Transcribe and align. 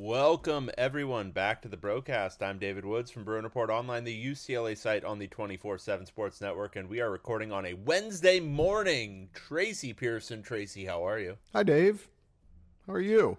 Welcome 0.00 0.70
everyone 0.78 1.32
back 1.32 1.60
to 1.62 1.68
the 1.68 1.76
broadcast. 1.76 2.40
I'm 2.40 2.60
David 2.60 2.84
Woods 2.84 3.10
from 3.10 3.24
Bruin 3.24 3.42
Report 3.42 3.68
Online, 3.68 4.04
the 4.04 4.26
UCLA 4.26 4.76
site 4.76 5.04
on 5.04 5.18
the 5.18 5.26
24/7 5.26 6.06
Sports 6.06 6.40
Network, 6.40 6.76
and 6.76 6.88
we 6.88 7.00
are 7.00 7.10
recording 7.10 7.50
on 7.50 7.66
a 7.66 7.74
Wednesday 7.74 8.38
morning. 8.38 9.28
Tracy 9.34 9.92
Pearson, 9.92 10.40
Tracy, 10.40 10.84
how 10.84 11.04
are 11.04 11.18
you? 11.18 11.36
Hi, 11.52 11.64
Dave. 11.64 12.08
How 12.86 12.92
are 12.92 13.00
you? 13.00 13.38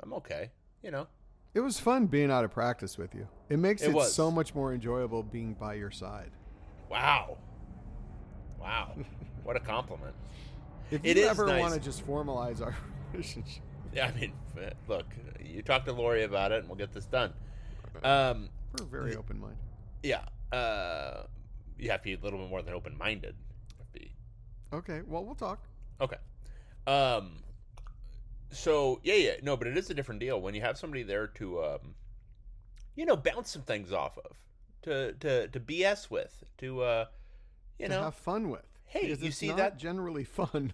I'm 0.00 0.14
okay. 0.14 0.52
You 0.82 0.90
know, 0.90 1.06
It 1.52 1.60
was 1.60 1.78
fun 1.78 2.06
being 2.06 2.30
out 2.30 2.46
of 2.46 2.50
practice 2.50 2.96
with 2.96 3.14
you. 3.14 3.28
It 3.50 3.58
makes 3.58 3.82
It 3.82 3.94
it, 3.94 4.02
so 4.04 4.30
much 4.30 4.54
more 4.54 4.72
enjoyable 4.72 5.22
being 5.22 5.52
by 5.52 5.74
your 5.74 5.90
side. 5.90 6.30
wow, 6.88 7.36
wow, 8.58 8.96
what 9.42 9.54
a 9.56 9.60
compliment. 9.60 10.16
If 10.90 11.04
you 11.04 11.12
is 11.12 11.26
ever 11.28 11.46
nice. 11.46 11.60
want 11.60 11.74
to 11.74 11.80
just 11.80 12.06
formalize 12.06 12.62
our 12.62 12.74
relationship, 13.12 13.63
I 14.02 14.12
mean, 14.12 14.32
look, 14.88 15.06
you 15.42 15.62
talk 15.62 15.84
to 15.86 15.92
Lori 15.92 16.24
about 16.24 16.52
it, 16.52 16.60
and 16.60 16.68
we'll 16.68 16.76
get 16.78 16.92
this 16.92 17.06
done. 17.06 17.32
Um, 18.02 18.48
we're 18.78 18.86
very 18.86 19.16
open 19.16 19.38
minded. 19.40 19.58
yeah, 20.02 20.24
uh, 20.56 21.24
you 21.78 21.90
have 21.90 22.00
to 22.00 22.04
be 22.04 22.14
a 22.14 22.18
little 22.18 22.38
bit 22.40 22.48
more 22.50 22.62
than 22.62 22.74
open-minded. 22.74 23.34
Be 23.92 24.12
Okay, 24.72 25.02
well, 25.06 25.24
we'll 25.24 25.34
talk. 25.36 25.64
Okay. 26.00 26.16
Um 26.86 27.36
so 28.50 29.00
yeah, 29.02 29.14
yeah, 29.14 29.32
no, 29.42 29.56
but 29.56 29.66
it 29.66 29.76
is 29.76 29.90
a 29.90 29.94
different 29.94 30.20
deal 30.20 30.40
when 30.40 30.54
you 30.54 30.60
have 30.60 30.76
somebody 30.78 31.02
there 31.02 31.26
to 31.28 31.64
um 31.64 31.94
you 32.96 33.04
know, 33.06 33.16
bounce 33.16 33.50
some 33.50 33.62
things 33.62 33.92
off 33.92 34.18
of. 34.18 34.36
To 34.82 35.12
to 35.14 35.48
to 35.48 35.60
BS 35.60 36.10
with, 36.10 36.44
to 36.58 36.82
uh 36.82 37.04
you 37.78 37.86
to 37.88 37.92
know 37.94 38.02
have 38.02 38.14
fun 38.14 38.50
with. 38.50 38.66
Hey, 38.86 39.02
Because 39.02 39.22
you 39.22 39.28
it's 39.28 39.36
see 39.38 39.48
not 39.48 39.56
that? 39.56 39.78
generally 39.78 40.24
fun. 40.24 40.72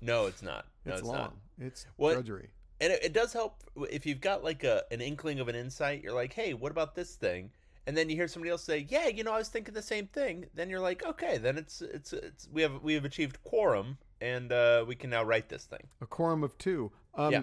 No, 0.00 0.26
it's 0.26 0.42
not. 0.42 0.66
No, 0.84 0.92
it's, 0.92 1.00
it's, 1.02 1.08
long. 1.08 1.16
not. 1.18 1.36
It's 1.60 1.86
What- 1.96 2.14
drudgery. 2.14 2.50
And 2.82 2.92
it, 2.92 3.04
it 3.04 3.12
does 3.14 3.32
help 3.32 3.62
if 3.90 4.04
you've 4.04 4.20
got 4.20 4.44
like 4.44 4.64
a 4.64 4.82
an 4.90 5.00
inkling 5.00 5.40
of 5.40 5.48
an 5.48 5.54
insight, 5.54 6.02
you're 6.02 6.12
like, 6.12 6.34
"Hey, 6.34 6.52
what 6.52 6.72
about 6.72 6.94
this 6.94 7.14
thing?" 7.14 7.50
And 7.86 7.96
then 7.96 8.10
you 8.10 8.16
hear 8.16 8.28
somebody 8.28 8.50
else 8.50 8.62
say, 8.64 8.86
"Yeah, 8.88 9.08
you 9.08 9.24
know, 9.24 9.32
I 9.32 9.38
was 9.38 9.48
thinking 9.48 9.72
the 9.72 9.80
same 9.82 10.08
thing." 10.08 10.46
Then 10.54 10.68
you're 10.68 10.80
like, 10.80 11.06
"Okay, 11.06 11.38
then 11.38 11.56
it's 11.56 11.80
it's 11.80 12.12
it's 12.12 12.48
we 12.52 12.60
have 12.60 12.82
we 12.82 12.94
have 12.94 13.04
achieved 13.04 13.42
quorum 13.44 13.96
and 14.20 14.52
uh 14.52 14.84
we 14.86 14.96
can 14.96 15.10
now 15.10 15.22
write 15.22 15.48
this 15.48 15.64
thing." 15.64 15.86
A 16.00 16.06
quorum 16.06 16.42
of 16.44 16.58
two. 16.58 16.90
Um, 17.14 17.32
Yeah. 17.32 17.42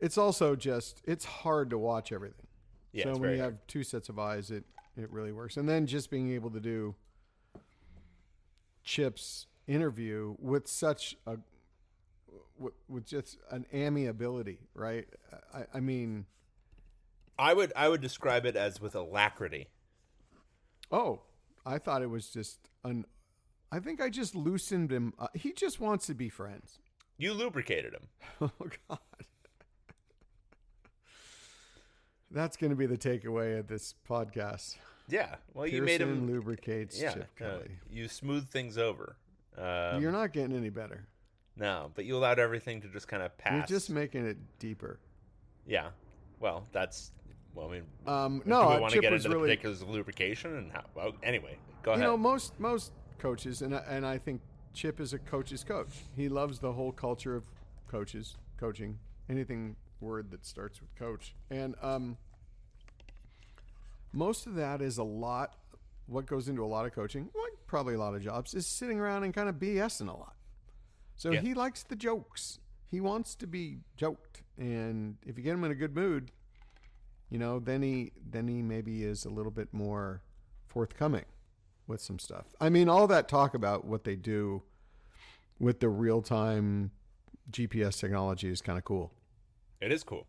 It's 0.00 0.16
also 0.16 0.56
just, 0.56 1.02
it's 1.04 1.26
hard 1.26 1.68
to 1.70 1.78
watch 1.78 2.10
everything. 2.10 2.46
Yeah, 2.92 3.04
so 3.04 3.18
when 3.18 3.32
you 3.32 3.40
hard. 3.40 3.52
have 3.52 3.66
two 3.66 3.84
sets 3.84 4.08
of 4.08 4.18
eyes, 4.18 4.50
it, 4.50 4.64
it 4.96 5.10
really 5.12 5.30
works. 5.30 5.58
And 5.58 5.68
then 5.68 5.86
just 5.86 6.10
being 6.10 6.32
able 6.32 6.50
to 6.52 6.60
do 6.60 6.94
Chip's 8.82 9.46
interview 9.66 10.36
with 10.38 10.66
such 10.66 11.16
a 11.26 11.36
with, 12.60 12.74
with 12.88 13.06
just 13.06 13.38
an 13.50 13.66
amiability, 13.74 14.58
right? 14.74 15.08
I, 15.52 15.64
I 15.74 15.80
mean, 15.80 16.26
I 17.38 17.54
would 17.54 17.72
I 17.74 17.88
would 17.88 18.00
describe 18.00 18.44
it 18.46 18.54
as 18.54 18.80
with 18.80 18.94
alacrity. 18.94 19.68
oh, 20.92 21.22
I 21.64 21.78
thought 21.78 22.02
it 22.02 22.10
was 22.10 22.28
just 22.28 22.68
an. 22.84 23.06
I 23.72 23.78
think 23.78 24.00
I 24.00 24.10
just 24.10 24.34
loosened 24.34 24.92
him. 24.92 25.14
Uh, 25.18 25.28
he 25.34 25.52
just 25.52 25.80
wants 25.80 26.06
to 26.06 26.14
be 26.14 26.28
friends. 26.28 26.78
You 27.16 27.32
lubricated 27.32 27.94
him. 27.94 28.08
Oh 28.60 28.66
God, 28.88 28.98
that's 32.30 32.56
going 32.56 32.70
to 32.70 32.76
be 32.76 32.86
the 32.86 32.96
takeaway 32.96 33.58
of 33.58 33.66
this 33.66 33.94
podcast. 34.08 34.76
Yeah. 35.08 35.36
Well, 35.52 35.66
you 35.66 35.82
made 35.82 36.00
him. 36.00 36.26
lubricates 36.26 37.00
yeah. 37.00 37.12
Chip 37.12 37.28
uh, 37.40 37.44
Kelly. 37.44 37.70
you 37.90 38.08
smooth 38.08 38.48
things 38.48 38.78
over. 38.78 39.16
Um, 39.58 40.00
You're 40.00 40.12
not 40.12 40.32
getting 40.32 40.56
any 40.56 40.70
better. 40.70 41.06
No, 41.60 41.90
but 41.94 42.06
you 42.06 42.16
allowed 42.16 42.38
everything 42.38 42.80
to 42.80 42.88
just 42.88 43.06
kind 43.06 43.22
of 43.22 43.36
pass. 43.36 43.52
You're 43.68 43.78
just 43.78 43.90
making 43.90 44.26
it 44.26 44.38
deeper. 44.58 44.98
Yeah. 45.66 45.90
Well, 46.40 46.66
that's. 46.72 47.12
Well, 47.54 47.68
I 47.68 47.72
mean. 47.72 47.82
Um, 48.06 48.38
do 48.38 48.48
no, 48.48 48.68
we 48.68 48.74
uh, 48.76 48.80
want 48.80 48.94
to 48.94 49.00
get 49.00 49.12
into 49.12 49.28
really. 49.28 49.42
the 49.42 49.46
particulars 49.48 49.82
of 49.82 49.90
lubrication 49.90 50.56
and 50.56 50.72
how? 50.72 50.84
Well, 50.94 51.12
anyway, 51.22 51.58
go 51.82 51.90
you 51.90 51.94
ahead. 51.96 52.04
You 52.04 52.10
know, 52.12 52.16
most 52.16 52.58
most 52.58 52.92
coaches, 53.18 53.60
and 53.60 53.74
I- 53.74 53.84
and 53.88 54.06
I 54.06 54.16
think 54.16 54.40
Chip 54.72 55.00
is 55.00 55.12
a 55.12 55.18
coach's 55.18 55.62
coach. 55.62 55.88
He 56.16 56.30
loves 56.30 56.60
the 56.60 56.72
whole 56.72 56.92
culture 56.92 57.36
of 57.36 57.44
coaches, 57.88 58.38
coaching, 58.56 58.98
anything 59.28 59.76
word 60.00 60.30
that 60.30 60.46
starts 60.46 60.80
with 60.80 60.94
coach, 60.96 61.34
and 61.50 61.74
um, 61.82 62.16
most 64.12 64.46
of 64.46 64.54
that 64.54 64.80
is 64.80 64.96
a 64.96 65.04
lot. 65.04 65.56
What 66.06 66.24
goes 66.24 66.48
into 66.48 66.64
a 66.64 66.66
lot 66.66 66.86
of 66.86 66.92
coaching, 66.92 67.28
like 67.34 67.52
probably 67.66 67.94
a 67.94 67.98
lot 67.98 68.14
of 68.14 68.22
jobs, 68.22 68.54
is 68.54 68.66
sitting 68.66 68.98
around 68.98 69.24
and 69.24 69.34
kind 69.34 69.48
of 69.48 69.56
BSing 69.56 70.08
a 70.08 70.16
lot. 70.16 70.34
So 71.20 71.32
Yeah. 71.32 71.42
he 71.42 71.52
likes 71.52 71.82
the 71.82 71.96
jokes. 71.96 72.60
He 72.86 72.98
wants 72.98 73.34
to 73.36 73.46
be 73.46 73.80
joked, 73.98 74.42
and 74.56 75.18
if 75.26 75.36
you 75.36 75.44
get 75.44 75.52
him 75.52 75.62
in 75.64 75.70
a 75.70 75.74
good 75.74 75.94
mood, 75.94 76.30
you 77.28 77.38
know, 77.38 77.58
then 77.60 77.82
he 77.82 78.12
then 78.24 78.48
he 78.48 78.62
maybe 78.62 79.04
is 79.04 79.26
a 79.26 79.28
little 79.28 79.52
bit 79.52 79.74
more 79.74 80.22
forthcoming 80.66 81.26
with 81.86 82.00
some 82.00 82.18
stuff. 82.18 82.46
I 82.58 82.70
mean, 82.70 82.88
all 82.88 83.06
that 83.08 83.28
talk 83.28 83.52
about 83.52 83.84
what 83.84 84.04
they 84.04 84.16
do 84.16 84.62
with 85.58 85.80
the 85.80 85.90
real 85.90 86.22
time 86.22 86.90
GPS 87.50 88.00
technology 88.00 88.48
is 88.48 88.62
kind 88.62 88.78
of 88.78 88.84
cool. 88.84 89.12
It 89.82 89.92
is 89.92 90.02
cool. 90.02 90.26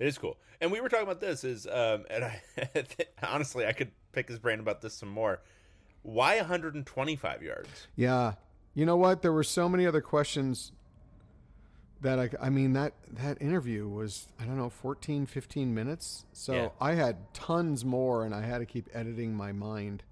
It 0.00 0.08
is 0.08 0.18
cool. 0.18 0.38
And 0.60 0.72
we 0.72 0.80
were 0.80 0.88
talking 0.88 1.04
about 1.04 1.20
this 1.20 1.44
is, 1.44 1.68
um, 1.68 2.04
and 2.10 2.24
I 2.24 2.42
honestly, 3.22 3.64
I 3.64 3.72
could 3.72 3.92
pick 4.10 4.26
his 4.28 4.40
brain 4.40 4.58
about 4.58 4.80
this 4.82 4.94
some 4.94 5.08
more. 5.08 5.40
Why 6.02 6.36
125 6.38 7.42
yards? 7.44 7.86
Yeah. 7.94 8.32
You 8.76 8.84
know 8.84 8.96
what? 8.98 9.22
There 9.22 9.32
were 9.32 9.42
so 9.42 9.70
many 9.70 9.86
other 9.86 10.02
questions 10.02 10.70
that 12.02 12.18
I, 12.18 12.28
I 12.40 12.50
mean, 12.50 12.74
that, 12.74 12.92
that 13.10 13.40
interview 13.40 13.88
was, 13.88 14.26
I 14.38 14.44
don't 14.44 14.58
know, 14.58 14.68
14, 14.68 15.24
15 15.24 15.74
minutes. 15.74 16.26
So 16.34 16.52
Yeah. 16.52 16.68
I 16.78 16.92
had 16.92 17.32
tons 17.32 17.86
more 17.86 18.26
and 18.26 18.34
I 18.34 18.42
had 18.42 18.58
to 18.58 18.66
keep 18.66 18.90
editing 18.92 19.34
my 19.34 19.50
mind 19.50 20.02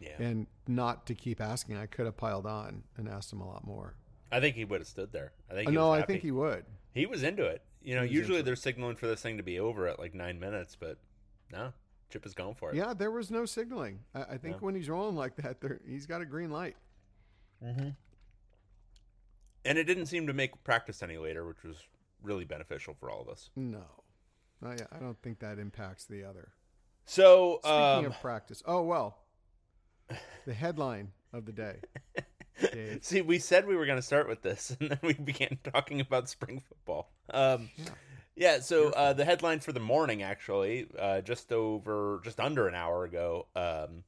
Yeah, 0.00 0.10
and 0.18 0.46
not 0.66 1.06
to 1.06 1.14
keep 1.14 1.40
asking. 1.40 1.78
I 1.78 1.86
could 1.86 2.04
have 2.04 2.18
piled 2.18 2.44
on 2.44 2.82
and 2.98 3.08
asked 3.08 3.32
him 3.32 3.40
a 3.40 3.48
lot 3.48 3.66
more. 3.66 3.94
I 4.30 4.38
think 4.38 4.54
he 4.54 4.66
would 4.66 4.82
have 4.82 4.86
stood 4.86 5.10
there. 5.10 5.32
I 5.50 5.54
think. 5.54 5.70
He 5.70 5.74
no, 5.74 5.90
I 5.90 6.02
think 6.02 6.20
he 6.20 6.30
would. 6.30 6.66
He 6.92 7.06
was 7.06 7.22
into 7.22 7.46
it. 7.46 7.62
You 7.82 7.94
know, 7.94 8.02
usually 8.02 8.42
they're 8.42 8.54
signaling 8.54 8.96
for 8.96 9.06
this 9.06 9.22
thing 9.22 9.38
to 9.38 9.42
be 9.42 9.58
over 9.58 9.88
at 9.88 9.98
like 9.98 10.14
nine 10.14 10.38
minutes, 10.38 10.76
but 10.78 10.98
no, 11.50 11.72
Chip 12.10 12.26
is 12.26 12.34
going 12.34 12.54
for 12.54 12.70
it. 12.70 12.76
Yeah, 12.76 12.92
there 12.92 13.10
was 13.10 13.30
no 13.30 13.46
signaling. 13.46 14.00
I, 14.14 14.34
I 14.34 14.36
think 14.36 14.60
when 14.60 14.74
he's 14.74 14.90
rolling 14.90 15.16
like 15.16 15.36
that, 15.36 15.62
there 15.62 15.80
he's 15.88 16.04
got 16.04 16.20
a 16.20 16.26
green 16.26 16.50
light. 16.50 16.76
And 19.64 19.76
it 19.76 19.84
didn't 19.84 20.06
seem 20.06 20.26
to 20.26 20.32
make 20.32 20.62
practice 20.64 21.02
any 21.02 21.18
later, 21.18 21.46
which 21.46 21.62
was 21.62 21.76
really 22.22 22.44
beneficial 22.44 22.94
for 22.98 23.10
all 23.10 23.20
of 23.20 23.28
us. 23.28 23.50
No, 23.56 23.84
I, 24.64 24.72
I 24.92 24.98
don't 25.00 25.20
think 25.22 25.40
that 25.40 25.58
impacts 25.58 26.04
the 26.04 26.24
other. 26.24 26.52
So, 27.04 27.60
Speaking 27.62 27.74
um, 27.74 28.04
of 28.06 28.20
practice, 28.20 28.62
oh 28.66 28.82
well, 28.82 29.18
the 30.46 30.54
headline 30.54 31.12
of 31.32 31.46
the 31.46 31.52
day. 31.52 31.76
Dave. 32.72 33.04
see, 33.04 33.20
we 33.20 33.38
said 33.38 33.66
we 33.66 33.76
were 33.76 33.86
going 33.86 33.98
to 33.98 34.02
start 34.02 34.28
with 34.28 34.42
this, 34.42 34.76
and 34.80 34.90
then 34.90 34.98
we 35.02 35.12
began 35.14 35.58
talking 35.72 36.00
about 36.00 36.28
spring 36.28 36.62
football. 36.68 37.10
Um, 37.30 37.70
Yeah. 37.76 37.90
yeah. 38.36 38.60
So 38.60 38.90
uh, 38.90 39.12
the 39.12 39.24
headline 39.24 39.60
for 39.60 39.72
the 39.72 39.80
morning, 39.80 40.22
actually, 40.22 40.88
uh, 40.98 41.20
just 41.20 41.52
over, 41.52 42.20
just 42.24 42.40
under 42.40 42.66
an 42.68 42.74
hour 42.74 43.04
ago, 43.04 43.46
um, 43.54 44.02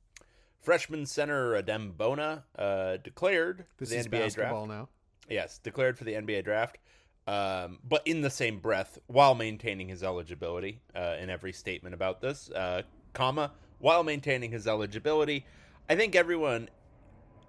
freshman 0.61 1.07
center 1.07 1.61
Adem 1.61 1.97
Bona 1.97 2.45
uh, 2.59 2.99
declared 2.99 3.65
This 3.79 3.91
the 3.91 3.97
is 3.97 4.07
NBA 4.07 4.11
basketball 4.11 4.67
draft. 4.67 4.81
now. 4.81 4.89
Yes, 5.29 5.59
declared 5.59 5.97
for 5.97 6.05
the 6.05 6.13
NBA 6.15 6.45
draft, 6.45 6.79
um, 7.27 7.79
but 7.89 8.03
in 8.07 8.21
the 8.21 8.31
same 8.31 8.59
breath, 8.59 8.99
while 9.07 9.35
maintaining 9.35 9.89
his 9.89 10.03
eligibility 10.03 10.81
uh, 10.95 11.17
in 11.21 11.31
every 11.31 11.53
statement 11.53 11.95
about 11.95 12.21
this, 12.21 12.51
uh, 12.51 12.83
comma, 13.13 13.53
while 13.79 14.03
maintaining 14.03 14.51
his 14.51 14.67
eligibility. 14.67 15.47
I 15.89 15.97
think 15.97 16.15
everyone. 16.15 16.69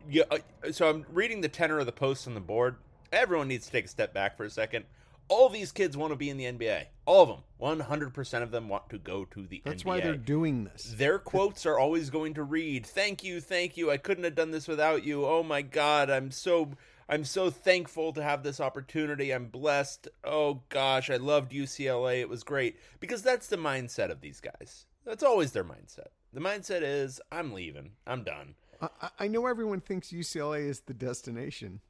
Yeah, 0.09 0.23
uh, 0.31 0.71
so 0.71 0.89
I'm 0.89 1.05
reading 1.11 1.41
the 1.41 1.49
tenor 1.49 1.79
of 1.79 1.85
the 1.85 1.91
post 1.91 2.27
on 2.27 2.33
the 2.33 2.39
board. 2.39 2.75
Everyone 3.11 3.47
needs 3.47 3.65
to 3.65 3.71
take 3.71 3.85
a 3.85 3.87
step 3.87 4.13
back 4.13 4.35
for 4.37 4.45
a 4.45 4.49
second. 4.49 4.85
All 5.31 5.47
these 5.49 5.71
kids 5.71 5.95
want 5.95 6.11
to 6.11 6.17
be 6.17 6.29
in 6.29 6.35
the 6.37 6.43
NBA. 6.45 6.85
All 7.05 7.23
of 7.23 7.29
them. 7.29 7.39
100% 7.61 8.43
of 8.43 8.51
them 8.51 8.67
want 8.67 8.89
to 8.89 8.97
go 8.97 9.23
to 9.25 9.47
the 9.47 9.61
That's 9.63 9.83
NBA. 9.83 9.85
why 9.85 9.99
they're 10.01 10.15
doing 10.17 10.65
this. 10.65 10.93
Their 10.97 11.19
quotes 11.19 11.65
are 11.65 11.79
always 11.79 12.09
going 12.09 12.33
to 12.33 12.43
read, 12.43 12.85
"Thank 12.85 13.23
you, 13.23 13.39
thank 13.39 13.77
you. 13.77 13.89
I 13.91 13.97
couldn't 13.97 14.23
have 14.25 14.35
done 14.35 14.51
this 14.51 14.67
without 14.67 15.03
you. 15.05 15.25
Oh 15.25 15.41
my 15.43 15.61
god, 15.61 16.09
I'm 16.09 16.31
so 16.31 16.71
I'm 17.07 17.23
so 17.23 17.49
thankful 17.49 18.13
to 18.13 18.23
have 18.23 18.43
this 18.43 18.59
opportunity. 18.59 19.31
I'm 19.31 19.45
blessed. 19.47 20.07
Oh 20.23 20.63
gosh, 20.69 21.09
I 21.09 21.15
loved 21.17 21.51
UCLA. 21.53 22.19
It 22.19 22.29
was 22.29 22.43
great." 22.43 22.77
Because 22.99 23.21
that's 23.21 23.47
the 23.47 23.57
mindset 23.57 24.09
of 24.11 24.21
these 24.21 24.41
guys. 24.41 24.85
That's 25.05 25.23
always 25.23 25.51
their 25.53 25.63
mindset. 25.63 26.07
The 26.33 26.41
mindset 26.41 26.81
is, 26.83 27.21
"I'm 27.31 27.53
leaving. 27.53 27.91
I'm 28.05 28.23
done." 28.23 28.55
I, 28.81 28.89
I- 29.01 29.09
I 29.19 29.27
know 29.27 29.45
everyone 29.45 29.81
thinks 29.81 30.11
UCLA 30.11 30.67
is 30.67 30.81
the 30.81 30.93
destination, 30.95 31.81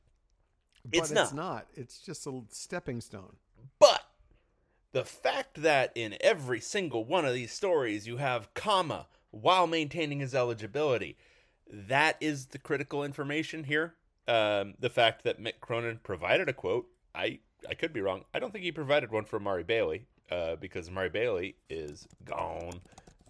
but 0.86 0.98
It's 1.00 1.12
it's, 1.12 1.34
not. 1.34 1.36
not. 1.36 1.68
It's 1.76 2.00
just 2.00 2.26
a 2.28 2.42
stepping 2.50 3.02
stone. 3.02 3.36
But 3.80 4.04
the 4.92 5.06
fact 5.06 5.62
that 5.62 5.92
in 5.96 6.18
every 6.22 6.60
single 6.60 7.06
one 7.06 7.26
of 7.26 7.34
these 7.34 7.52
stories 7.52 8.08
you 8.08 8.18
have 8.18 8.54
comma 8.54 9.08
while 9.32 9.68
maintaining 9.68 10.20
his 10.20 10.36
eligibility, 10.36 11.18
that 11.68 12.18
is 12.20 12.48
the 12.48 12.58
critical 12.60 13.04
information 13.04 13.64
here. 13.64 13.96
Um, 14.28 14.76
the 14.80 14.90
fact 14.90 15.24
that 15.24 15.42
Mick 15.42 15.60
Cronin 15.62 16.00
provided 16.04 16.48
a 16.50 16.54
quote, 16.54 16.88
I 17.16 17.40
I 17.70 17.74
could 17.74 17.94
be 17.94 18.02
wrong. 18.02 18.24
I 18.34 18.40
don't 18.40 18.52
think 18.52 18.64
he 18.64 18.72
provided 18.72 19.12
one 19.12 19.26
for 19.26 19.40
Mari 19.40 19.64
Bailey 19.64 20.06
uh, 20.30 20.56
because 20.58 20.90
Mari 20.90 21.10
Bailey 21.10 21.56
is 21.70 22.08
gone. 22.26 22.82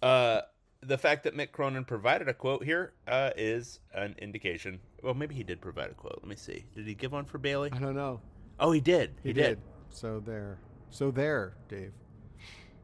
Uh, 0.02 0.42
the 0.82 0.98
fact 0.98 1.24
that 1.24 1.36
Mick 1.36 1.52
Cronin 1.52 1.84
provided 1.84 2.28
a 2.28 2.34
quote 2.34 2.64
here 2.64 2.92
uh, 3.06 3.30
is 3.36 3.80
an 3.94 4.14
indication. 4.18 4.80
Well, 5.02 5.14
maybe 5.14 5.34
he 5.34 5.44
did 5.44 5.60
provide 5.60 5.90
a 5.90 5.94
quote. 5.94 6.18
Let 6.20 6.28
me 6.28 6.36
see. 6.36 6.64
Did 6.74 6.86
he 6.86 6.94
give 6.94 7.12
one 7.12 7.24
for 7.24 7.38
Bailey? 7.38 7.70
I 7.72 7.78
don't 7.78 7.94
know. 7.94 8.20
Oh, 8.58 8.72
he 8.72 8.80
did. 8.80 9.14
He, 9.22 9.32
did. 9.32 9.58
So 9.90 10.20
there. 10.20 10.58
So 10.90 11.10
there, 11.10 11.54
Dave. 11.68 11.92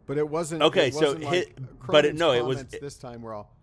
But 0.07 0.17
it 0.19 0.29
wasn't. 0.29 0.63
Okay, 0.63 0.89
it 0.89 0.95
so 0.95 1.15
wasn't 1.15 1.25
hit- 1.25 1.61
like 1.61 1.87
but 1.87 2.05
it- 2.05 2.15
no, 2.15 2.33
it 2.33 2.45
was- 2.45 2.65
this 2.65 2.97
time 2.97 3.23
we're 3.23 3.35
all. 3.35 3.55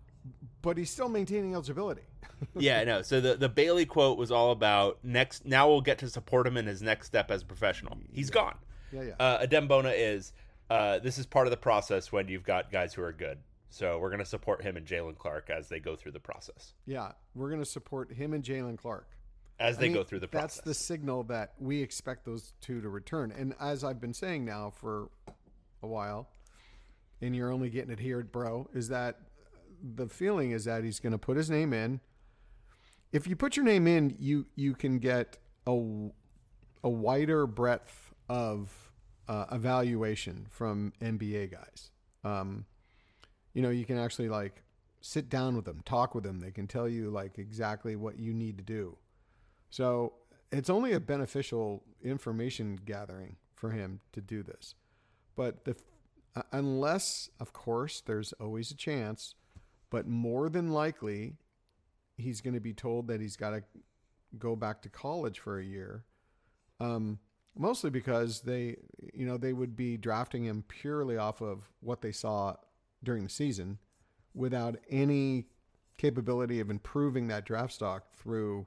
But 0.62 0.76
he's 0.78 0.90
still 0.90 1.08
maintaining 1.08 1.54
eligibility. 1.54 2.02
yeah, 2.56 2.82
no. 2.84 3.02
So 3.02 3.20
the 3.20 3.36
the 3.36 3.48
Bailey 3.48 3.86
quote 3.86 4.18
was 4.18 4.30
all 4.30 4.50
about 4.52 4.98
next. 5.02 5.46
Now 5.46 5.68
we'll 5.68 5.80
get 5.80 5.98
to 5.98 6.08
support 6.08 6.46
him 6.46 6.56
in 6.56 6.66
his 6.66 6.82
next 6.82 7.06
step 7.06 7.30
as 7.30 7.42
a 7.42 7.46
professional. 7.46 7.96
He's 8.12 8.30
gone. 8.30 8.56
Yeah, 8.92 9.02
yeah. 9.02 9.14
Uh, 9.18 9.46
Adem 9.46 9.68
Bona 9.68 9.90
is. 9.90 10.32
Uh, 10.68 10.98
this 10.98 11.16
is 11.16 11.26
part 11.26 11.46
of 11.46 11.52
the 11.52 11.56
process 11.56 12.10
when 12.10 12.26
you've 12.26 12.42
got 12.42 12.72
guys 12.72 12.92
who 12.92 13.02
are 13.02 13.12
good. 13.12 13.38
So 13.70 13.98
we're 13.98 14.10
going 14.10 14.20
to 14.20 14.24
support 14.24 14.62
him 14.62 14.76
and 14.76 14.86
Jalen 14.86 15.18
Clark 15.18 15.50
as 15.50 15.68
they 15.68 15.80
go 15.80 15.96
through 15.96 16.12
the 16.12 16.20
process. 16.20 16.72
yeah, 16.86 17.12
we're 17.34 17.48
going 17.50 17.62
to 17.62 17.68
support 17.68 18.12
him 18.12 18.32
and 18.32 18.42
Jalen 18.42 18.78
Clark. 18.78 19.08
As 19.58 19.76
I 19.78 19.80
they 19.80 19.86
mean, 19.88 19.96
go 19.96 20.04
through 20.04 20.20
the 20.20 20.28
process. 20.28 20.56
That's 20.56 20.64
the 20.66 20.74
signal 20.74 21.24
that 21.24 21.54
we 21.58 21.82
expect 21.82 22.24
those 22.24 22.52
two 22.60 22.80
to 22.80 22.88
return. 22.88 23.32
And 23.32 23.54
as 23.60 23.84
I've 23.84 24.00
been 24.00 24.12
saying 24.14 24.44
now 24.44 24.70
for 24.70 25.08
a 25.82 25.86
while, 25.86 26.28
and 27.22 27.34
you're 27.34 27.50
only 27.50 27.70
getting 27.70 27.90
it 27.90 27.98
here, 28.00 28.22
bro, 28.22 28.68
is 28.74 28.88
that 28.88 29.18
the 29.82 30.08
feeling 30.08 30.50
is 30.50 30.64
that 30.66 30.84
he's 30.84 31.00
going 31.00 31.12
to 31.12 31.18
put 31.18 31.36
his 31.36 31.48
name 31.50 31.72
in. 31.72 32.00
If 33.12 33.26
you 33.26 33.36
put 33.36 33.56
your 33.56 33.64
name 33.64 33.86
in, 33.86 34.14
you 34.18 34.46
you 34.56 34.74
can 34.74 34.98
get 34.98 35.38
a 35.66 36.10
a 36.84 36.88
wider 36.88 37.46
breadth 37.46 38.12
of 38.28 38.92
uh, 39.28 39.46
evaluation 39.52 40.46
from 40.50 40.92
NBA 41.00 41.52
guys. 41.52 41.90
Um, 42.24 42.66
you 43.56 43.62
know, 43.62 43.70
you 43.70 43.86
can 43.86 43.96
actually 43.96 44.28
like 44.28 44.62
sit 45.00 45.30
down 45.30 45.56
with 45.56 45.64
them, 45.64 45.80
talk 45.86 46.14
with 46.14 46.24
them. 46.24 46.40
They 46.40 46.50
can 46.50 46.66
tell 46.66 46.86
you 46.86 47.08
like 47.08 47.38
exactly 47.38 47.96
what 47.96 48.18
you 48.18 48.34
need 48.34 48.58
to 48.58 48.62
do. 48.62 48.98
So 49.70 50.12
it's 50.52 50.68
only 50.68 50.92
a 50.92 51.00
beneficial 51.00 51.82
information 52.04 52.78
gathering 52.84 53.36
for 53.54 53.70
him 53.70 54.00
to 54.12 54.20
do 54.20 54.42
this. 54.42 54.74
But 55.36 55.64
the 55.64 55.74
unless, 56.52 57.30
of 57.40 57.54
course, 57.54 58.02
there's 58.02 58.34
always 58.34 58.70
a 58.70 58.76
chance, 58.76 59.34
but 59.88 60.06
more 60.06 60.50
than 60.50 60.70
likely, 60.70 61.36
he's 62.18 62.42
going 62.42 62.52
to 62.52 62.60
be 62.60 62.74
told 62.74 63.08
that 63.08 63.22
he's 63.22 63.38
got 63.38 63.50
to 63.50 63.62
go 64.38 64.54
back 64.54 64.82
to 64.82 64.90
college 64.90 65.38
for 65.38 65.58
a 65.58 65.64
year. 65.64 66.04
Um, 66.78 67.20
mostly 67.56 67.88
because 67.88 68.42
they, 68.42 68.76
you 69.14 69.24
know, 69.24 69.38
they 69.38 69.54
would 69.54 69.74
be 69.74 69.96
drafting 69.96 70.44
him 70.44 70.62
purely 70.68 71.16
off 71.16 71.40
of 71.40 71.62
what 71.80 72.02
they 72.02 72.12
saw 72.12 72.56
during 73.02 73.24
the 73.24 73.30
season, 73.30 73.78
without 74.34 74.76
any 74.90 75.46
capability 75.98 76.60
of 76.60 76.70
improving 76.70 77.28
that 77.28 77.44
draft 77.44 77.72
stock 77.72 78.12
through 78.16 78.66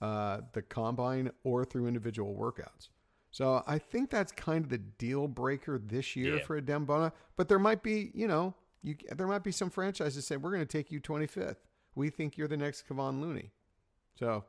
uh, 0.00 0.40
the 0.54 0.62
combine 0.62 1.30
or 1.44 1.64
through 1.64 1.86
individual 1.86 2.34
workouts. 2.34 2.88
So 3.30 3.62
I 3.66 3.78
think 3.78 4.10
that's 4.10 4.32
kind 4.32 4.64
of 4.64 4.70
the 4.70 4.78
deal 4.78 5.28
breaker 5.28 5.78
this 5.78 6.16
year 6.16 6.38
Yeah. 6.38 6.44
for 6.44 6.60
Adem 6.60 6.86
Bona. 6.86 7.12
But 7.36 7.48
there 7.48 7.58
might 7.58 7.82
be, 7.82 8.10
you 8.14 8.26
know, 8.26 8.54
you 8.82 8.96
there 9.14 9.26
might 9.26 9.44
be 9.44 9.52
some 9.52 9.68
franchises 9.70 10.26
say 10.26 10.36
we're 10.38 10.50
going 10.52 10.66
to 10.66 10.78
take 10.78 10.90
you 10.90 11.00
25th. 11.00 11.56
We 11.94 12.08
think 12.10 12.38
you're 12.38 12.48
the 12.48 12.56
next 12.56 12.88
Kevon 12.88 13.20
Looney. 13.20 13.50
So, 14.18 14.44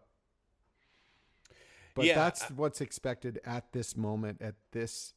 but 1.96 2.06
Yeah, 2.06 2.16
that's 2.16 2.44
I- 2.44 2.54
what's 2.56 2.82
expected 2.82 3.40
at 3.46 3.72
this 3.74 3.96
moment, 3.98 4.42
at 4.42 4.56
this 4.72 5.14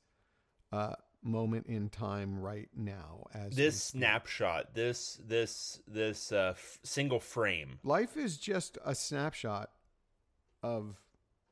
uh, 0.73 0.95
moment 1.25 1.67
in 1.67 1.89
time, 1.89 2.39
right 2.39 2.69
now. 2.77 3.27
As 3.35 3.57
this 3.57 3.83
snapshot, 3.83 4.75
this 4.75 5.19
this 5.27 5.81
this 5.89 6.31
uh, 6.33 6.53
f- 6.57 6.79
single 6.85 7.19
frame. 7.21 7.79
life 7.83 8.17
is 8.17 8.37
just 8.37 8.79
a 8.85 8.95
snapshot 8.95 9.71
of 10.63 10.97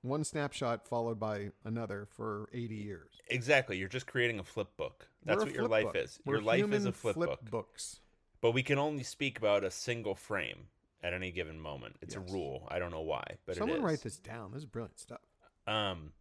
one 0.02 0.24
snapshot 0.24 0.86
followed 0.86 1.18
by 1.20 1.50
another 1.64 2.06
for 2.10 2.48
80 2.52 2.74
years. 2.74 3.08
Exactly. 3.28 3.78
You're 3.78 3.88
just 3.88 4.06
creating 4.06 4.38
a 4.40 4.44
flip 4.44 4.76
book. 4.76 5.08
That's 5.24 5.44
what 5.44 5.54
your 5.54 5.68
life 5.68 5.84
book. 5.86 5.96
is. 5.96 6.18
We're 6.24 6.34
your 6.36 6.42
life 6.42 6.72
is 6.72 6.84
a 6.86 6.92
flip, 6.92 7.14
book. 7.16 7.50
books. 7.50 8.00
But 8.40 8.50
we 8.50 8.62
can 8.64 8.78
only 8.78 9.04
speak 9.04 9.38
about 9.38 9.62
a 9.64 9.70
single 9.70 10.14
frame 10.16 10.66
at 11.04 11.12
any 11.12 11.30
given 11.30 11.60
moment. 11.60 11.96
It's 12.02 12.16
Yes. 12.16 12.28
a 12.28 12.32
rule. 12.32 12.66
I 12.68 12.78
don't 12.80 12.90
know 12.90 13.00
why, 13.02 13.22
but 13.46 13.56
Someone 13.56 13.76
it 13.76 13.80
is. 13.80 13.84
write 13.84 14.00
this 14.02 14.16
down. 14.18 14.50
This 14.52 14.60
is 14.62 14.66
brilliant 14.66 14.98
stuff. 14.98 15.20
Um, 15.68 16.12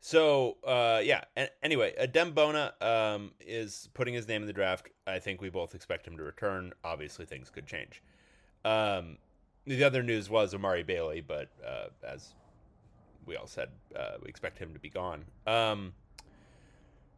so 0.00 0.56
uh, 0.66 1.00
yeah. 1.02 1.24
Anyway, 1.62 1.94
Adem 2.00 2.34
Bona 2.34 2.72
um 2.80 3.32
is 3.40 3.88
putting 3.94 4.14
his 4.14 4.28
name 4.28 4.42
in 4.42 4.46
the 4.46 4.52
draft. 4.52 4.88
I 5.06 5.18
think 5.18 5.40
we 5.40 5.50
both 5.50 5.74
expect 5.74 6.06
him 6.06 6.16
to 6.16 6.22
return. 6.22 6.72
Obviously, 6.84 7.24
things 7.24 7.50
could 7.50 7.66
change. 7.66 8.02
Um, 8.64 9.18
the 9.66 9.84
other 9.84 10.02
news 10.02 10.30
was 10.30 10.54
Amari 10.54 10.82
Bailey, 10.82 11.20
but 11.20 11.50
uh, 11.66 11.88
as 12.06 12.34
we 13.26 13.36
all 13.36 13.46
said, 13.46 13.68
uh, 13.94 14.16
we 14.22 14.28
expect 14.28 14.58
him 14.58 14.72
to 14.72 14.78
be 14.78 14.88
gone. 14.88 15.24
Um, 15.46 15.92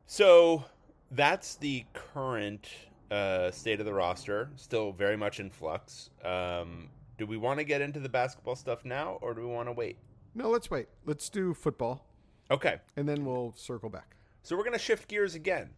so 0.06 0.64
that's 1.12 1.54
the 1.56 1.84
current 1.92 2.68
uh, 3.10 3.50
state 3.50 3.80
of 3.80 3.86
the 3.86 3.94
roster. 3.94 4.50
Still 4.56 4.92
very 4.92 5.16
much 5.16 5.40
in 5.40 5.50
flux. 5.50 6.10
Um, 6.24 6.88
do 7.18 7.26
we 7.26 7.36
want 7.36 7.58
to 7.58 7.64
get 7.64 7.80
into 7.80 8.00
the 8.00 8.08
basketball 8.08 8.56
stuff 8.56 8.84
now, 8.84 9.18
or 9.20 9.34
do 9.34 9.42
we 9.42 9.46
want 9.46 9.68
to 9.68 9.72
wait? 9.72 9.98
No, 10.34 10.48
let's 10.48 10.70
wait. 10.70 10.88
Let's 11.04 11.28
do 11.28 11.54
football, 11.54 12.06
Okay, 12.50 12.80
and 12.96 13.08
then 13.08 13.24
we'll 13.24 13.52
circle 13.56 13.88
back. 13.90 14.16
so 14.42 14.56
we're 14.56 14.64
gonna 14.64 14.78
shift 14.78 15.08
gears 15.08 15.34
again. 15.34 15.70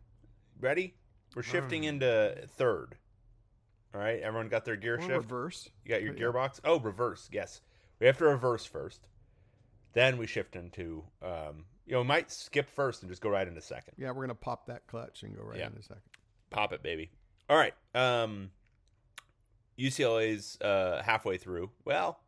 Ready? 0.60 0.94
We're 1.34 1.42
shifting 1.42 1.84
into 1.84 2.46
third. 2.56 2.96
All 3.94 4.00
right, 4.00 4.20
everyone 4.20 4.48
got 4.48 4.64
their 4.64 4.76
gear 4.76 4.96
Or 4.96 5.00
shift. 5.00 5.12
reverse. 5.12 5.70
You 5.84 5.90
got 5.90 6.02
your 6.02 6.12
But 6.12 6.20
yeah. 6.20 6.26
gearbox. 6.26 6.60
Oh, 6.64 6.78
reverse. 6.80 7.28
Yes, 7.32 7.60
we 8.00 8.06
have 8.06 8.16
to 8.18 8.24
reverse 8.24 8.64
first. 8.64 9.06
Then 9.92 10.16
we 10.16 10.26
shift 10.26 10.56
into. 10.56 11.04
Um, 11.20 11.66
you 11.84 11.92
know, 11.92 12.00
we 12.00 12.06
might 12.06 12.30
skip 12.30 12.70
first 12.70 13.02
and 13.02 13.10
just 13.10 13.20
go 13.20 13.28
right 13.28 13.46
into 13.46 13.60
second. 13.60 13.94
Yeah, 13.98 14.12
we're 14.12 14.22
gonna 14.22 14.34
pop 14.34 14.66
that 14.66 14.86
clutch 14.86 15.22
and 15.24 15.34
go 15.36 15.42
right 15.42 15.58
Yeah. 15.58 15.66
in 15.66 15.74
a 15.76 15.82
second. 15.82 16.02
Pop 16.50 16.72
it, 16.72 16.82
baby. 16.82 17.10
All 17.50 17.56
right. 17.56 17.74
Um, 17.94 18.50
UCLA's 19.78 20.58
uh, 20.60 21.02
halfway 21.02 21.36
through. 21.38 21.70
Well, 21.84 22.20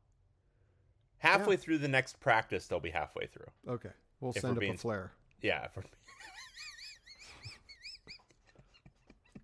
halfway 1.19 1.55
Yeah. 1.55 1.61
through 1.61 1.79
the 1.79 1.89
next 1.89 2.21
practice, 2.21 2.67
they'll 2.67 2.81
be 2.81 2.91
halfway 2.91 3.27
through. 3.27 3.47
Okay, 3.69 3.91
we'll 4.21 4.33
send 4.33 4.55
up 4.57 4.61
being- 4.61 4.75
a 4.75 4.79
flare. 4.79 5.13
Yeah. 5.43 5.67
For, 5.69 5.85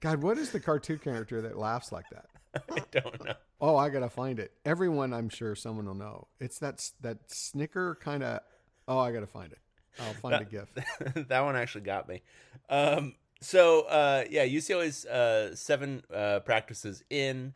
God, 0.01 0.23
what 0.23 0.39
is 0.39 0.51
the 0.51 0.61
cartoon 0.61 0.99
character 0.99 1.43
that 1.43 1.59
laughs 1.59 1.93
like 1.93 2.07
that? 2.11 2.27
I 2.71 2.83
don't 2.91 3.25
know. 3.25 3.35
Oh, 3.61 3.77
I 3.77 3.91
gotta 3.91 4.09
find 4.09 4.39
it. 4.41 4.53
Everyone, 4.65 5.13
I'm 5.13 5.29
sure 5.29 5.55
someone 5.55 5.87
will 5.87 5.95
know. 5.95 6.27
It's 6.41 6.59
that 6.61 6.91
that 7.03 7.19
snicker 7.29 7.97
kind 8.01 8.23
of. 8.23 8.41
Oh, 8.89 8.99
I 8.99 9.13
gotta 9.13 9.27
find 9.27 9.53
it. 9.53 9.59
I'll 10.01 10.15
find 10.15 10.41
a 10.41 10.45
gift. 10.45 10.79
that 11.29 11.41
one 11.41 11.57
actually 11.57 11.83
got 11.83 12.09
me. 12.09 12.23
Um, 12.69 13.15
so 13.41 13.83
uh, 13.83 14.25
yeah, 14.31 14.47
UCLA's 14.47 15.05
uh, 15.07 15.55
seven 15.55 16.03
uh, 16.13 16.41
practices 16.41 17.05
in. 17.11 17.55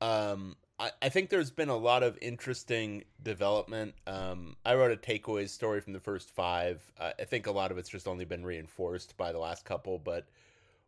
Um, 0.00 0.56
I, 0.80 1.10
think 1.10 1.28
there's 1.28 1.50
been 1.50 1.68
a 1.68 1.76
lot 1.76 2.02
of 2.02 2.16
interesting 2.22 3.04
development. 3.22 3.94
Um, 4.06 4.56
I 4.64 4.74
wrote 4.74 4.92
a 4.92 4.96
takeaways 4.96 5.50
story 5.50 5.80
from 5.80 5.92
the 5.92 6.00
first 6.00 6.30
five. 6.30 6.82
I, 6.98 7.12
I 7.18 7.24
think 7.24 7.46
a 7.46 7.52
lot 7.52 7.70
of 7.70 7.76
it's 7.76 7.90
just 7.90 8.08
only 8.08 8.24
been 8.24 8.44
reinforced 8.44 9.16
by 9.16 9.30
the 9.32 9.38
last 9.38 9.64
couple, 9.66 9.98
but 9.98 10.26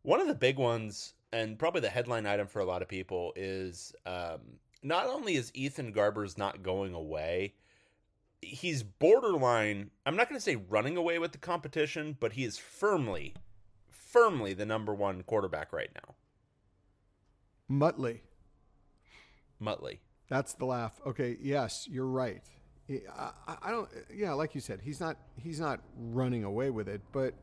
one 0.03 0.21
of 0.21 0.29
the 0.29 0.35
big 0.35 0.57
ones, 0.57 1.13
and 1.33 1.59
probably 1.59 1.83
the 1.83 1.91
headline 1.91 2.27
item 2.27 2.47
for 2.47 2.61
a 2.61 2.65
lot 2.65 2.81
of 2.81 2.89
people, 2.89 3.35
is 3.37 3.93
um, 4.07 4.41
not 4.83 5.07
only 5.07 5.37
is 5.37 5.51
Ethan 5.55 5.93
Garbers 5.93 6.39
not 6.39 6.63
going 6.63 6.95
away, 6.95 7.55
he's 8.41 8.83
borderline. 8.83 9.91
I'm 10.07 10.17
not 10.17 10.29
going 10.29 10.39
to 10.39 10.45
say 10.45 10.57
running 10.57 10.97
away 10.97 11.19
with 11.19 11.33
the 11.33 11.39
competition, 11.39 12.17
but 12.19 12.33
he 12.33 12.45
is 12.45 12.57
firmly, 12.57 13.35
firmly 13.91 14.55
the 14.55 14.67
number 14.67 14.95
one 14.95 15.23
quarterback 15.23 15.73
right 15.73 15.91
now. 15.95 16.15
Muttley. 17.71 18.21
Muttley. 19.63 19.99
That's 20.29 20.55
the 20.55 20.65
laugh. 20.65 21.01
Okay, 21.07 21.37
yes, 21.41 21.87
you're 21.91 22.07
right. 22.07 22.43
I, 22.91 23.31
I, 23.63 23.71
don't. 23.71 23.89
Yeah, 24.15 24.33
like 24.33 24.55
you 24.55 24.61
said, 24.61 24.81
he's 24.83 25.01
not. 25.01 25.17
He's 25.37 25.61
not 25.61 25.81
running 25.97 26.45
away 26.45 26.71
with 26.71 26.89
it, 26.89 27.01
but 27.13 27.35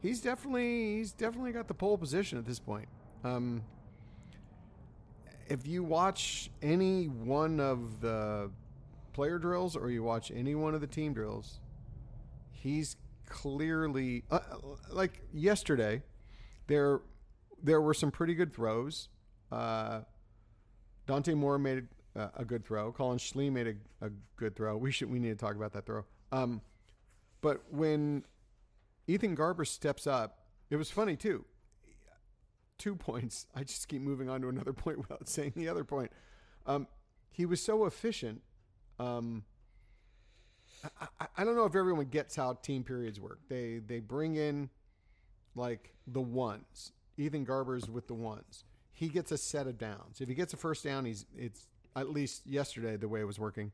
he's 0.00 0.20
definitely. 0.20 0.96
He's 0.96 1.12
definitely 1.12 1.52
got 1.52 1.68
the 1.68 1.74
pole 1.74 1.98
position 1.98 2.38
at 2.38 2.44
this 2.44 2.58
point. 2.58 2.88
Um, 3.24 3.62
if 5.48 5.66
you 5.66 5.84
watch 5.84 6.50
any 6.62 7.06
one 7.06 7.60
of 7.60 8.00
the 8.00 8.50
player 9.12 9.38
drills 9.38 9.76
or 9.76 9.90
you 9.90 10.02
watch 10.02 10.30
any 10.34 10.54
one 10.54 10.74
of 10.74 10.80
the 10.80 10.86
team 10.86 11.12
drills, 11.12 11.60
he's 12.50 12.96
clearly 13.26 14.24
uh, 14.30 14.40
like 14.90 15.22
yesterday. 15.32 16.02
There, 16.66 17.00
there 17.62 17.80
were 17.80 17.94
some 17.94 18.10
pretty 18.10 18.34
good 18.34 18.52
throws. 18.52 19.08
Uh, 19.52 20.00
Dante 21.06 21.34
Moore 21.34 21.58
made 21.58 21.86
a, 22.14 22.30
a 22.36 22.44
good 22.44 22.64
throw. 22.64 22.92
Collin 22.92 23.18
Schlee 23.18 23.50
made 23.50 23.66
a, 23.66 24.06
a, 24.06 24.10
good 24.36 24.56
throw. 24.56 24.76
We 24.76 24.90
should 24.90 25.10
we 25.10 25.18
need 25.18 25.30
to 25.30 25.36
talk 25.36 25.54
about 25.54 25.72
that 25.72 25.86
throw. 25.86 26.04
Um, 26.32 26.60
but 27.40 27.62
when 27.70 28.24
Ethan 29.06 29.34
Garber 29.34 29.64
steps 29.64 30.06
up, 30.06 30.38
it 30.70 30.76
was 30.76 30.90
funny 30.90 31.16
too. 31.16 31.44
Two 32.78 32.94
points. 32.96 33.46
I 33.54 33.62
just 33.62 33.88
keep 33.88 34.02
moving 34.02 34.28
on 34.28 34.40
to 34.42 34.48
another 34.48 34.72
point 34.74 34.98
without 34.98 35.28
saying 35.28 35.52
the 35.56 35.68
other 35.68 35.84
point. 35.84 36.10
Um, 36.66 36.88
he 37.30 37.46
was 37.46 37.62
so 37.62 37.84
efficient. 37.84 38.42
Um, 38.98 39.44
I, 41.00 41.06
I, 41.20 41.26
I 41.38 41.44
don't 41.44 41.54
know 41.54 41.66
if 41.66 41.76
everyone 41.76 42.06
gets 42.06 42.34
how 42.34 42.54
team 42.54 42.82
periods 42.82 43.20
work. 43.20 43.40
They 43.48 43.80
they 43.86 44.00
bring 44.00 44.34
in 44.34 44.70
like 45.54 45.94
the 46.06 46.20
ones. 46.20 46.92
Ethan 47.18 47.44
Garber's 47.44 47.88
with 47.88 48.08
the 48.08 48.14
ones 48.14 48.64
he 48.96 49.08
gets 49.08 49.30
a 49.30 49.36
set 49.36 49.66
of 49.66 49.76
downs. 49.76 50.22
If 50.22 50.28
he 50.30 50.34
gets 50.34 50.54
a 50.54 50.56
first 50.56 50.82
down, 50.82 51.04
he's 51.04 51.26
it's 51.36 51.68
at 51.94 52.08
least 52.08 52.46
yesterday 52.46 52.96
the 52.96 53.08
way 53.08 53.20
it 53.20 53.26
was 53.26 53.38
working. 53.38 53.72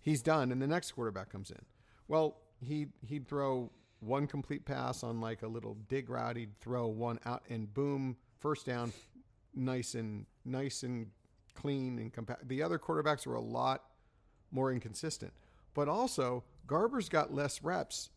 He's 0.00 0.22
done, 0.22 0.50
and 0.50 0.60
the 0.60 0.66
next 0.66 0.90
quarterback 0.90 1.30
comes 1.30 1.52
in. 1.52 1.64
Well, 2.08 2.38
he 2.60 2.88
he'd 3.06 3.28
throw 3.28 3.70
one 4.00 4.26
complete 4.26 4.64
pass 4.64 5.04
on 5.04 5.20
like 5.20 5.42
a 5.42 5.46
little 5.46 5.76
dig 5.88 6.10
route. 6.10 6.36
He'd 6.36 6.58
throw 6.60 6.88
one 6.88 7.20
out, 7.24 7.44
and 7.48 7.72
boom, 7.72 8.16
first 8.40 8.66
down, 8.66 8.92
nice 9.54 9.94
and 9.94 10.26
nice 10.44 10.82
and 10.82 11.06
clean 11.54 12.00
and 12.00 12.12
compact. 12.12 12.48
The 12.48 12.60
other 12.60 12.80
quarterbacks 12.80 13.24
were 13.24 13.36
a 13.36 13.40
lot 13.40 13.84
more 14.50 14.72
inconsistent, 14.72 15.32
but 15.74 15.88
also 15.88 16.42
Garber's 16.66 17.08
got 17.08 17.32
less 17.32 17.62
reps 17.62 18.10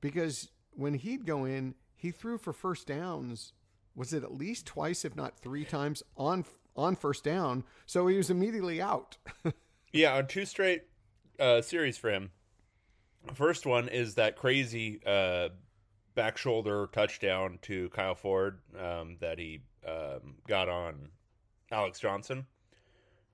because 0.00 0.48
when 0.74 0.94
he'd 0.94 1.26
go 1.26 1.44
in, 1.44 1.74
he 1.96 2.12
threw 2.12 2.38
for 2.38 2.52
first 2.52 2.86
downs 2.86 3.52
was 3.96 4.12
it 4.12 4.22
at 4.22 4.34
least 4.34 4.66
twice, 4.66 5.04
if 5.04 5.16
not 5.16 5.38
three 5.38 5.64
times 5.64 6.02
on 6.16 6.44
on 6.76 6.94
first 6.94 7.24
down. 7.24 7.64
So 7.86 8.06
he 8.06 8.16
was 8.16 8.30
immediately 8.30 8.80
out. 8.80 9.16
yeah, 9.92 10.14
on 10.14 10.26
two 10.26 10.44
straight 10.44 10.82
uh, 11.40 11.62
series 11.62 11.96
for 11.96 12.10
him. 12.10 12.30
First 13.34 13.66
one 13.66 13.88
is 13.88 14.14
that 14.14 14.36
crazy 14.36 15.00
uh, 15.04 15.48
back 16.14 16.36
shoulder 16.36 16.88
touchdown 16.92 17.58
to 17.62 17.88
Kyle 17.88 18.14
Ford 18.14 18.60
um, 18.78 19.16
that 19.20 19.38
he 19.38 19.62
um, 19.86 20.36
got 20.46 20.68
on 20.68 21.08
Alex 21.72 21.98
Johnson 21.98 22.46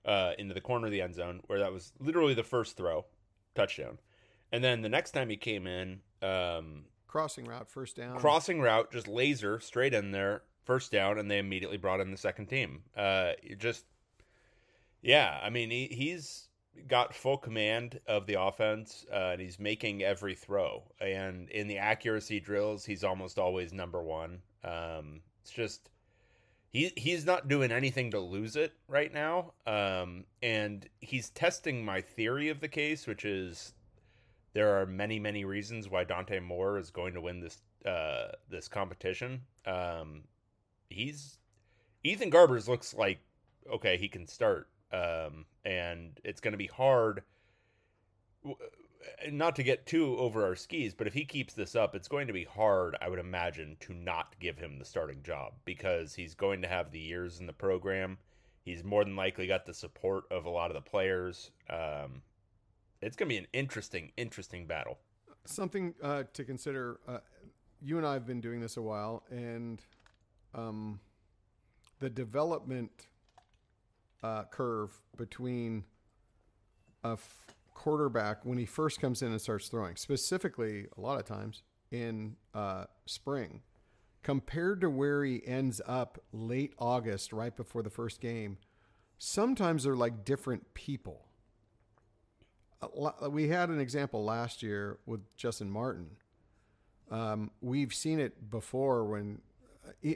uh, 0.04 0.32
into 0.38 0.54
the 0.54 0.60
corner 0.60 0.86
of 0.86 0.92
the 0.92 1.02
end 1.02 1.14
zone, 1.14 1.40
where 1.46 1.58
that 1.58 1.72
was 1.72 1.92
literally 1.98 2.34
the 2.34 2.42
first 2.42 2.76
throw 2.76 3.04
touchdown. 3.54 3.98
And 4.50 4.62
then 4.62 4.82
the 4.82 4.88
next 4.88 5.12
time 5.12 5.28
he 5.28 5.36
came 5.36 5.66
in, 5.66 6.00
um, 6.22 6.84
crossing 7.06 7.44
route, 7.44 7.70
first 7.70 7.96
down, 7.96 8.16
crossing 8.16 8.60
route, 8.60 8.92
just 8.92 9.08
laser 9.08 9.60
straight 9.60 9.94
in 9.94 10.12
there, 10.12 10.42
first 10.64 10.92
down, 10.92 11.18
and 11.18 11.30
they 11.30 11.38
immediately 11.38 11.76
brought 11.76 12.00
in 12.00 12.10
the 12.10 12.16
second 12.16 12.46
team. 12.46 12.82
Uh, 12.96 13.32
just 13.58 13.84
yeah, 15.02 15.38
I 15.42 15.50
mean 15.50 15.70
he, 15.70 15.86
he's 15.86 16.48
got 16.88 17.14
full 17.14 17.36
command 17.36 18.00
of 18.06 18.26
the 18.26 18.40
offense, 18.40 19.04
uh, 19.12 19.30
and 19.32 19.40
he's 19.40 19.58
making 19.58 20.02
every 20.02 20.34
throw. 20.34 20.82
And 21.00 21.48
in 21.50 21.68
the 21.68 21.78
accuracy 21.78 22.40
drills, 22.40 22.84
he's 22.84 23.04
almost 23.04 23.38
always 23.38 23.72
number 23.72 24.02
one. 24.02 24.40
Um, 24.64 25.20
it's 25.42 25.50
just 25.50 25.90
he 26.72 26.92
he's 26.96 27.26
not 27.26 27.48
doing 27.48 27.70
anything 27.70 28.10
to 28.12 28.20
lose 28.20 28.56
it 28.56 28.72
right 28.88 29.12
now. 29.12 29.52
Um, 29.66 30.24
and 30.42 30.88
he's 31.00 31.30
testing 31.30 31.84
my 31.84 32.00
theory 32.00 32.48
of 32.48 32.60
the 32.60 32.68
case, 32.68 33.06
which 33.06 33.24
is 33.24 33.74
there 34.54 34.80
are 34.80 34.86
many 34.86 35.18
many 35.18 35.44
reasons 35.44 35.88
why 35.88 36.04
Dante 36.04 36.40
Moore 36.40 36.78
is 36.78 36.90
going 36.90 37.14
to 37.14 37.20
win 37.20 37.40
this 37.40 37.60
uh, 37.84 38.32
this 38.48 38.68
competition. 38.68 39.42
Um, 39.66 40.22
he's 40.92 41.38
Ethan 42.04 42.30
Garbers 42.30 42.68
looks 42.68 42.94
like 42.94 43.20
okay, 43.70 43.96
he 43.96 44.08
can 44.08 44.26
start, 44.26 44.68
um, 44.92 45.46
and 45.64 46.18
it's 46.24 46.40
going 46.40 46.52
to 46.52 46.58
be 46.58 46.66
hard. 46.66 47.22
Not 49.30 49.56
to 49.56 49.62
get 49.62 49.86
too 49.86 50.16
over 50.18 50.44
our 50.44 50.54
skis, 50.54 50.94
but 50.94 51.06
if 51.06 51.14
he 51.14 51.24
keeps 51.24 51.54
this 51.54 51.74
up, 51.74 51.94
it's 51.94 52.08
going 52.08 52.28
to 52.28 52.32
be 52.32 52.44
hard, 52.44 52.96
I 53.00 53.08
would 53.08 53.18
imagine, 53.18 53.76
to 53.80 53.92
not 53.92 54.34
give 54.38 54.58
him 54.58 54.78
the 54.78 54.84
starting 54.84 55.22
job 55.22 55.54
because 55.64 56.14
he's 56.14 56.34
going 56.34 56.62
to 56.62 56.68
have 56.68 56.92
the 56.92 57.00
years 57.00 57.40
in 57.40 57.46
the 57.46 57.52
program. 57.52 58.18
He's 58.64 58.84
more 58.84 59.04
than 59.04 59.16
likely 59.16 59.48
got 59.48 59.66
the 59.66 59.74
support 59.74 60.24
of 60.30 60.44
a 60.44 60.50
lot 60.50 60.70
of 60.70 60.74
the 60.74 60.88
players. 60.88 61.50
Um, 61.68 62.22
it's 63.00 63.16
going 63.16 63.28
to 63.28 63.34
be 63.34 63.38
an 63.38 63.48
interesting, 63.52 64.12
interesting 64.16 64.66
battle. 64.66 64.98
Something 65.44 65.94
uh, 66.00 66.24
to 66.32 66.44
consider. 66.44 67.00
Uh, 67.06 67.18
you 67.80 67.98
and 67.98 68.06
I 68.06 68.12
have 68.12 68.26
been 68.26 68.40
doing 68.40 68.60
this 68.60 68.76
a 68.76 68.82
while, 68.82 69.24
and 69.30 69.82
um, 70.54 71.00
the 72.00 72.10
development 72.10 72.90
uh, 74.22 74.44
curve 74.44 74.90
between 75.16 75.84
a 77.04 77.12
f- 77.12 77.46
quarterback 77.74 78.44
when 78.44 78.58
he 78.58 78.66
first 78.66 79.00
comes 79.00 79.22
in 79.22 79.32
and 79.32 79.40
starts 79.40 79.68
throwing, 79.68 79.96
specifically 79.96 80.86
a 80.96 81.00
lot 81.00 81.18
of 81.18 81.24
times 81.24 81.62
in 81.90 82.36
uh, 82.54 82.84
spring, 83.06 83.60
compared 84.22 84.80
to 84.80 84.90
where 84.90 85.24
he 85.24 85.42
ends 85.46 85.80
up 85.86 86.22
late 86.32 86.72
August, 86.78 87.32
right 87.32 87.56
before 87.56 87.82
the 87.82 87.90
first 87.90 88.20
game. 88.20 88.58
Sometimes 89.18 89.84
they're 89.84 89.96
like 89.96 90.24
different 90.24 90.74
people. 90.74 91.26
We 93.28 93.48
had 93.48 93.68
an 93.68 93.80
example 93.80 94.24
last 94.24 94.62
year 94.62 94.98
with 95.06 95.20
Justyn 95.36 95.68
Martin. 95.68 96.16
Um, 97.10 97.50
we've 97.60 97.94
seen 97.94 98.18
it 98.18 98.50
before 98.50 99.04
when 99.04 99.40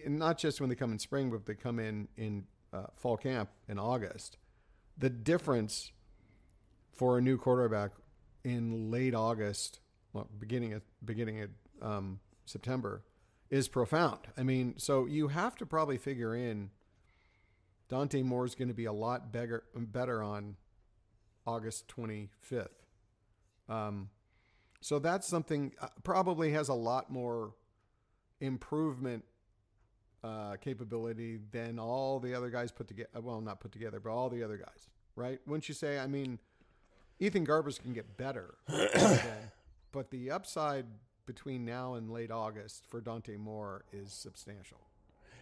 not 0.07 0.39
just 0.39 0.61
when 0.61 0.69
they 0.69 0.77
come 0.77 0.93
in 0.93 0.99
spring, 0.99 1.31
but 1.31 1.47
they 1.47 1.55
come 1.55 1.79
in 1.79 2.09
in 2.17 2.45
uh, 2.73 2.87
fall 2.97 3.17
camp 3.17 3.51
in 3.69 3.79
August. 3.79 4.37
The 4.99 5.11
difference 5.11 5.93
for 6.93 7.19
a 7.19 7.21
new 7.21 7.37
quarterback 7.37 7.93
in 8.45 8.91
late 8.91 9.15
August, 9.15 9.81
well, 10.13 10.29
beginning 10.39 10.73
at 10.73 10.83
beginning 11.05 11.43
of 11.43 11.51
um, 11.83 12.21
September, 12.45 13.03
is 13.51 13.69
profound. 13.69 14.21
I 14.37 14.43
mean, 14.43 14.75
so 14.79 15.07
you 15.07 15.29
have 15.29 15.57
to 15.57 15.67
probably 15.67 15.99
figure 15.99 16.35
in 16.35 16.71
Dante 17.89 18.23
Moore 18.23 18.45
is 18.45 18.55
going 18.55 18.69
to 18.69 18.75
be 18.75 18.87
a 18.87 18.93
lot 18.93 19.33
better 19.33 19.65
better 19.75 20.23
on 20.23 20.57
August 21.47 21.87
25th. 21.89 22.69
Um, 23.69 24.11
so 24.81 24.99
that's 24.99 25.27
something 25.27 25.73
uh, 25.81 25.89
probably 26.03 26.53
has 26.53 26.69
a 26.69 26.75
lot 26.75 27.11
more 27.11 27.55
improvement 28.41 29.25
uh, 30.27 30.57
capability 30.57 31.39
than 31.53 31.79
all 31.79 32.19
the 32.19 32.35
other 32.35 32.51
guys 32.51 32.73
put 32.73 32.89
together. 32.89 33.09
Well, 33.21 33.41
not 33.41 33.61
put 33.61 33.73
together, 33.73 34.01
but 34.01 34.11
all 34.11 34.29
the 34.29 34.43
other 34.43 34.57
guys, 34.57 34.89
right? 35.15 35.39
Wouldn't 35.47 35.69
you 35.69 35.75
say? 35.75 35.99
I 35.99 36.07
mean, 36.07 36.39
Ethan 37.21 37.47
Garbers 37.47 37.81
can 37.81 37.93
get 37.93 38.17
better, 38.17 38.55
but 39.93 40.11
the 40.11 40.31
upside 40.31 40.87
between 41.27 41.65
now 41.65 41.95
and 41.95 42.11
late 42.11 42.31
August 42.31 42.87
for 42.89 43.01
Dante 43.01 43.37
Moore 43.37 43.85
is 43.93 44.13
substantial. 44.13 44.81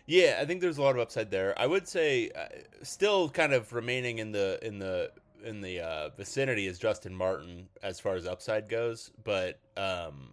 Yeah, 0.06 0.38
I 0.40 0.44
think 0.44 0.60
there's 0.60 0.78
a 0.78 0.82
lot 0.82 0.94
of 0.94 1.00
upside 1.00 1.30
there. 1.30 1.58
I 1.58 1.66
would 1.66 1.88
say, 1.88 2.30
uh, 2.36 2.46
still 2.82 3.30
kind 3.30 3.54
of 3.54 3.72
remaining 3.72 4.18
in 4.18 4.32
the 4.32 4.58
in 4.62 4.78
the 4.78 5.12
in 5.42 5.60
the 5.60 5.80
uh, 5.80 6.08
vicinity 6.10 6.66
is 6.66 6.78
Justyn 6.78 7.12
Martin 7.12 7.68
as 7.82 8.00
far 8.00 8.14
as 8.16 8.26
upside 8.26 8.68
goes, 8.68 9.10
but 9.24 9.60
um, 9.76 10.30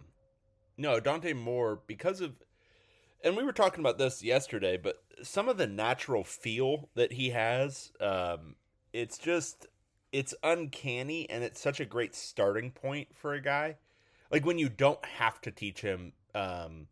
no, 0.78 1.00
Dante 1.00 1.34
Moore 1.34 1.80
because 1.88 2.20
of 2.22 2.34
and 3.24 3.38
we 3.38 3.44
were 3.44 3.52
talking 3.52 3.80
about 3.80 3.98
this 3.98 4.24
yesterday, 4.24 4.78
but 4.78 5.04
some 5.24 5.50
of 5.50 5.58
the 5.58 5.68
natural 5.68 6.24
feel 6.24 6.90
that 6.96 7.14
he 7.14 7.30
has, 7.30 7.92
um, 8.00 8.56
it's 8.94 9.18
just 9.18 9.68
it's 10.12 10.34
uncanny 10.44 11.30
and 11.30 11.44
it's 11.44 11.62
such 11.62 11.80
a 11.80 11.86
great 11.86 12.14
starting 12.16 12.72
point 12.72 13.08
for 13.16 13.34
a 13.34 13.42
guy. 13.42 13.78
Like 14.30 14.46
when 14.46 14.58
you 14.58 14.70
don't 14.70 15.04
have 15.06 15.40
to 15.42 15.52
teach 15.52 15.82
him 15.82 16.14
um 16.34 16.88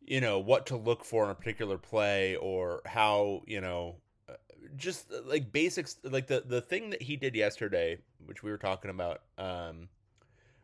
you 0.00 0.20
know 0.20 0.38
what 0.38 0.66
to 0.66 0.76
look 0.76 1.04
for 1.04 1.24
in 1.24 1.30
a 1.30 1.34
particular 1.34 1.78
play 1.78 2.36
or 2.36 2.82
how, 2.84 3.42
you 3.46 3.60
know, 3.60 3.96
uh, 4.28 4.34
just 4.76 5.10
uh, 5.12 5.20
like 5.24 5.52
basics 5.52 5.96
like 6.04 6.26
the 6.26 6.42
the 6.46 6.60
thing 6.60 6.90
that 6.90 7.02
he 7.02 7.16
did 7.16 7.34
yesterday, 7.34 7.98
which 8.24 8.42
we 8.42 8.50
were 8.50 8.58
talking 8.58 8.90
about 8.90 9.22
um 9.38 9.88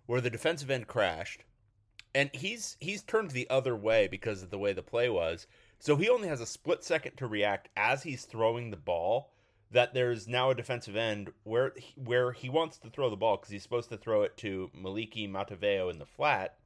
where 0.06 0.20
the 0.20 0.30
defensive 0.30 0.70
end 0.70 0.86
crashed 0.86 1.44
and 2.14 2.30
he's 2.32 2.76
he's 2.80 3.02
turned 3.02 3.30
the 3.30 3.48
other 3.50 3.76
way 3.76 4.08
because 4.08 4.42
of 4.42 4.50
the 4.50 4.58
way 4.58 4.72
the 4.72 4.82
play 4.82 5.08
was. 5.08 5.46
So 5.78 5.96
he 5.96 6.08
only 6.08 6.28
has 6.28 6.40
a 6.40 6.46
split 6.46 6.84
second 6.84 7.16
to 7.16 7.26
react 7.26 7.68
as 7.76 8.02
he's 8.02 8.24
throwing 8.24 8.70
the 8.70 8.76
ball. 8.76 9.32
That 9.72 9.94
there's 9.94 10.26
now 10.26 10.50
a 10.50 10.54
defensive 10.54 10.96
end 10.96 11.32
where 11.44 11.72
where 11.94 12.32
he 12.32 12.48
wants 12.48 12.78
to 12.78 12.90
throw 12.90 13.08
the 13.08 13.16
ball 13.16 13.36
because 13.36 13.50
he's 13.50 13.62
supposed 13.62 13.90
to 13.90 13.96
throw 13.96 14.22
it 14.22 14.36
to 14.38 14.70
Moliki 14.76 15.30
Matavao 15.30 15.90
in 15.90 15.98
the 15.98 16.06
flat. 16.06 16.56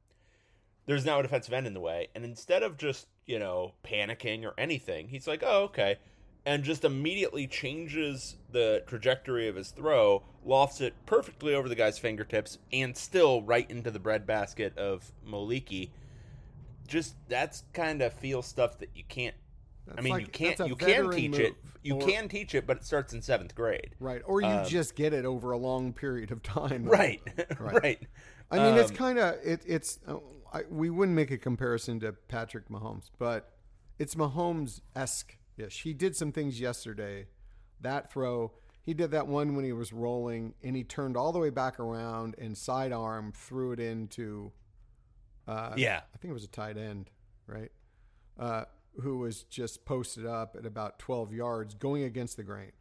There's 0.87 1.05
now 1.05 1.19
a 1.19 1.23
defensive 1.23 1.53
end 1.53 1.67
in 1.67 1.73
the 1.73 1.79
way, 1.79 2.09
and 2.15 2.25
instead 2.25 2.63
of 2.63 2.77
just 2.77 3.07
you 3.25 3.37
know 3.37 3.73
panicking 3.83 4.43
or 4.43 4.53
anything, 4.57 5.09
he's 5.09 5.27
like, 5.27 5.43
"Oh, 5.45 5.63
okay," 5.65 5.97
and 6.45 6.63
just 6.63 6.83
immediately 6.85 7.47
changes 7.47 8.35
the 8.51 8.83
trajectory 8.87 9.47
of 9.47 9.55
his 9.55 9.71
throw, 9.71 10.23
lofts 10.43 10.79
it 10.81 10.93
perfectly 11.05 11.53
over 11.55 11.67
the 11.67 11.75
guy's 11.75 11.97
fingertips, 11.97 12.57
and 12.71 12.95
still 12.95 13.41
right 13.41 13.69
into 13.69 13.89
the 13.91 13.99
breadbasket 13.99 14.77
of 14.77 15.11
Moliki. 15.27 15.89
Just 16.87 17.15
that's 17.27 17.63
kind 17.73 18.01
of 18.01 18.13
feel 18.13 18.41
stuff 18.41 18.77
that 18.79 18.89
you 18.95 19.03
can't. 19.07 19.35
That's 19.87 19.99
I 19.99 20.01
mean, 20.01 20.13
like- 20.13 20.21
you 20.25 20.31
can't. 20.31 20.59
You 20.69 20.75
can 20.75 21.11
teach 21.11 21.39
it. 21.39 21.55
You 21.83 21.95
Or- 21.95 22.01
can 22.07 22.27
teach 22.27 22.55
it, 22.55 22.65
but 22.65 22.77
it 22.77 22.83
starts 22.83 23.13
in 23.13 23.21
seventh 23.21 23.53
grade. 23.53 23.91
Right. 23.99 24.21
Or 24.25 24.41
you 24.41 24.47
Um, 24.47 24.65
just 24.65 24.95
get 24.95 25.13
it 25.13 25.23
over 25.25 25.51
a 25.51 25.57
long 25.57 25.93
period 25.93 26.31
of 26.31 26.41
time. 26.41 26.85
Right. 26.89 27.21
Right. 27.59 27.83
right. 27.83 28.07
I 28.51 28.57
mean, 28.57 28.75
it's 28.77 28.89
Um, 28.91 28.95
kind 28.97 29.19
of 29.19 29.35
it, 29.43 29.61
it's. 29.65 29.99
Uh, 30.07 30.17
I, 30.53 30.63
we 30.69 30.89
wouldn't 30.89 31.15
make 31.15 31.31
a 31.31 31.37
comparison 31.37 31.99
to 32.01 32.13
Patrick 32.13 32.69
Mahomes, 32.69 33.09
but 33.19 33.51
it's 33.99 34.15
Mahomes 34.15 34.81
esque. 34.95 35.37
Yes, 35.57 35.73
he 35.77 35.93
did 35.93 36.15
some 36.15 36.31
things 36.31 36.59
yesterday. 36.59 37.27
That 37.81 38.11
throw, 38.11 38.51
he 38.81 38.93
did 38.93 39.11
that 39.11 39.27
one 39.27 39.55
when 39.55 39.65
he 39.65 39.71
was 39.73 39.93
rolling, 39.93 40.53
and 40.63 40.75
he 40.75 40.83
turned 40.83 41.15
all 41.17 41.31
the 41.31 41.39
way 41.39 41.49
back 41.49 41.79
around 41.79 42.35
and 42.37 42.57
sidearm 42.57 43.31
threw 43.33 43.71
it 43.71 43.79
into. 43.79 44.51
Uh, 45.47 45.73
Yeah. 45.77 46.01
I 46.13 46.17
think 46.17 46.31
it 46.31 46.33
was 46.33 46.43
a 46.43 46.47
tight 46.49 46.77
end, 46.77 47.09
right? 47.47 47.71
Uh, 48.37 48.65
who 49.01 49.19
was 49.19 49.43
just 49.43 49.85
posted 49.85 50.25
up 50.25 50.55
at 50.57 50.65
about 50.65 50.99
twelve 50.99 51.33
yards, 51.33 51.73
going 51.75 52.03
against 52.03 52.37
the 52.37 52.43
grain. 52.43 52.71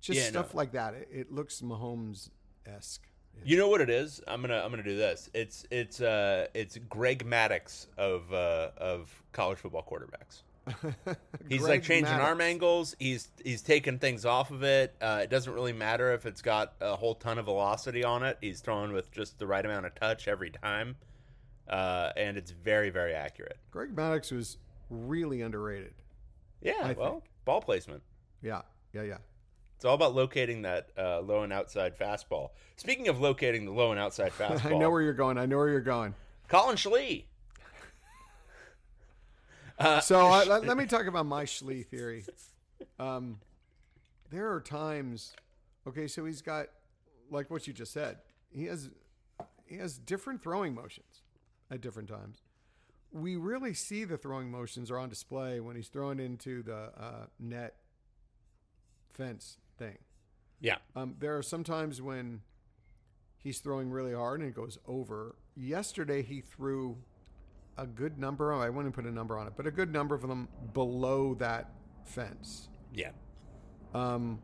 Just 0.00 0.18
Yeah, 0.18 0.24
no. 0.26 0.30
stuff 0.30 0.54
like 0.54 0.72
that. 0.72 0.94
It, 0.94 1.08
it 1.12 1.32
looks 1.32 1.60
Mahomes 1.60 2.30
esque. 2.66 3.06
You 3.44 3.56
know 3.56 3.68
what 3.68 3.80
it 3.80 3.88
is? 3.90 4.20
I'm 4.26 4.40
gonna 4.42 4.60
I'm 4.60 4.70
gonna 4.70 4.82
do 4.82 4.96
this. 4.96 5.30
It's 5.32 5.64
it's 5.70 6.00
uh 6.00 6.48
it's 6.54 6.76
Greg 6.88 7.24
Maddux 7.24 7.86
of 7.96 8.32
uh 8.32 8.70
of 8.76 9.22
college 9.32 9.58
football 9.58 9.86
quarterbacks. 9.88 10.42
He's 11.48 11.62
like 11.62 11.82
changing 11.82 12.14
arm 12.14 12.40
angles. 12.40 12.94
He's 12.98 13.28
he's 13.44 13.62
taking 13.62 13.98
things 13.98 14.24
off 14.24 14.50
of 14.50 14.62
it. 14.62 14.94
Uh, 15.00 15.20
it 15.22 15.30
doesn't 15.30 15.52
really 15.52 15.72
matter 15.72 16.12
if 16.12 16.26
it's 16.26 16.42
got 16.42 16.74
a 16.80 16.96
whole 16.96 17.14
ton 17.14 17.38
of 17.38 17.46
velocity 17.46 18.04
on 18.04 18.22
it. 18.22 18.38
He's 18.40 18.60
throwing 18.60 18.92
with 18.92 19.10
just 19.12 19.38
the 19.38 19.46
right 19.46 19.64
amount 19.64 19.86
of 19.86 19.94
touch 19.94 20.28
every 20.28 20.50
time, 20.50 20.96
uh, 21.68 22.10
and 22.16 22.36
it's 22.36 22.50
very 22.50 22.90
very 22.90 23.14
accurate. 23.14 23.58
Greg 23.70 23.94
Maddux 23.94 24.32
was 24.32 24.58
really 24.90 25.42
underrated. 25.42 25.94
Yeah, 26.60 26.74
I 26.82 26.92
well, 26.92 27.12
think. 27.12 27.24
ball 27.44 27.60
placement. 27.60 28.02
Yeah, 28.42 28.62
yeah, 28.92 29.02
yeah. 29.02 29.18
It's 29.76 29.86
all 29.86 29.94
about 29.94 30.14
locating 30.14 30.62
that 30.62 30.90
uh, 30.98 31.20
low 31.20 31.42
and 31.42 31.52
outside 31.52 31.96
fastball. 31.98 32.50
Speaking 32.76 33.08
of 33.08 33.18
locating 33.18 33.64
the 33.64 33.72
low 33.72 33.92
and 33.92 33.98
outside 33.98 34.32
fastball, 34.32 34.72
I 34.74 34.76
know 34.76 34.90
where 34.90 35.00
you're 35.00 35.14
going. 35.14 35.38
I 35.38 35.46
know 35.46 35.56
where 35.56 35.70
you're 35.70 35.80
going. 35.80 36.14
Collin 36.48 36.76
Schlee. 36.76 37.24
Uh, 39.80 40.00
So 40.00 40.20
I, 40.26 40.44
let, 40.44 40.66
let 40.66 40.76
me 40.76 40.86
talk 40.94 41.06
about 41.06 41.26
my 41.26 41.44
Schlee 41.44 41.84
theory. 41.84 42.24
Um, 42.98 43.38
there 44.30 44.52
are 44.52 44.60
times, 44.60 45.34
okay, 45.88 46.06
so 46.06 46.24
he's 46.24 46.42
got 46.42 46.66
like 47.30 47.50
what 47.50 47.66
you 47.66 47.72
just 47.72 47.92
said. 47.92 48.18
He 48.50 48.64
has 48.66 48.90
he 49.66 49.76
has 49.76 49.98
different 49.98 50.42
throwing 50.42 50.74
motions 50.74 51.22
at 51.70 51.80
different 51.80 52.08
times. 52.08 52.42
We 53.12 53.36
really 53.36 53.74
see 53.74 54.04
the 54.04 54.16
throwing 54.18 54.50
motions 54.50 54.90
are 54.90 54.98
on 54.98 55.08
display 55.08 55.60
when 55.60 55.76
he's 55.76 55.88
thrown 55.88 56.20
into 56.20 56.62
the 56.62 56.92
uh, 56.96 57.26
net 57.38 57.74
fence 59.12 59.58
thing. 59.78 59.98
Yeah, 60.60 60.76
Um, 60.94 61.14
there 61.18 61.36
are 61.38 61.42
some 61.42 61.64
times 61.64 62.02
when 62.02 62.42
he's 63.38 63.60
throwing 63.60 63.90
really 63.90 64.12
hard 64.14 64.40
and 64.40 64.48
it 64.50 64.54
goes 64.54 64.78
over. 64.86 65.36
Yesterday, 65.56 66.22
he 66.22 66.40
threw 66.40 66.98
a 67.80 67.86
good 67.86 68.18
number. 68.18 68.52
I 68.52 68.68
wouldn't 68.68 68.94
put 68.94 69.06
a 69.06 69.10
number 69.10 69.38
on 69.38 69.46
it, 69.46 69.54
but 69.56 69.66
a 69.66 69.70
good 69.70 69.92
number 69.92 70.14
of 70.14 70.20
them 70.22 70.48
below 70.74 71.34
that 71.34 71.70
fence. 72.04 72.68
yeah, 72.94 73.10
Um, 73.94 74.40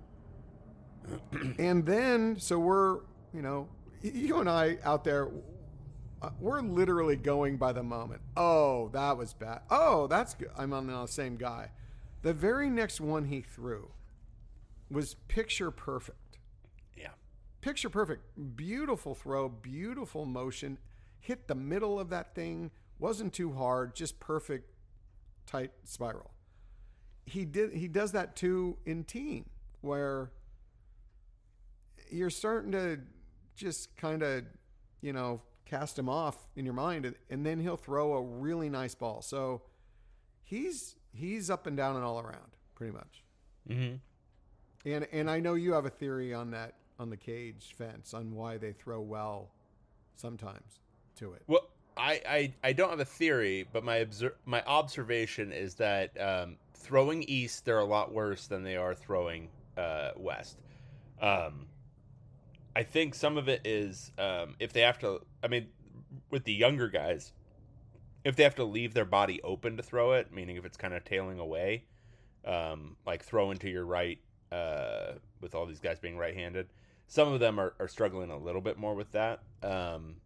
and 1.58 1.84
then, 1.84 2.38
so 2.38 2.58
we're, 2.58 3.00
you 3.34 3.42
know, 3.42 3.68
you 4.02 4.38
and 4.40 4.48
I 4.48 4.78
out 4.84 5.04
there, 5.04 5.28
uh, 6.22 6.30
we're 6.40 6.60
literally 6.62 7.16
going 7.16 7.56
by 7.58 7.72
the 7.72 7.82
moment. 7.82 8.22
Oh, 8.36 8.88
that 8.92 9.16
was 9.16 9.34
bad. 9.34 9.60
Oh, 9.70 10.06
that's 10.06 10.34
good. 10.34 10.50
I'm 10.56 10.72
on 10.72 10.86
the 10.86 11.06
same 11.06 11.36
guy. 11.36 11.70
The 12.22 12.32
very 12.32 12.70
next 12.70 13.00
one 13.00 13.26
he 13.26 13.40
threw 13.42 13.90
was 14.90 15.14
picture 15.28 15.70
perfect. 15.70 16.38
yeah. 16.96 17.10
Picture 17.60 17.90
perfect. 17.90 18.22
Beautiful 18.56 19.14
throw, 19.14 19.48
beautiful 19.48 20.24
motion. 20.24 20.78
Hit 21.20 21.48
the 21.48 21.54
middle 21.54 21.98
of 22.00 22.08
that 22.10 22.34
thing. 22.34 22.70
Wasn't 22.98 23.32
too 23.32 23.52
hard, 23.52 23.94
just 23.94 24.18
perfect 24.20 24.70
tight 25.46 25.72
spiral. 25.84 26.32
He 27.24 27.44
did 27.44 27.72
he 27.72 27.88
does 27.88 28.12
that 28.12 28.36
too 28.36 28.78
in 28.84 29.04
teen 29.04 29.46
where 29.80 30.30
you're 32.10 32.30
starting 32.30 32.72
to 32.72 33.00
just 33.56 33.96
kind 33.96 34.22
of, 34.22 34.44
you 35.00 35.12
know, 35.12 35.42
cast 35.64 35.98
him 35.98 36.08
off 36.08 36.36
in 36.54 36.64
your 36.64 36.74
mind 36.74 37.12
and, 37.28 37.44
then 37.44 37.58
he'll 37.58 37.76
throw 37.76 38.14
a 38.14 38.22
really 38.22 38.70
nice 38.70 38.94
ball. 38.94 39.22
So 39.22 39.62
he's 40.44 40.94
he's 41.12 41.50
up 41.50 41.66
and 41.66 41.76
down 41.76 41.96
and 41.96 42.04
all 42.04 42.20
around 42.20 42.56
pretty 42.74 42.92
much. 42.92 43.24
Mm-hmm. 43.68 43.96
And 44.88 45.06
and 45.12 45.30
I 45.30 45.40
know 45.40 45.54
you 45.54 45.72
have 45.72 45.86
a 45.86 45.90
theory 45.90 46.32
on 46.32 46.52
that 46.52 46.74
on 46.98 47.10
the 47.10 47.16
cage 47.16 47.74
fence 47.76 48.14
on 48.14 48.34
why 48.34 48.56
they 48.56 48.72
throw 48.72 49.00
well 49.00 49.50
sometimes 50.14 50.80
to 51.16 51.32
it. 51.32 51.42
Well, 51.46 51.68
I, 51.96 52.20
I, 52.28 52.54
I 52.62 52.72
don't 52.72 52.90
have 52.90 53.00
a 53.00 53.04
theory, 53.04 53.66
but 53.72 53.84
my 53.84 53.96
obser- 53.96 54.36
my 54.44 54.62
observation 54.66 55.52
is 55.52 55.74
that 55.76 56.20
um, 56.20 56.56
throwing 56.74 57.22
east 57.22 57.64
they're 57.64 57.78
a 57.78 57.84
lot 57.84 58.12
worse 58.12 58.46
than 58.46 58.62
they 58.62 58.76
are 58.76 58.94
throwing 58.94 59.48
uh, 59.76 60.10
west. 60.16 60.58
Um, 61.20 61.66
I 62.74 62.82
think 62.82 63.14
some 63.14 63.38
of 63.38 63.48
it 63.48 63.62
is 63.64 64.12
um, 64.18 64.54
if 64.58 64.72
they 64.72 64.82
have 64.82 64.98
to. 64.98 65.22
I 65.42 65.48
mean, 65.48 65.68
with 66.30 66.44
the 66.44 66.52
younger 66.52 66.88
guys, 66.88 67.32
if 68.24 68.36
they 68.36 68.42
have 68.42 68.56
to 68.56 68.64
leave 68.64 68.92
their 68.92 69.06
body 69.06 69.40
open 69.42 69.76
to 69.78 69.82
throw 69.82 70.12
it, 70.12 70.32
meaning 70.32 70.56
if 70.56 70.64
it's 70.66 70.76
kind 70.76 70.92
of 70.92 71.04
tailing 71.04 71.38
away, 71.38 71.84
um, 72.44 72.96
like 73.06 73.24
throw 73.24 73.50
into 73.50 73.70
your 73.70 73.86
right, 73.86 74.18
uh, 74.52 75.12
with 75.40 75.54
all 75.54 75.64
these 75.64 75.80
guys 75.80 75.98
being 75.98 76.18
right-handed. 76.18 76.66
Some 77.08 77.32
of 77.32 77.40
them 77.40 77.58
are, 77.58 77.74
are 77.78 77.88
struggling 77.88 78.30
a 78.30 78.36
little 78.36 78.60
bit 78.60 78.78
more 78.78 78.94
with 78.94 79.12
that. 79.12 79.40
Um, 79.62 80.16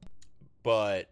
but 0.62 1.11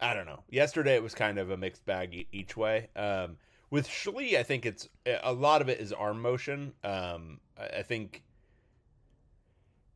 I 0.00 0.14
don't 0.14 0.26
know. 0.26 0.42
Yesterday 0.48 0.94
it 0.94 1.02
was 1.02 1.14
kind 1.14 1.38
of 1.38 1.50
a 1.50 1.56
mixed 1.56 1.84
bag 1.84 2.26
each 2.32 2.56
way. 2.56 2.88
Um, 2.96 3.36
with 3.70 3.86
Schlee, 3.86 4.36
I 4.36 4.42
think 4.42 4.66
it's 4.66 4.88
a 5.06 5.32
lot 5.32 5.60
of 5.62 5.68
it 5.68 5.80
is 5.80 5.92
arm 5.92 6.20
motion. 6.20 6.72
Um, 6.82 7.40
I 7.58 7.78
I 7.78 7.82
think 7.82 8.22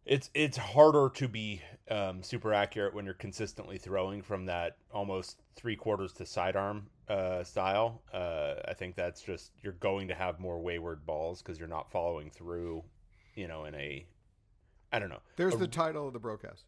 it's 0.05 0.31
it's 0.35 0.57
harder 0.59 1.11
to 1.15 1.29
be 1.29 1.63
um, 1.91 2.23
super 2.23 2.53
accurate 2.53 2.95
when 2.95 3.05
you're 3.07 3.15
consistently 3.15 3.79
throwing 3.79 4.23
from 4.23 4.47
that 4.47 4.77
almost 4.93 5.43
three 5.57 5.77
quarters 5.77 6.13
to 6.15 6.27
sidearm 6.27 6.89
uh, 7.09 7.43
style. 7.43 8.03
Uh, 8.13 8.55
I 8.69 8.75
think 8.75 8.97
that's 8.97 9.23
just 9.23 9.53
you're 9.63 9.73
going 9.73 10.09
to 10.09 10.15
have 10.15 10.39
more 10.39 10.61
wayward 10.61 11.05
balls 11.07 11.43
because 11.43 11.59
you're 11.59 11.69
not 11.69 11.91
following 11.91 12.31
through. 12.31 12.85
You 13.35 13.49
know, 13.49 13.65
in 13.65 13.75
a 13.75 14.07
I 14.93 14.99
don't 15.01 15.09
know 15.09 15.21
There's 15.37 15.55
a 15.55 15.59
the 15.59 15.67
title 15.67 16.07
of 16.07 16.13
the 16.13 16.21
broadcast. 16.21 16.65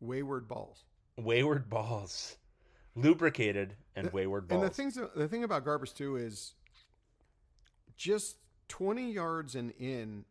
Wayward 0.00 0.46
balls. 0.46 0.84
wayward 1.16 1.68
balls, 1.70 2.36
lubricated 2.94 3.74
and 3.96 4.12
wayward 4.12 4.48
balls. 4.48 4.62
And 4.62 4.70
the 4.70 4.74
things 4.74 4.98
the 5.14 5.28
thing 5.28 5.44
about 5.44 5.64
Garbers 5.64 5.94
too 5.94 6.16
is 6.16 6.54
just 7.96 8.36
20 8.68 9.12
yards 9.12 9.54
and 9.54 9.70
in, 9.78 10.24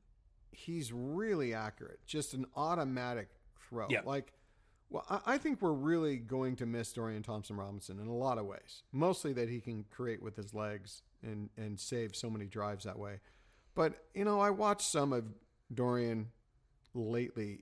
he's 0.51 0.91
really 0.91 1.53
accurate. 1.53 1.99
Just 2.05 2.33
an 2.33 2.45
automatic 2.55 3.29
throw. 3.69 3.87
Yeah. 3.89 4.01
Like, 4.05 4.33
well, 4.89 5.05
I, 5.09 5.33
I 5.33 5.37
think 5.37 5.61
we're 5.61 5.71
really 5.73 6.17
going 6.17 6.55
to 6.57 6.65
miss 6.65 6.91
Dorian 6.91 7.23
Thompson 7.23 7.55
Robinson 7.55 7.99
in 7.99 8.07
a 8.07 8.15
lot 8.15 8.37
of 8.37 8.45
ways. 8.45 8.83
Mostly 8.91 9.33
that 9.33 9.49
he 9.49 9.59
can 9.59 9.85
create 9.89 10.21
with 10.21 10.35
his 10.35 10.53
legs 10.53 11.01
and 11.23 11.49
and 11.57 11.79
save 11.79 12.15
so 12.15 12.29
many 12.29 12.45
drives 12.45 12.83
that 12.85 12.97
way. 12.97 13.19
But 13.75 13.93
you 14.13 14.25
know, 14.25 14.39
I 14.39 14.49
watched 14.49 14.89
some 14.89 15.13
of 15.13 15.25
Dorian 15.73 16.29
lately. 16.93 17.61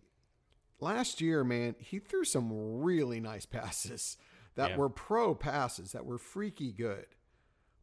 Last 0.82 1.20
year, 1.20 1.44
man, 1.44 1.76
he 1.78 2.00
threw 2.00 2.24
some 2.24 2.82
really 2.82 3.20
nice 3.20 3.46
passes 3.46 4.18
that 4.60 4.72
Yeah. 4.72 4.76
were 4.78 4.90
pro 4.90 5.34
passes 5.34 5.94
that 5.94 6.06
were 6.06 6.18
freaky 6.18 6.74
good. 6.74 7.08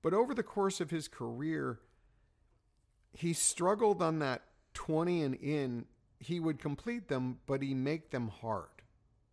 But 0.03 0.13
over 0.13 0.35
the 0.35 0.43
course 0.43 0.79
of 0.79 0.91
his 0.91 1.09
career, 1.09 1.81
he 3.13 3.33
struggled 3.33 4.03
on 4.03 4.19
that 4.19 4.43
20 4.75 5.23
and 5.23 5.35
in. 5.37 5.87
He 6.21 6.39
would 6.39 6.59
complete 6.59 7.09
them, 7.09 7.41
but 7.47 7.63
he 7.63 7.73
make 7.73 8.11
them 8.11 8.29
hard, 8.29 8.83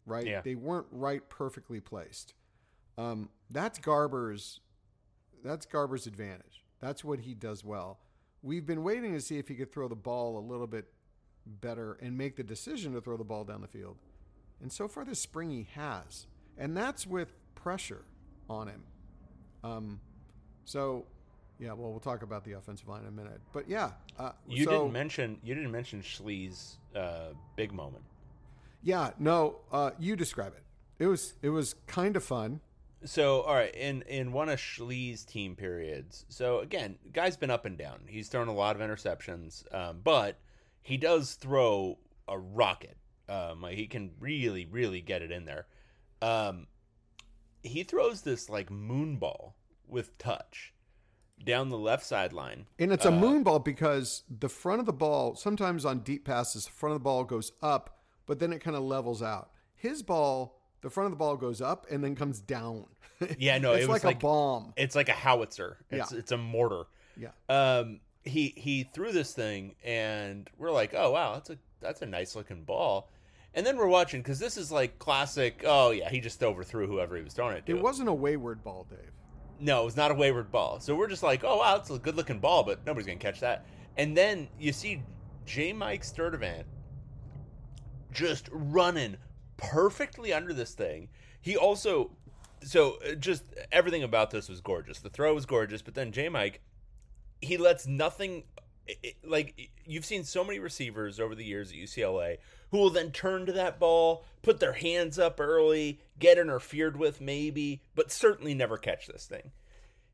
right? 0.06 0.26
Yeah. 0.26 0.40
They 0.42 0.56
weren't 0.56 0.88
right 0.90 1.28
perfectly 1.30 1.82
placed. 1.82 2.34
Um, 2.98 3.30
that's 3.50 3.78
Garber's 3.78 4.62
that's 5.44 5.66
Garber's 5.66 6.08
advantage. 6.08 6.64
That's 6.80 7.04
what 7.04 7.20
he 7.20 7.34
does 7.34 7.66
well. 7.66 8.00
We've 8.42 8.66
been 8.66 8.84
waiting 8.84 9.12
to 9.14 9.20
see 9.20 9.38
if 9.38 9.50
he 9.50 9.56
could 9.56 9.74
throw 9.74 9.90
the 9.90 9.96
ball 9.98 10.38
a 10.38 10.40
little 10.40 10.68
bit 10.68 10.94
better 11.46 11.94
and 11.96 12.18
make 12.18 12.38
the 12.38 12.44
decision 12.44 12.94
to 12.94 13.02
throw 13.02 13.18
the 13.18 13.26
ball 13.26 13.44
down 13.44 13.60
the 13.60 13.68
field. 13.68 13.98
And 14.62 14.72
so 14.72 14.88
far 14.88 15.04
this 15.04 15.20
spring 15.20 15.50
he 15.50 15.64
has. 15.74 16.26
And 16.58 16.76
that's 16.78 17.06
with 17.08 17.34
pressure 17.56 18.04
on 18.50 18.68
him. 18.68 18.84
Um, 19.64 20.00
so 20.66 21.06
yeah, 21.60 21.74
well 21.74 21.92
we'll 21.92 22.00
talk 22.00 22.24
about 22.24 22.44
the 22.44 22.54
offensive 22.54 22.88
line 22.88 23.02
in 23.02 23.08
a 23.08 23.12
minute. 23.12 23.40
But 23.54 23.70
yeah, 23.70 23.92
uh, 24.20 24.32
You 24.48 24.66
so- 24.66 24.72
didn't 24.72 24.94
mention 24.94 25.40
you 25.44 25.56
didn't 25.56 25.72
mention 25.72 26.02
Schlee's 26.02 26.78
uh, 26.96 27.30
big 27.56 27.72
moment. 27.74 28.04
Yeah, 28.82 29.12
no, 29.18 29.62
uh, 29.72 29.92
you 29.98 30.16
describe 30.16 30.54
it. 30.54 30.64
It 31.00 31.08
was 31.08 31.34
it 31.42 31.50
was 31.50 31.76
kind 31.88 32.16
of 32.16 32.24
fun. 32.24 32.60
So, 33.06 33.42
all 33.42 33.56
right, 33.56 33.74
in 33.76 34.02
in 34.04 34.32
one 34.32 34.48
of 34.50 34.60
Schlee's 34.60 35.26
team 35.26 35.56
periods. 35.56 36.26
So 36.30 36.60
again, 36.60 36.98
guy's 37.12 37.36
been 37.38 37.50
up 37.50 37.66
and 37.66 37.78
down. 37.78 38.02
He's 38.08 38.28
thrown 38.30 38.48
a 38.48 38.54
lot 38.54 38.76
of 38.76 38.82
interceptions, 38.82 39.64
um, 39.74 40.00
but 40.04 40.38
he 40.82 40.98
does 40.98 41.34
throw 41.34 41.98
a 42.28 42.38
rocket. 42.38 42.98
Um, 43.30 43.66
he 43.70 43.88
can 43.88 44.12
really, 44.20 44.66
really 44.66 45.02
get 45.02 45.22
it 45.22 45.32
in 45.32 45.46
there. 45.46 45.66
Um, 46.24 46.68
he 47.64 47.84
throws 47.84 48.22
this 48.22 48.50
like 48.50 48.70
moon 48.72 49.18
ball 49.18 49.56
with 49.88 50.18
touch 50.18 50.74
down 51.44 51.70
the 51.70 51.78
left 51.78 52.06
sideline. 52.06 52.66
And 52.80 52.92
it's 52.94 53.06
a 53.06 53.12
moon 53.12 53.44
ball 53.44 53.60
because 53.60 54.24
the 54.30 54.48
front 54.50 54.80
of 54.80 54.86
the 54.86 54.94
ball, 54.94 55.36
sometimes 55.36 55.84
on 55.86 56.00
deep 56.00 56.26
passes, 56.26 56.66
the 56.66 56.72
front 56.72 56.94
of 56.96 57.02
the 57.02 57.04
ball 57.04 57.24
goes 57.26 57.52
up, 57.62 58.00
but 58.26 58.40
then 58.40 58.54
it 58.54 58.60
kind 58.60 58.78
of 58.78 58.84
levels 58.84 59.22
out. 59.22 59.52
His 59.76 60.02
ball, 60.04 60.62
the 60.82 60.90
front 60.90 61.06
of 61.08 61.12
the 61.12 61.18
ball 61.18 61.36
goes 61.36 61.62
up 61.62 61.86
and 61.92 62.04
then 62.04 62.16
comes 62.16 62.40
down. 62.40 62.86
Yeah, 63.38 63.58
no, 63.58 63.72
it's 63.74 63.86
it 63.86 63.88
was 63.90 64.04
like, 64.04 64.04
like- 64.04 64.16
a 64.18 64.20
bomb. 64.20 64.74
It's 64.76 64.96
like 64.96 65.08
a 65.10 65.14
howitzer. 65.14 65.78
It's 65.90 66.12
Yeah. 66.12 66.18
it's 66.20 66.32
a 66.34 66.38
mortar. 66.38 66.84
Yeah. 67.16 67.30
um 67.48 68.00
he 68.26 68.54
he 68.58 68.84
threw 68.94 69.12
this 69.12 69.34
thing 69.34 69.76
and 69.84 70.50
we're 70.58 70.72
like 70.72 70.94
oh 70.98 71.12
wow 71.12 71.34
that's 71.34 71.50
a 71.52 71.58
that's 71.82 72.02
a 72.02 72.06
nice 72.06 72.36
looking 72.36 72.64
ball 72.64 73.10
and 73.56 73.66
then 73.66 73.78
we're 73.78 73.88
watching 73.88 74.22
because 74.22 74.40
this 74.40 74.58
is 74.58 74.72
like 74.72 74.98
classic 75.00 75.64
oh 75.66 75.92
yeah 75.92 76.10
he 76.10 76.20
just 76.20 76.44
overthrew 76.44 76.88
whoever 76.88 77.16
he 77.16 77.24
was 77.24 77.34
throwing 77.34 77.58
it 77.58 77.66
to. 77.66 77.76
It 77.76 77.82
wasn't 77.82 78.10
a 78.10 78.14
wayward 78.14 78.64
ball, 78.64 78.88
Dave. 78.90 79.12
no 79.60 79.82
it 79.82 79.86
was 79.86 79.98
not 79.98 80.12
a 80.12 80.16
wayward 80.16 80.52
ball. 80.52 80.80
So 80.80 80.96
we're 80.96 81.08
just 81.08 81.24
like 81.24 81.44
oh 81.44 81.58
wow 81.58 81.78
it's 81.78 81.90
a 81.90 82.00
good 82.00 82.16
looking 82.16 82.40
ball 82.40 82.64
but 82.64 82.86
nobody's 82.86 83.08
gonna 83.08 83.20
catch 83.20 83.40
that. 83.42 83.66
And 83.98 84.18
then 84.18 84.48
you 84.60 84.74
see 84.74 85.04
j. 85.46 85.74
Mike 85.74 86.04
Sturdivant 86.04 86.64
just 88.12 88.50
running 88.52 89.18
perfectly 89.58 90.34
under 90.34 90.54
this 90.54 90.74
thing. 90.74 91.10
He 91.42 91.58
also 91.58 92.12
so 92.64 92.98
uh, 93.08 93.16
just 93.16 93.44
everything 93.72 94.04
about 94.04 94.32
this 94.32 94.48
was 94.50 94.62
gorgeous. 94.62 95.00
The 95.00 95.10
throw 95.10 95.34
was 95.34 95.46
gorgeous 95.46 95.82
but 95.82 95.94
then 95.94 96.12
j. 96.12 96.30
Mike 96.30 96.62
he 97.42 97.58
lets 97.58 97.86
nothing 97.86 98.44
like 99.24 99.72
you've 99.86 100.06
seen 100.06 100.24
so 100.24 100.44
many 100.44 100.60
receivers 100.60 101.20
over 101.20 101.36
the 101.36 101.46
years 101.46 101.72
at 101.72 101.78
UCLA 101.78 102.38
who 102.72 102.78
will 102.78 102.90
then 102.90 103.12
turn 103.12 103.46
to 103.46 103.52
that 103.54 103.80
ball, 103.80 104.26
put 104.42 104.60
their 104.60 104.74
hands 104.74 105.20
up 105.20 105.40
early, 105.40 106.00
get 106.20 106.38
interfered 106.38 106.98
with 106.98 107.22
maybe, 107.22 107.82
but 107.96 108.12
certainly 108.12 108.54
never 108.54 108.78
catch 108.78 109.08
this 109.08 109.26
thing. 109.26 109.52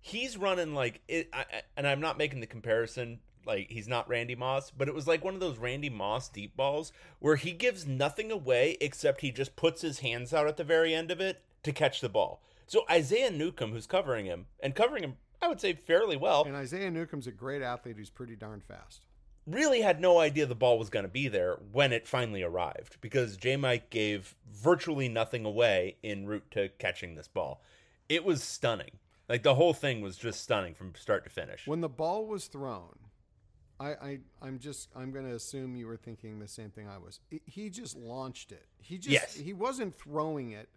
He's 0.01 0.37
running 0.37 0.73
like 0.73 1.01
it, 1.07 1.29
I- 1.33 1.63
and 1.77 1.87
I'm 1.87 2.01
not 2.01 2.17
making 2.17 2.39
the 2.41 2.47
comparison. 2.47 3.19
Like 3.45 3.71
he's 3.71 3.87
not 3.87 4.07
Randy 4.09 4.35
Moss, 4.35 4.69
but 4.69 4.87
it 4.87 4.93
was 4.93 5.07
like 5.07 5.23
one 5.23 5.33
of 5.33 5.39
those 5.39 5.57
Randy 5.57 5.89
Moss 5.89 6.27
deep 6.29 6.55
balls 6.55 6.91
where 7.19 7.37
he 7.37 7.51
gives 7.51 7.87
nothing 7.87 8.31
away 8.31 8.77
except 8.81 9.21
he 9.21 9.31
just 9.31 9.55
puts 9.55 9.81
his 9.81 9.99
hands 9.99 10.33
out 10.33 10.47
at 10.47 10.57
the 10.57 10.63
very 10.63 10.93
end 10.93 11.09
of 11.09 11.19
it 11.21 11.41
to 11.63 11.71
catch 11.71 12.01
the 12.01 12.09
ball. 12.09 12.41
So 12.67 12.83
Isaiah 12.91 13.31
Newcomb, 13.31 13.71
who's 13.71 13.87
covering 13.87 14.25
him 14.25 14.45
and 14.59 14.75
covering 14.75 15.03
him, 15.03 15.17
I 15.41 15.47
would 15.47 15.59
say 15.61 15.73
fairly 15.73 16.17
well, 16.17 16.43
And 16.45 16.55
Isaiah 16.55 16.91
Newcomb's 16.91 17.27
a 17.27 17.31
great 17.31 17.61
athlete 17.61 17.95
who's 17.97 18.09
pretty 18.09 18.35
darn 18.35 18.61
fast. 18.61 19.05
really 19.47 19.81
had 19.81 19.99
no 20.01 20.19
idea 20.19 20.45
the 20.45 20.53
ball 20.55 20.77
was 20.77 20.89
going 20.89 21.03
to 21.05 21.09
be 21.09 21.27
there 21.27 21.55
when 21.71 21.91
it 21.93 22.07
finally 22.07 22.43
arrived 22.43 22.97
because 23.01 23.37
J 23.37 23.55
Mike 23.55 23.89
gave 23.89 24.35
virtually 24.51 25.07
nothing 25.09 25.45
away 25.45 25.95
en 26.03 26.25
route 26.27 26.49
to 26.51 26.69
catching 26.77 27.15
this 27.15 27.27
ball. 27.27 27.61
It 28.09 28.23
was 28.25 28.43
stunning. 28.43 28.91
Like 29.27 29.43
the 29.43 29.55
whole 29.55 29.73
thing 29.73 30.01
was 30.01 30.17
just 30.17 30.41
stunning 30.41 30.73
from 30.73 30.93
start 30.95 31.23
to 31.23 31.29
finish. 31.29 31.65
When 31.67 31.81
the 31.81 31.89
ball 31.89 32.25
was 32.27 32.47
thrown, 32.47 32.97
I, 33.79 33.87
I 33.91 34.19
I'm 34.41 34.59
just 34.59 34.89
I'm 34.95 35.11
going 35.11 35.25
to 35.25 35.35
assume 35.35 35.75
you 35.75 35.87
were 35.87 35.97
thinking 35.97 36.39
the 36.39 36.47
same 36.47 36.69
thing 36.71 36.87
I 36.87 36.97
was. 36.97 37.19
It- 37.31 37.43
he 37.45 37.69
just 37.69 37.95
launched 37.95 38.51
it. 38.51 38.65
He 38.81 38.97
just 38.97 39.09
Yes. 39.13 39.35
he 39.35 39.53
wasn't 39.53 39.95
throwing 39.95 40.51
it 40.51 40.67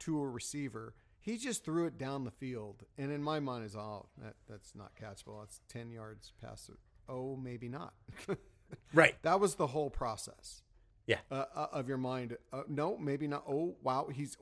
to 0.00 0.20
a 0.20 0.26
receiver. 0.28 0.94
He 1.22 1.36
just 1.36 1.64
threw 1.64 1.86
it 1.86 1.98
down 1.98 2.24
the 2.24 2.30
field, 2.30 2.84
and 2.96 3.12
in 3.12 3.22
my 3.22 3.40
mind 3.40 3.64
is 3.64 3.76
oh 3.76 4.06
that 4.22 4.34
that's 4.48 4.74
not 4.74 4.92
catchable. 4.96 5.40
That's 5.40 5.60
ten 5.68 5.90
yards 5.90 6.32
past 6.42 6.68
it. 6.70 6.76
Oh, 7.08 7.36
maybe 7.36 7.68
not. 7.68 7.92
right. 8.94 9.16
that 9.22 9.40
was 9.40 9.56
the 9.56 9.66
whole 9.68 9.90
process. 9.90 10.62
Yeah. 11.06 11.18
uh, 11.30 11.44
uh, 11.56 11.66
of 11.72 11.88
your 11.88 11.98
mind. 11.98 12.36
Uh, 12.52 12.62
no, 12.68 12.96
maybe 12.96 13.26
not. 13.26 13.42
Oh, 13.48 13.74
wow, 13.82 14.08
he's 14.14 14.36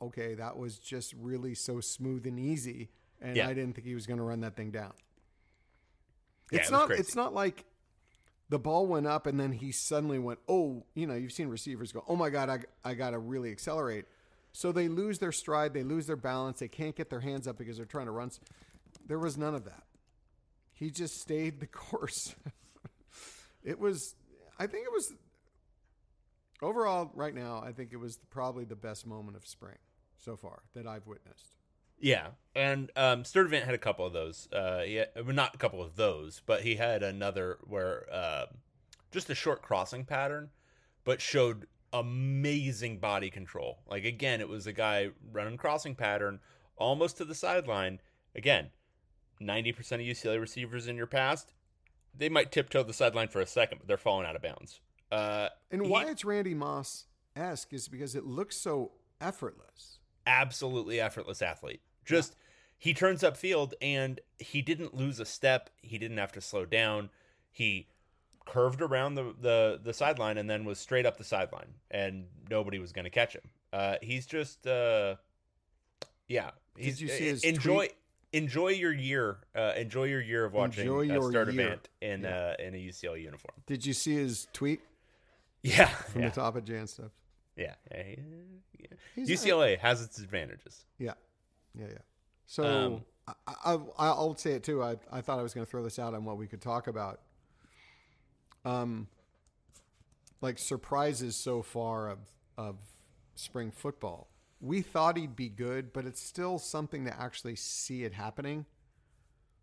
okay. 0.00 0.34
That 0.34 0.56
was 0.56 0.78
just 0.78 1.14
really 1.14 1.54
so 1.54 1.80
smooth 1.80 2.26
and 2.26 2.38
easy, 2.38 2.90
and 3.20 3.36
Yeah. 3.36 3.48
I 3.48 3.54
didn't 3.54 3.74
think 3.74 3.86
he 3.86 3.94
was 3.94 4.06
going 4.06 4.18
to 4.18 4.24
run 4.24 4.40
that 4.42 4.54
thing 4.56 4.70
down. 4.70 4.92
Yeah, 6.52 6.60
it's 6.60 6.68
it 6.68 6.72
not. 6.72 6.86
crazy. 6.86 7.00
It's 7.00 7.16
not 7.16 7.34
like 7.34 7.64
the 8.50 8.58
ball 8.58 8.86
went 8.86 9.06
up 9.06 9.26
and 9.26 9.40
then 9.40 9.52
he 9.52 9.72
suddenly 9.72 10.18
went. 10.18 10.38
Oh, 10.48 10.84
you 10.94 11.06
know, 11.06 11.14
you've 11.14 11.32
seen 11.32 11.48
receivers 11.48 11.90
go. 11.92 12.04
Oh 12.06 12.16
my 12.16 12.30
god, 12.30 12.48
I 12.48 12.60
I 12.88 12.94
got 12.94 13.10
to 13.10 13.18
really 13.18 13.50
accelerate. 13.50 14.04
So 14.52 14.70
they 14.70 14.88
lose 14.88 15.18
their 15.18 15.32
stride. 15.32 15.72
They 15.72 15.82
lose 15.82 16.06
their 16.06 16.16
balance. 16.16 16.60
They 16.60 16.68
can't 16.68 16.94
get 16.94 17.10
their 17.10 17.20
hands 17.20 17.48
up 17.48 17.58
because 17.58 17.76
they're 17.76 17.86
trying 17.86 18.06
to 18.06 18.12
run. 18.12 18.30
There 19.06 19.18
was 19.18 19.38
none 19.38 19.54
of 19.54 19.64
that. 19.64 19.84
He 20.72 20.90
just 20.90 21.20
stayed 21.20 21.60
the 21.60 21.66
course. 21.68 22.34
it 23.64 23.78
was. 23.78 24.14
I 24.58 24.66
think 24.66 24.84
it 24.84 24.92
was 24.92 25.12
overall 26.60 27.10
right 27.14 27.34
now. 27.34 27.62
I 27.64 27.72
think 27.72 27.92
it 27.92 27.96
was 27.98 28.18
probably 28.30 28.64
the 28.64 28.76
best 28.76 29.06
moment 29.06 29.36
of 29.36 29.46
spring 29.46 29.78
so 30.18 30.36
far 30.36 30.62
that 30.74 30.86
I've 30.86 31.06
witnessed. 31.06 31.56
Yeah, 31.98 32.28
and 32.56 32.90
um, 32.96 33.22
Sturdivant 33.22 33.64
had 33.64 33.74
a 33.74 33.78
couple 33.78 34.04
of 34.04 34.12
those. 34.12 34.48
Uh, 34.52 34.80
he 34.80 34.96
had, 34.96 35.10
well, 35.14 35.34
not 35.34 35.54
a 35.54 35.58
couple 35.58 35.80
of 35.80 35.94
those, 35.94 36.42
but 36.44 36.62
he 36.62 36.74
had 36.74 37.04
another 37.04 37.58
where 37.62 38.06
uh, 38.12 38.46
just 39.12 39.30
a 39.30 39.36
short 39.36 39.62
crossing 39.62 40.04
pattern, 40.04 40.50
but 41.04 41.20
showed 41.20 41.66
amazing 41.92 42.98
body 42.98 43.30
control. 43.30 43.78
Like 43.88 44.04
again, 44.04 44.40
it 44.40 44.48
was 44.48 44.66
a 44.66 44.72
guy 44.72 45.10
running 45.32 45.56
crossing 45.56 45.94
pattern 45.94 46.40
almost 46.76 47.16
to 47.18 47.24
the 47.24 47.34
sideline. 47.34 48.00
Again, 48.34 48.70
ninety 49.40 49.72
percent 49.72 50.02
of 50.02 50.08
UCLA 50.08 50.40
receivers 50.40 50.88
in 50.88 50.96
your 50.96 51.06
past, 51.06 51.52
they 52.16 52.28
might 52.28 52.52
tiptoe 52.52 52.82
the 52.82 52.92
sideline 52.92 53.28
for 53.28 53.40
a 53.40 53.46
second, 53.46 53.78
but 53.78 53.88
they're 53.88 53.96
falling 53.96 54.26
out 54.26 54.36
of 54.36 54.42
bounds. 54.42 54.80
Uh, 55.10 55.48
And 55.70 55.82
he- 55.84 55.90
why 55.90 56.06
it's 56.08 56.24
Randy 56.24 56.54
Moss 56.54 57.06
esque 57.36 57.72
is 57.72 57.88
because 57.88 58.14
it 58.14 58.24
looks 58.24 58.56
so 58.56 58.92
effortless. 59.20 59.98
absolutely 60.26 61.00
effortless 61.00 61.42
athlete. 61.42 61.80
Just 62.04 62.36
he 62.78 62.94
turns 62.94 63.22
upfield 63.22 63.74
and 63.82 64.20
he 64.38 64.62
didn't 64.62 64.94
lose 64.94 65.20
a 65.20 65.24
step. 65.24 65.70
He 65.82 65.98
didn't 65.98 66.18
have 66.18 66.32
to 66.32 66.40
slow 66.40 66.64
down. 66.64 67.10
He 67.50 67.88
curved 68.46 68.82
around 68.82 69.14
the 69.14 69.34
the, 69.40 69.80
the 69.82 69.92
sideline 69.92 70.38
and 70.38 70.48
then 70.48 70.64
was 70.64 70.78
straight 70.78 71.06
up 71.06 71.16
the 71.16 71.24
sideline, 71.24 71.74
and 71.90 72.24
nobody 72.50 72.78
was 72.78 72.92
going 72.92 73.04
to 73.04 73.10
catch 73.10 73.34
him. 73.34 73.42
Uh, 73.72 73.96
he's 74.02 74.26
just 74.26 74.66
uh, 74.66 75.16
yeah. 76.28 76.50
He's, 76.76 77.00
you 77.02 77.08
see 77.08 77.24
his 77.26 77.44
enjoy 77.44 77.86
tweet? 77.86 77.94
enjoy 78.32 78.68
your 78.68 78.92
year. 78.92 79.38
Uh, 79.54 79.72
enjoy 79.76 80.04
your 80.04 80.20
year 80.22 80.44
of 80.44 80.54
watching 80.54 80.82
Enjoy 80.84 81.00
uh, 81.00 81.02
your 81.20 81.30
Sturdivant 81.32 81.56
year. 81.56 81.78
in 82.00 82.22
Yeah. 82.22 82.54
uh, 82.58 82.62
in 82.62 82.74
a 82.74 82.78
UCL 82.78 83.20
uniform. 83.22 83.54
Did 83.66 83.84
you 83.84 83.92
see 83.92 84.14
his 84.14 84.46
tweet 84.52 84.80
Yeah, 85.62 85.86
from 85.86 86.22
yeah, 86.22 86.28
the 86.30 86.34
top 86.34 86.56
of 86.56 86.64
Jan 86.64 86.86
stuff? 86.86 87.10
yeah. 87.56 87.74
yeah, 87.90 88.02
yeah. 88.78 88.86
UCLA 89.26 89.78
has 89.78 90.00
its 90.02 90.18
advantages. 90.18 90.84
Yeah, 90.98 91.12
yeah, 91.78 91.86
yeah. 91.90 91.98
So 92.46 92.64
Um, 92.64 93.04
I, 93.46 93.74
I, 93.74 93.78
I'll 93.98 94.34
say 94.36 94.52
it 94.52 94.64
too. 94.64 94.82
I, 94.82 94.96
I 95.12 95.20
thought 95.20 95.38
I 95.38 95.42
was 95.42 95.52
going 95.54 95.64
to 95.66 95.70
throw 95.70 95.82
this 95.82 95.98
out 95.98 96.14
on 96.14 96.24
what 96.24 96.38
we 96.38 96.46
could 96.46 96.60
talk 96.62 96.86
about. 96.88 97.20
Um, 98.64 99.08
like 100.40 100.58
surprises 100.58 101.36
so 101.36 101.62
far 101.62 102.08
of 102.08 102.18
of 102.56 102.76
spring 103.34 103.70
football. 103.70 104.28
We 104.60 104.82
thought 104.82 105.16
he'd 105.16 105.34
be 105.34 105.48
good, 105.48 105.92
but 105.92 106.04
it's 106.06 106.20
still 106.22 106.58
something 106.58 107.04
to 107.06 107.20
actually 107.20 107.56
see 107.56 108.04
it 108.04 108.12
happening. 108.12 108.66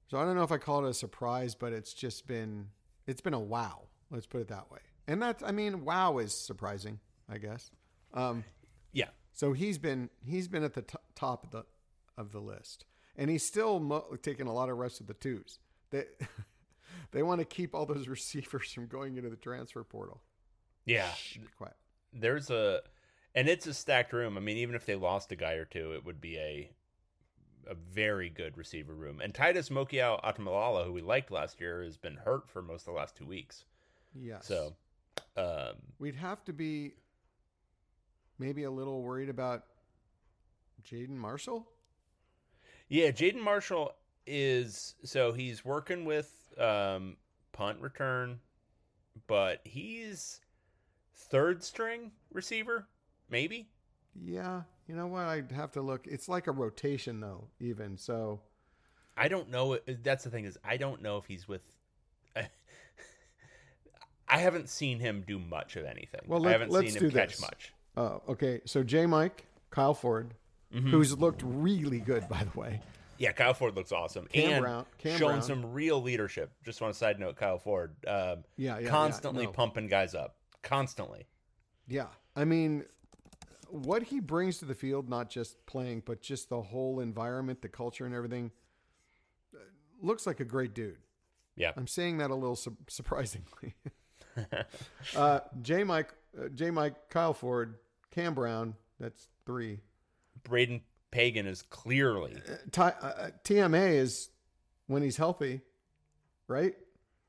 So 0.07 0.17
I 0.17 0.25
don't 0.25 0.35
know 0.35 0.43
if 0.43 0.51
I 0.51 0.57
call 0.57 0.85
it 0.85 0.89
a 0.89 0.93
surprise, 0.93 1.55
but 1.55 1.71
it's 1.71 1.93
just 1.93 2.27
been 2.27 2.67
it's 3.07 3.21
been 3.21 3.33
a 3.33 3.39
wow. 3.39 3.83
Let's 4.11 4.25
put 4.25 4.41
it 4.41 4.47
that 4.47 4.71
way. 4.71 4.79
and 5.07 5.21
that's 5.21 5.43
I 5.43 5.51
mean, 5.51 5.85
wow 5.85 6.17
is 6.17 6.33
surprising, 6.33 6.99
I 7.29 7.37
guess. 7.37 7.71
Um, 8.13 8.43
Yeah. 8.91 9.09
so 9.33 9.53
he's 9.53 9.77
been 9.77 10.09
he's 10.25 10.47
been 10.47 10.63
at 10.63 10.73
the 10.73 10.81
t- 10.81 10.97
top 11.15 11.45
of 11.45 11.51
the 11.51 11.65
of 12.17 12.31
the 12.31 12.39
list, 12.41 12.85
and 13.15 13.29
he's 13.29 13.45
still 13.45 13.79
mo- 13.79 14.17
taking 14.21 14.47
a 14.47 14.53
lot 14.53 14.69
of 14.69 14.77
reps 14.77 14.97
with 14.99 15.07
the 15.07 15.13
twos. 15.13 15.59
They 15.91 16.05
they 17.11 17.23
want 17.23 17.39
to 17.39 17.45
keep 17.45 17.73
all 17.73 17.85
those 17.85 18.07
receivers 18.09 18.71
from 18.71 18.87
going 18.87 19.17
into 19.17 19.29
the 19.29 19.35
transfer 19.35 19.83
portal. 19.83 20.21
Yeah. 20.85 21.09
Quiet. 21.57 21.75
There's 22.13 22.49
a 22.49 22.81
and 23.35 23.47
it's 23.47 23.67
a 23.67 23.73
stacked 23.73 24.13
room. 24.13 24.37
I 24.37 24.41
mean, 24.41 24.57
even 24.57 24.75
if 24.75 24.85
they 24.85 24.95
lost 24.95 25.31
a 25.31 25.35
guy 25.35 25.53
or 25.53 25.65
two, 25.65 25.93
it 25.93 26.05
would 26.05 26.19
be 26.19 26.37
a 26.37 26.71
a 27.67 27.75
very 27.75 28.29
good 28.29 28.57
receiver 28.57 28.95
room. 28.95 29.21
And 29.21 29.33
Titus 29.33 29.69
Mokiao 29.69 30.23
Atimalala, 30.23 30.85
who 30.85 30.91
we 30.91 31.01
liked 31.01 31.29
last 31.29 31.61
year, 31.61 31.83
has 31.83 31.97
been 31.97 32.15
hurt 32.15 32.49
for 32.49 32.63
most 32.63 32.81
of 32.81 32.93
the 32.93 32.99
last 32.99 33.15
two 33.15 33.25
weeks. 33.25 33.65
Yes. 34.15 34.47
So 34.47 34.75
um 35.37 35.75
we'd 35.99 36.15
have 36.15 36.43
to 36.45 36.53
be 36.53 36.93
maybe 38.39 38.63
a 38.63 38.71
little 38.71 39.03
worried 39.03 39.29
about 39.29 39.65
Jaden 40.83 41.09
Marshall. 41.09 41.67
Yeah, 42.87 43.11
Jaden 43.11 43.41
Marshall 43.41 43.93
is 44.29 44.95
so 45.03 45.33
he's 45.33 45.65
working 45.65 46.05
with 46.05 46.31
um, 46.57 47.17
punt 47.51 47.79
return, 47.81 48.39
but 49.27 49.61
he's 49.63 50.39
third 51.15 51.63
string 51.63 52.11
receiver, 52.31 52.87
maybe. 53.29 53.67
Yeah, 54.21 54.61
you 54.87 54.95
know 54.95 55.07
what? 55.07 55.23
I'd 55.23 55.51
have 55.51 55.71
to 55.73 55.81
look. 55.81 56.05
It's 56.07 56.29
like 56.29 56.47
a 56.47 56.51
rotation 56.51 57.19
though, 57.19 57.47
even 57.59 57.97
so. 57.97 58.41
I 59.17 59.27
don't 59.27 59.49
know. 59.49 59.77
That's 60.03 60.23
the 60.23 60.29
thing 60.29 60.45
is 60.45 60.57
I 60.63 60.77
don't 60.77 61.01
know 61.01 61.17
if 61.17 61.25
he's 61.25 61.47
with. 61.47 61.61
I 64.27 64.37
haven't 64.37 64.69
seen 64.69 64.99
him 64.99 65.23
do 65.27 65.39
much 65.39 65.75
of 65.75 65.85
anything. 65.85 66.21
Well, 66.27 66.41
I 66.41 66.45
let, 66.45 66.51
haven't 66.51 66.71
let's 66.71 66.91
seen 66.93 66.99
do 66.99 67.05
him 67.07 67.11
catch 67.11 67.31
this. 67.31 67.41
much. 67.41 67.73
Oh, 67.97 68.21
okay. 68.29 68.61
So 68.65 68.83
J. 68.83 69.05
Mike, 69.05 69.45
Kyle 69.71 69.93
Ford, 69.93 70.33
Mm-hmm. 70.73 70.91
who's 70.91 71.17
looked 71.17 71.41
really 71.43 71.99
good, 71.99 72.29
by 72.29 72.43
the 72.43 72.59
way. 72.59 72.79
Yeah, 73.19 73.33
Kyle 73.33 73.53
Ford 73.53 73.75
looks 73.75 73.91
awesome 73.91 74.25
Cam 74.27 74.49
and 74.53 74.61
Brown- 74.63 74.85
Cam 74.97 75.19
showing 75.19 75.31
Brown. 75.35 75.41
some 75.43 75.73
real 75.73 76.01
leadership. 76.01 76.51
Just 76.63 76.81
on 76.81 76.89
a 76.89 76.93
side 76.93 77.19
note, 77.19 77.35
Kyle 77.35 77.59
Ford, 77.59 77.95
um, 78.07 78.13
Yeah, 78.55 78.75
yeah, 78.75 78.79
yeah, 78.79 78.89
constantly 78.89 79.45
no. 79.45 79.51
pumping 79.51 79.87
guys 79.87 80.15
up, 80.15 80.37
constantly. 80.63 81.27
Yeah, 81.87 82.07
I 82.35 82.45
mean, 82.45 82.85
what 83.67 84.03
he 84.03 84.19
brings 84.19 84.57
to 84.59 84.65
the 84.65 84.73
field, 84.73 85.09
not 85.09 85.29
just 85.29 85.63
playing, 85.65 86.03
but 86.05 86.21
just 86.21 86.49
the 86.49 86.61
whole 86.61 86.99
environment, 87.01 87.61
the 87.61 87.67
culture, 87.69 88.05
and 88.05 88.15
everything, 88.15 88.51
uh, 89.53 89.59
looks 90.01 90.25
like 90.25 90.39
a 90.39 90.45
great 90.45 90.73
dude. 90.73 90.97
Yeah, 91.55 91.73
I'm 91.75 91.87
saying 91.87 92.19
that 92.19 92.31
a 92.31 92.35
little 92.35 92.55
su- 92.55 92.77
surprisingly. 92.87 93.75
uh, 95.15 95.41
J. 95.61 95.83
Mike, 95.83 96.13
uh, 96.39 96.47
J. 96.55 96.71
Mike, 96.71 97.09
Kyle 97.09 97.33
Ford, 97.33 97.75
Cam 98.11 98.33
Brown. 98.33 98.75
That's 98.99 99.27
three. 99.45 99.79
Braden 100.43 100.81
Pagan 101.11 101.47
is 101.47 101.61
clearly 101.63 102.35
T- 102.71 102.81
uh, 102.81 102.85
uh, 102.85 103.29
TMA 103.43 103.93
is 103.93 104.29
when 104.87 105.01
he's 105.01 105.17
healthy, 105.17 105.61
right? 106.47 106.75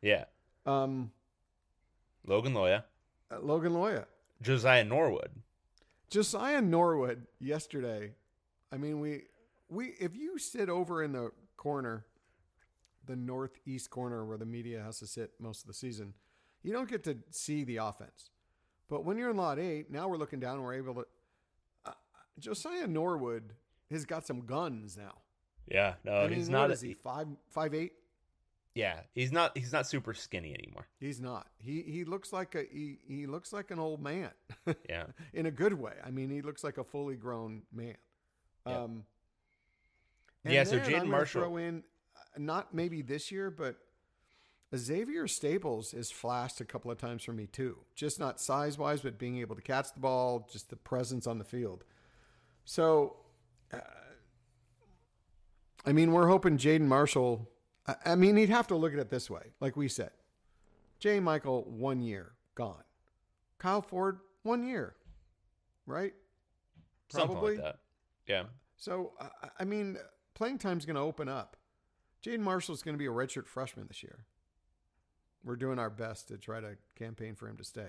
yeah. 0.02 0.24
Um, 0.66 1.10
Logan 2.26 2.52
Loya, 2.52 2.84
uh, 3.30 3.38
Logan 3.40 3.72
Loya, 3.72 4.04
Josiah 4.42 4.84
Norwood. 4.84 5.30
Josiah 6.10 6.60
Norwood 6.60 7.26
yesterday. 7.38 8.12
I 8.72 8.76
mean, 8.76 9.00
we 9.00 9.22
we 9.68 9.94
if 9.98 10.14
you 10.14 10.38
sit 10.38 10.68
over 10.68 11.02
in 11.02 11.12
the 11.12 11.32
corner, 11.56 12.04
the 13.06 13.16
northeast 13.16 13.90
corner 13.90 14.24
where 14.24 14.36
the 14.38 14.46
media 14.46 14.82
has 14.82 14.98
to 14.98 15.06
sit 15.06 15.32
most 15.40 15.62
of 15.62 15.66
the 15.68 15.74
season, 15.74 16.14
you 16.62 16.72
don't 16.72 16.88
get 16.88 17.04
to 17.04 17.18
see 17.30 17.64
the 17.64 17.78
offense. 17.78 18.30
But 18.88 19.04
when 19.04 19.16
you're 19.16 19.30
in 19.30 19.36
lot 19.36 19.58
eight, 19.58 19.90
now 19.90 20.08
we're 20.08 20.16
looking 20.16 20.40
down. 20.40 20.62
We're 20.62 20.74
able 20.74 20.94
to. 20.94 21.06
Uh, 21.86 21.92
Josiah 22.38 22.86
Norwood 22.86 23.54
has 23.90 24.04
got 24.04 24.26
some 24.26 24.40
guns 24.46 24.96
now. 24.96 25.14
Yeah, 25.70 25.94
no, 26.04 26.12
I 26.16 26.26
mean, 26.28 26.38
he's 26.38 26.48
not. 26.48 26.70
is 26.70 26.80
he 26.80 26.94
five 26.94 27.26
five 27.50 27.74
eight? 27.74 27.92
Yeah, 28.74 29.00
he's 29.14 29.32
not. 29.32 29.56
He's 29.56 29.72
not 29.72 29.86
super 29.86 30.14
skinny 30.14 30.54
anymore. 30.54 30.86
He's 31.00 31.20
not. 31.20 31.46
He 31.58 31.82
he 31.82 32.04
looks 32.04 32.32
like 32.32 32.54
a 32.54 32.64
he, 32.70 32.98
he 33.06 33.26
looks 33.26 33.52
like 33.52 33.70
an 33.70 33.78
old 33.78 34.02
man. 34.02 34.30
Yeah. 34.88 35.06
in 35.32 35.46
a 35.46 35.50
good 35.50 35.74
way. 35.74 35.92
I 36.04 36.10
mean, 36.10 36.30
he 36.30 36.42
looks 36.42 36.62
like 36.64 36.78
a 36.78 36.84
fully 36.84 37.16
grown 37.16 37.62
man. 37.72 37.96
Yeah. 38.66 38.78
Um, 38.82 39.04
Yeah, 40.44 40.64
so 40.64 40.78
Jaden 40.78 41.06
Marshall- 41.08 41.42
throw 41.42 41.56
in 41.56 41.82
uh, 42.16 42.20
not 42.38 42.72
maybe 42.74 43.02
this 43.02 43.30
year, 43.32 43.50
but 43.50 43.76
Xavier 44.76 45.26
Staples 45.26 45.90
has 45.92 46.10
flashed 46.10 46.60
a 46.60 46.64
couple 46.64 46.90
of 46.90 46.98
times 46.98 47.24
for 47.24 47.32
me 47.32 47.46
too. 47.46 47.78
Just 47.94 48.20
not 48.20 48.40
size 48.40 48.78
wise, 48.78 49.00
but 49.00 49.18
being 49.18 49.38
able 49.38 49.56
to 49.56 49.62
catch 49.62 49.92
the 49.92 50.00
ball, 50.00 50.48
just 50.52 50.70
the 50.70 50.76
presence 50.76 51.26
on 51.26 51.38
the 51.38 51.44
field. 51.44 51.84
So, 52.64 53.16
I 55.86 55.92
mean, 55.92 56.12
we're 56.12 56.28
hoping 56.28 56.58
Jaden 56.58 56.82
Marshall. 56.82 57.48
I, 57.86 57.94
I 58.06 58.14
mean, 58.14 58.36
he'd 58.36 58.50
have 58.50 58.66
to 58.68 58.76
look 58.76 58.92
at 58.92 58.98
it 58.98 59.10
this 59.10 59.30
way, 59.30 59.52
like 59.60 59.76
we 59.76 59.88
said. 59.88 60.10
Jay 60.98 61.20
Michael, 61.20 61.64
one 61.64 62.00
year 62.00 62.32
gone. 62.54 62.84
Kyle 63.58 63.80
Ford, 63.82 64.18
one 64.42 64.62
year, 64.66 64.94
right? 65.86 66.12
Something 67.08 67.30
Probably. 67.36 67.54
like 67.56 67.64
that. 67.64 67.78
Yeah. 68.26 68.44
So, 68.76 69.12
I- 69.20 69.48
I 69.60 69.64
mean, 69.64 69.96
playing 70.34 70.58
time's 70.58 70.84
going 70.84 70.96
to 70.96 71.02
open 71.02 71.28
up. 71.28 71.56
Jaden 72.24 72.40
Marshall's 72.40 72.82
going 72.82 72.94
to 72.94 72.98
be 72.98 73.06
a 73.06 73.10
redshirt 73.10 73.46
freshman 73.46 73.86
this 73.88 74.02
year. 74.02 74.26
We're 75.42 75.56
doing 75.56 75.78
our 75.78 75.88
best 75.88 76.28
to 76.28 76.36
try 76.36 76.60
to 76.60 76.76
campaign 76.96 77.34
for 77.34 77.48
him 77.48 77.56
to 77.56 77.64
stay. 77.64 77.88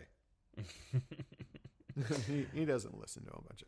he, 2.28 2.46
he 2.54 2.64
doesn't 2.66 2.98
listen 2.98 3.26
to 3.26 3.32
a 3.32 3.42
bunch 3.42 3.62
of 3.64 3.68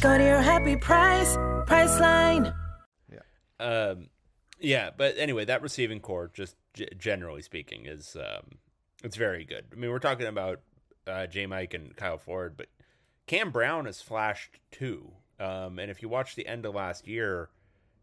Go 0.00 0.18
to 0.18 0.22
your 0.24 0.40
happy 0.40 0.76
price, 0.76 1.36
Priceline. 1.66 2.54
Yeah. 3.10 3.18
Um, 3.58 4.08
yeah, 4.60 4.90
but 4.96 5.14
anyway, 5.18 5.44
that 5.46 5.62
receiving 5.62 6.00
corps, 6.00 6.30
just 6.32 6.54
g- 6.74 6.88
generally 6.98 7.42
speaking, 7.42 7.86
is 7.86 8.14
um, 8.16 8.58
it's 9.02 9.16
very 9.16 9.44
good. 9.44 9.64
I 9.72 9.74
mean, 9.76 9.90
we're 9.90 9.98
talking 9.98 10.26
about 10.26 10.60
uh, 11.06 11.26
J. 11.26 11.46
Mike 11.46 11.74
and 11.74 11.96
Kyle 11.96 12.18
Ford, 12.18 12.54
but 12.56 12.66
Cam 13.26 13.50
Brown 13.50 13.86
has 13.86 14.00
flashed 14.02 14.60
too. 14.70 15.12
Um, 15.40 15.78
and 15.78 15.90
if 15.90 16.02
you 16.02 16.08
watch 16.08 16.36
the 16.36 16.46
end 16.46 16.66
of 16.66 16.74
last 16.74 17.08
year, 17.08 17.48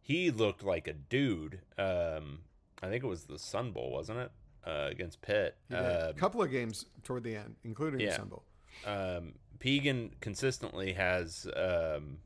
he 0.02 0.30
looked 0.32 0.64
like 0.64 0.88
a 0.88 0.94
dude. 0.94 1.62
Um, 1.78 2.40
I 2.82 2.90
think 2.90 3.04
it 3.04 3.08
was 3.08 3.26
the 3.26 3.40
Sun 3.40 3.72
Bowl, 3.72 3.92
wasn't 3.92 4.20
it, 4.20 4.32
uh, 4.66 4.88
against 4.90 5.22
Pitt? 5.22 5.56
He 5.70 5.76
did. 5.76 5.84
Uh, 5.84 6.08
a 6.10 6.14
couple 6.14 6.42
of 6.42 6.52
games 6.52 6.86
toward 7.04 7.24
the 7.24 7.36
end, 7.36 7.56
including 7.64 8.00
the. 8.06 8.12
Sun 8.14 8.28
Bowl. 8.30 8.44
um, 8.86 9.34
Pegan 9.64 10.12
consistently 10.20 10.92
has 10.92 11.48
um, 11.56 12.18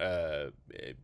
uh, 0.00 0.46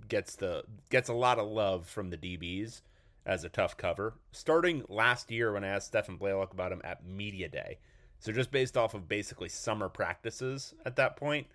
gets 0.08 0.34
the 0.34 0.64
gets 0.90 1.08
a 1.08 1.14
lot 1.14 1.38
of 1.38 1.46
love 1.46 1.86
from 1.86 2.10
the 2.10 2.16
DBs 2.16 2.80
as 3.24 3.44
a 3.44 3.48
tough 3.48 3.76
cover. 3.76 4.14
Starting 4.32 4.82
last 4.88 5.30
year 5.30 5.52
when 5.52 5.62
I 5.62 5.68
asked 5.68 5.86
Stephan 5.86 6.16
Blaylock 6.16 6.52
about 6.52 6.72
him 6.72 6.80
at 6.82 7.06
media 7.06 7.48
day, 7.48 7.78
so 8.18 8.32
just 8.32 8.50
based 8.50 8.76
off 8.76 8.94
of 8.94 9.06
basically 9.06 9.48
summer 9.48 9.88
practices 9.88 10.74
at 10.84 10.96
that 10.96 11.16
point, 11.16 11.46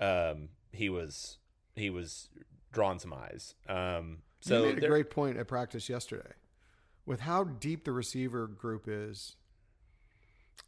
um, 0.00 0.48
he 0.72 0.88
was 0.88 1.38
he 1.76 1.90
was 1.90 2.30
drawing 2.72 2.98
some 2.98 3.12
eyes. 3.12 3.54
Um, 3.68 4.18
so 4.40 4.64
you 4.64 4.74
made 4.74 4.82
a 4.82 4.88
great 4.88 5.10
point 5.10 5.36
at 5.36 5.46
practice 5.46 5.88
yesterday 5.88 6.32
with 7.06 7.20
how 7.20 7.44
deep 7.44 7.84
the 7.84 7.92
receiver 7.92 8.48
group 8.48 8.88
is. 8.88 9.36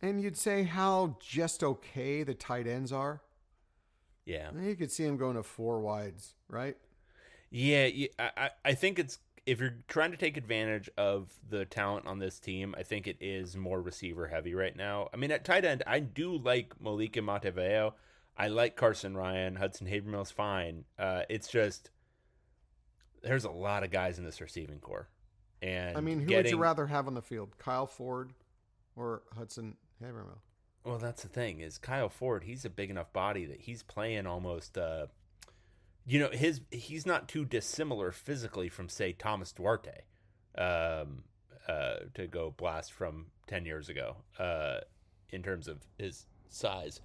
And 0.02 0.20
you'd 0.22 0.36
say 0.36 0.62
how 0.62 1.16
just 1.20 1.62
okay 1.62 2.22
the 2.22 2.34
tight 2.34 2.66
ends 2.66 2.92
are. 2.92 3.20
yeah, 4.24 4.50
You 4.58 4.74
could 4.76 4.90
see 4.90 5.04
him 5.04 5.16
going 5.16 5.36
to 5.36 5.42
four 5.42 5.80
wides, 5.80 6.34
right? 6.48 6.76
Yeah, 7.50 7.88
I, 8.18 8.30
I- 8.36 8.50
I 8.64 8.74
think 8.74 8.98
it's 8.98 9.18
if 9.46 9.58
you're 9.58 9.76
trying 9.88 10.10
to 10.12 10.16
take 10.16 10.36
advantage 10.36 10.88
of 10.96 11.30
the 11.48 11.64
talent 11.64 12.06
on 12.06 12.18
this 12.18 12.38
team, 12.38 12.74
I 12.78 12.82
think 12.82 13.06
it 13.06 13.16
is 13.20 13.56
more 13.56 13.80
receiver 13.80 14.28
heavy 14.28 14.54
right 14.54 14.76
now. 14.76 15.08
I 15.12 15.16
mean, 15.16 15.30
at 15.32 15.44
tight 15.44 15.64
end, 15.64 15.82
I 15.86 15.98
do 16.00 16.36
like 16.36 16.78
Moliki 16.78 17.16
Matavao. 17.16 17.94
I 18.36 18.48
like 18.48 18.76
Carsen 18.76 19.16
Ryan. 19.16 19.56
Hudson 19.56 19.86
Habermehl's 19.86 20.30
fine. 20.30 20.84
Uh, 20.98 21.22
it's 21.28 21.48
just 21.48 21.90
there's 23.22 23.44
a 23.44 23.50
lot 23.50 23.82
of 23.82 23.90
guys 23.90 24.18
in 24.18 24.24
this 24.24 24.40
receiving 24.40 24.78
corps, 24.78 25.08
and 25.60 25.96
I 25.96 26.00
mean, 26.00 26.20
who 26.20 26.34
would 26.36 26.48
you 26.50 26.58
rather 26.58 26.86
have 26.86 27.06
on 27.06 27.14
the 27.14 27.22
field, 27.22 27.56
Kyle 27.58 27.86
Ford 27.86 28.32
or 29.00 29.22
Hudson 29.36 29.76
Remo. 29.98 30.38
Well, 30.84 30.98
that's 30.98 31.22
the 31.22 31.28
thing 31.28 31.60
is 31.60 31.78
Kyle 31.78 32.08
Ford. 32.08 32.44
He's 32.44 32.64
a 32.64 32.70
big 32.70 32.90
enough 32.90 33.12
body 33.12 33.46
that 33.46 33.62
he's 33.62 33.82
playing 33.82 34.26
almost. 34.26 34.76
Uh, 34.78 35.06
you 36.06 36.18
know, 36.18 36.30
his 36.30 36.60
he's 36.70 37.06
not 37.06 37.28
too 37.28 37.44
dissimilar 37.44 38.12
physically 38.12 38.68
from 38.68 38.88
say 38.88 39.12
Thomas 39.12 39.52
Duarte, 39.52 40.02
um, 40.56 41.24
uh, 41.68 41.96
to 42.14 42.26
go 42.26 42.54
blast 42.56 42.92
from 42.92 43.26
ten 43.46 43.64
years 43.64 43.88
ago. 43.88 44.16
Uh, 44.38 44.80
in 45.30 45.42
terms 45.42 45.68
of 45.68 45.78
his 45.98 46.26
size, 46.48 47.00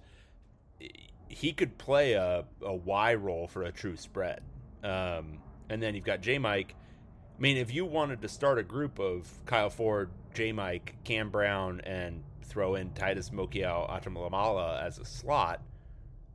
he 1.28 1.52
could 1.52 1.78
play 1.78 2.14
a, 2.14 2.44
a 2.62 2.74
Y 2.74 3.14
role 3.14 3.46
for 3.46 3.62
a 3.62 3.72
true 3.72 3.96
spread. 3.96 4.40
Um, 4.82 5.38
and 5.68 5.82
then 5.82 5.94
you've 5.94 6.04
got 6.04 6.20
J 6.20 6.38
Mike. 6.38 6.74
I 7.36 7.40
mean, 7.40 7.58
if 7.58 7.74
you 7.74 7.84
wanted 7.84 8.22
to 8.22 8.28
start 8.28 8.58
a 8.58 8.62
group 8.62 8.98
of 8.98 9.28
Kyle 9.44 9.68
Ford, 9.68 10.10
J 10.36 10.52
Mike, 10.52 10.94
Cam 11.02 11.30
Brown, 11.30 11.80
and 11.80 12.22
throw 12.42 12.74
in 12.74 12.90
Titus 12.90 13.30
Mokiao 13.30 13.90
Atimalala 13.90 14.82
as 14.82 14.98
a 14.98 15.04
slot, 15.06 15.62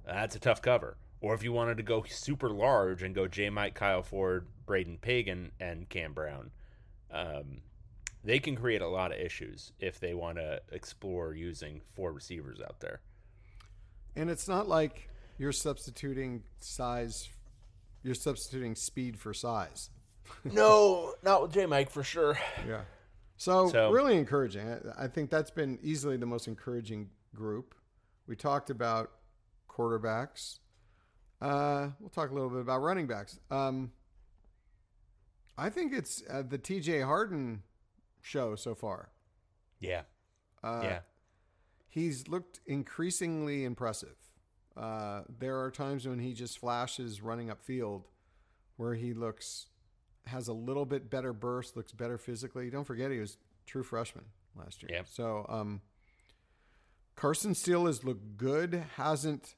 that's 0.03 0.35
a 0.35 0.39
tough 0.39 0.59
cover. 0.59 0.97
Or 1.21 1.35
if 1.35 1.43
you 1.43 1.53
wanted 1.53 1.77
to 1.77 1.83
go 1.83 2.03
super 2.09 2.49
large 2.49 3.03
and 3.03 3.13
go 3.13 3.27
J 3.27 3.51
Mike, 3.51 3.75
Kyle 3.75 4.01
Ford, 4.01 4.47
Braden 4.65 4.97
Pagan, 5.01 5.51
and 5.59 5.87
Cam 5.87 6.13
Brown, 6.13 6.49
um, 7.11 7.61
they 8.23 8.39
can 8.39 8.55
create 8.55 8.81
a 8.81 8.87
lot 8.87 9.11
of 9.11 9.19
issues 9.19 9.71
if 9.79 9.99
they 9.99 10.15
want 10.15 10.37
to 10.37 10.61
explore 10.71 11.35
using 11.35 11.81
four 11.95 12.11
receivers 12.11 12.59
out 12.59 12.79
there. 12.79 13.01
And 14.15 14.31
it's 14.31 14.47
not 14.47 14.67
like 14.67 15.09
you're 15.37 15.51
substituting 15.51 16.41
size, 16.59 17.29
you're 18.01 18.15
substituting 18.15 18.73
speed 18.73 19.19
for 19.19 19.31
size. 19.31 19.91
no, 20.43 21.13
not 21.21 21.43
with 21.43 21.53
J 21.53 21.67
Mike 21.67 21.91
for 21.91 22.01
sure. 22.01 22.39
Yeah. 22.67 22.81
So, 23.41 23.69
So- 23.69 23.91
really 23.91 24.17
encouraging. 24.19 24.69
I, 24.95 25.07
think 25.07 25.31
that's 25.31 25.49
been 25.49 25.79
easily 25.81 26.15
the 26.15 26.27
most 26.27 26.47
encouraging 26.47 27.09
group. 27.33 27.73
We 28.27 28.35
talked 28.35 28.69
about 28.69 29.13
quarterbacks. 29.67 30.59
Uh, 31.41 31.89
we'll 31.99 32.11
talk 32.11 32.29
a 32.29 32.33
little 32.35 32.51
bit 32.51 32.59
about 32.59 32.83
running 32.83 33.07
backs. 33.07 33.39
Um, 33.49 33.93
I 35.57 35.71
think 35.71 35.91
it's 35.91 36.21
uh, 36.29 36.43
the 36.43 36.59
TJ 36.59 37.03
Harden 37.03 37.63
show 38.21 38.53
so 38.53 38.75
far. 38.75 39.09
Yeah. 39.79 40.03
Uh, 40.63 40.81
yeah. 40.83 40.99
He's 41.89 42.27
looked 42.27 42.59
increasingly 42.67 43.63
impressive. 43.63 44.17
Uh, 44.77 45.23
there 45.39 45.59
are 45.59 45.71
times 45.71 46.07
when 46.07 46.19
he 46.19 46.35
just 46.35 46.59
flashes 46.59 47.23
running 47.23 47.47
upfield 47.47 48.03
where 48.77 48.93
he 48.93 49.15
looks 49.15 49.65
has 50.27 50.47
a 50.47 50.53
little 50.53 50.85
bit 50.85 51.09
better 51.09 51.33
burst, 51.33 51.75
looks 51.75 51.91
better 51.91 52.17
physically. 52.17 52.69
Don't 52.69 52.83
forget 52.85 53.11
he 53.11 53.19
was 53.19 53.37
true 53.65 53.83
freshman 53.83 54.25
last 54.55 54.81
year. 54.83 54.91
Yep. 54.93 55.07
So 55.09 55.45
um, 55.49 55.81
Carson 57.15 57.53
Steele 57.55 57.85
has 57.87 58.03
looked 58.03 58.37
good, 58.37 58.83
hasn't 58.97 59.55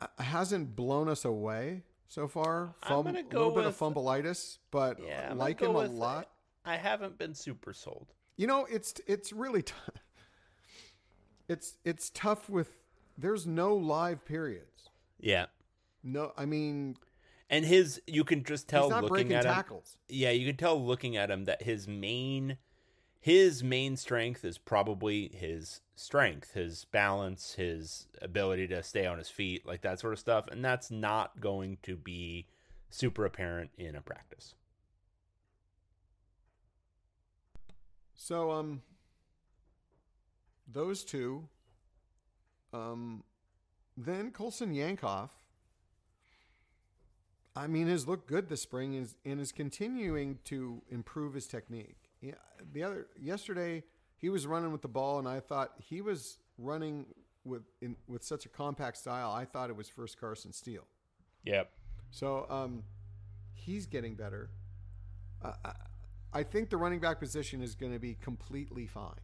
uh, 0.00 0.06
hasn't 0.22 0.76
blown 0.76 1.08
us 1.08 1.24
away 1.24 1.82
so 2.08 2.28
far. 2.28 2.74
Gonna 2.88 3.10
a 3.20 3.22
little 3.32 3.50
bit 3.50 3.64
of 3.66 3.80
with- 3.80 3.94
fumbleitis, 3.94 4.58
but 4.70 4.98
Yeah. 5.02 5.32
Like 5.34 5.60
him 5.60 5.70
a 5.70 5.80
with- 5.80 5.90
lot. 5.90 6.28
I 6.64 6.76
haven't 6.76 7.16
been 7.18 7.34
super 7.34 7.72
sold. 7.72 8.12
You 8.36 8.46
know, 8.46 8.66
it's 8.70 8.94
it's 9.06 9.32
really 9.32 9.62
t- 9.62 9.72
it's 11.48 11.76
it's 11.84 12.10
tough 12.10 12.48
with 12.50 12.76
there's 13.16 13.46
no 13.46 13.74
live 13.76 14.24
periods. 14.24 14.90
Yeah. 15.18 15.46
No, 16.02 16.32
I 16.36 16.44
mean 16.46 16.96
And 17.52 17.64
his, 17.64 18.00
you 18.06 18.22
can 18.22 18.44
just 18.44 18.68
tell 18.68 18.84
he's 18.84 18.90
not 18.90 19.02
looking 19.02 19.14
breaking 19.14 19.32
at 19.34 19.44
him. 19.44 19.52
tackles. 19.52 19.96
Yeah, 20.08 20.30
you 20.30 20.46
can 20.46 20.56
tell 20.56 20.80
looking 20.80 21.16
at 21.16 21.30
him 21.30 21.46
that 21.46 21.62
his 21.62 21.88
main, 21.88 22.58
his 23.18 23.64
main 23.64 23.96
strength 23.96 24.44
is 24.44 24.56
probably 24.56 25.28
his 25.34 25.80
strength, 25.96 26.54
his 26.54 26.84
balance, 26.86 27.54
his 27.54 28.06
ability 28.22 28.68
to 28.68 28.84
stay 28.84 29.04
on 29.04 29.18
his 29.18 29.28
feet, 29.28 29.66
like 29.66 29.82
that 29.82 29.98
sort 29.98 30.12
of 30.12 30.20
stuff. 30.20 30.46
And 30.48 30.64
that's 30.64 30.92
not 30.92 31.40
going 31.40 31.78
to 31.82 31.96
be 31.96 32.46
super 32.88 33.24
apparent 33.24 33.70
in 33.76 33.96
a 33.96 34.00
practice. 34.00 34.54
So 38.14 38.50
um 38.50 38.82
those 40.72 41.04
two 41.04 41.48
um 42.72 43.24
then 43.96 44.30
Colson 44.30 44.72
Yankoff 44.72 45.30
I 47.56 47.66
mean 47.66 47.88
has 47.88 48.06
looked 48.06 48.28
good 48.28 48.48
this 48.48 48.62
spring 48.62 48.94
is, 48.94 49.16
and 49.24 49.40
is 49.40 49.52
continuing 49.52 50.38
to 50.44 50.82
improve 50.88 51.34
his 51.34 51.46
technique. 51.46 51.96
Yeah, 52.20 52.34
the 52.72 52.82
other 52.82 53.06
yesterday 53.20 53.82
he 54.16 54.28
was 54.28 54.46
running 54.46 54.72
with 54.72 54.82
the 54.82 54.88
ball 54.88 55.18
and 55.18 55.28
I 55.28 55.40
thought 55.40 55.72
he 55.78 56.00
was 56.00 56.38
running 56.58 57.06
with 57.44 57.62
in, 57.80 57.96
with 58.06 58.22
such 58.22 58.46
a 58.46 58.48
compact 58.48 58.98
style. 58.98 59.32
I 59.32 59.44
thought 59.44 59.70
it 59.70 59.76
was 59.76 59.88
first 59.88 60.20
Carson 60.20 60.52
Steele. 60.52 60.86
Yep. 61.44 61.70
So 62.10 62.46
um, 62.50 62.82
he's 63.52 63.86
getting 63.86 64.14
better. 64.14 64.50
Uh, 65.42 65.52
I, 65.64 65.72
I 66.32 66.42
think 66.42 66.70
the 66.70 66.76
running 66.76 67.00
back 67.00 67.18
position 67.18 67.62
is 67.62 67.74
going 67.74 67.92
to 67.92 67.98
be 67.98 68.14
completely 68.14 68.86
fine. 68.86 69.14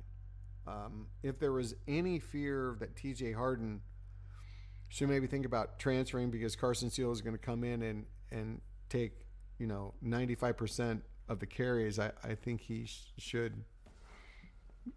Um, 0.67 1.07
if 1.23 1.39
there 1.39 1.53
was 1.53 1.75
any 1.87 2.19
fear 2.19 2.77
that 2.81 2.97
TJ 2.97 3.37
Harden 3.37 3.81
should 4.89 5.09
maybe 5.09 5.27
think 5.27 5.47
about 5.47 5.79
transferring 5.79 6.31
because 6.31 6.57
Carson 6.57 6.91
Steele 6.91 7.13
is 7.13 7.21
going 7.21 7.35
to 7.35 7.43
come 7.43 7.63
in 7.63 7.83
and, 7.83 8.07
and 8.31 8.61
take, 8.89 9.27
you 9.59 9.67
know, 9.67 9.95
95% 10.05 11.03
of 11.29 11.41
the 11.41 11.47
carries, 11.47 11.99
I, 11.99 12.13
I 12.23 12.35
think 12.35 12.61
he 12.61 12.87
sh- 12.87 13.13
should 13.19 13.65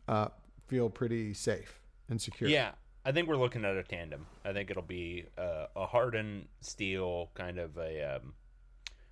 uh, 0.07 0.29
feel 0.67 0.89
pretty 0.89 1.33
safe 1.33 1.81
and 2.09 2.21
secure. 2.21 2.49
Yeah. 2.49 2.71
I 3.05 3.11
think 3.11 3.27
we're 3.27 3.37
looking 3.37 3.63
at 3.65 3.75
a 3.75 3.83
tandem. 3.83 4.27
I 4.43 4.51
think 4.53 4.69
it'll 4.69 4.83
be 4.83 5.25
uh, 5.37 5.67
a 5.75 5.87
hardened 5.87 6.47
steel 6.61 7.31
kind 7.33 7.57
of 7.57 7.77
a 7.77 8.17
um, 8.17 8.33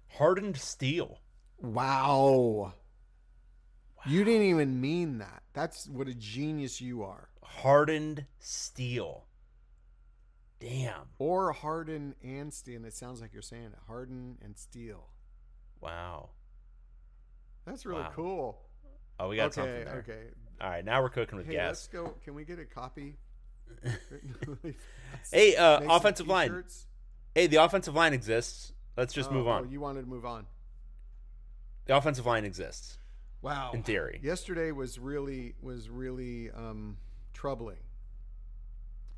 hardened 0.10 0.58
steel. 0.58 1.20
Wow. 1.60 2.74
You 4.06 4.24
didn't 4.24 4.48
even 4.48 4.80
mean 4.80 5.18
that. 5.20 5.44
That's 5.54 5.88
what 5.88 6.08
a 6.08 6.14
genius 6.14 6.82
you 6.82 7.04
are. 7.04 7.30
Hardened 7.42 8.26
steel. 8.40 9.27
Damn. 10.60 11.02
Or 11.20 11.52
harden 11.52 12.16
and 12.24 12.54
steel. 12.54 12.78
And 12.78 12.86
it 12.86 12.94
sounds 12.94 13.22
like 13.22 13.34
you're 13.34 13.42
saying 13.42 13.66
it. 13.66 13.78
Harden 13.88 14.38
and 14.44 14.58
steel. 14.58 15.08
Wow. 15.82 16.30
That's 17.66 17.86
really 17.86 18.02
Wow. 18.02 18.12
cool. 18.16 18.62
Oh, 19.20 19.30
we 19.30 19.36
got 19.36 19.46
okay, 19.48 19.54
something 19.56 19.86
there. 19.86 20.06
okay. 20.08 20.28
All 20.62 20.70
right, 20.70 20.84
now 20.86 21.02
we're 21.02 21.10
cooking 21.10 21.38
with 21.38 21.48
Hey, 21.48 21.54
gas. 21.54 21.68
let's 21.70 21.88
go. 21.88 22.16
Can 22.24 22.34
we 22.34 22.44
get 22.46 22.60
a 22.60 22.66
copy? 22.66 23.18
Hey, 25.32 25.56
uh, 25.56 25.82
offensive 25.96 26.28
line. 26.28 26.64
Hey, 27.36 27.48
the 27.48 27.58
offensive 27.58 27.94
line 27.96 28.14
exists. 28.14 28.74
Let's 28.96 29.14
just 29.14 29.30
Oh, 29.30 29.34
move 29.34 29.48
oh, 29.48 29.52
on. 29.52 29.70
you 29.72 29.80
wanted 29.80 30.02
to 30.02 30.08
move 30.08 30.26
on. 30.26 30.46
The 31.86 31.96
offensive 31.98 32.26
line 32.26 32.46
exists. 32.46 32.98
Wow. 33.42 33.72
In 33.74 33.84
theory. 33.84 34.20
Yesterday 34.24 34.72
was 34.72 34.98
really 35.00 35.56
was 35.62 35.90
really 35.90 36.50
um, 36.52 36.98
troubling. 37.34 37.78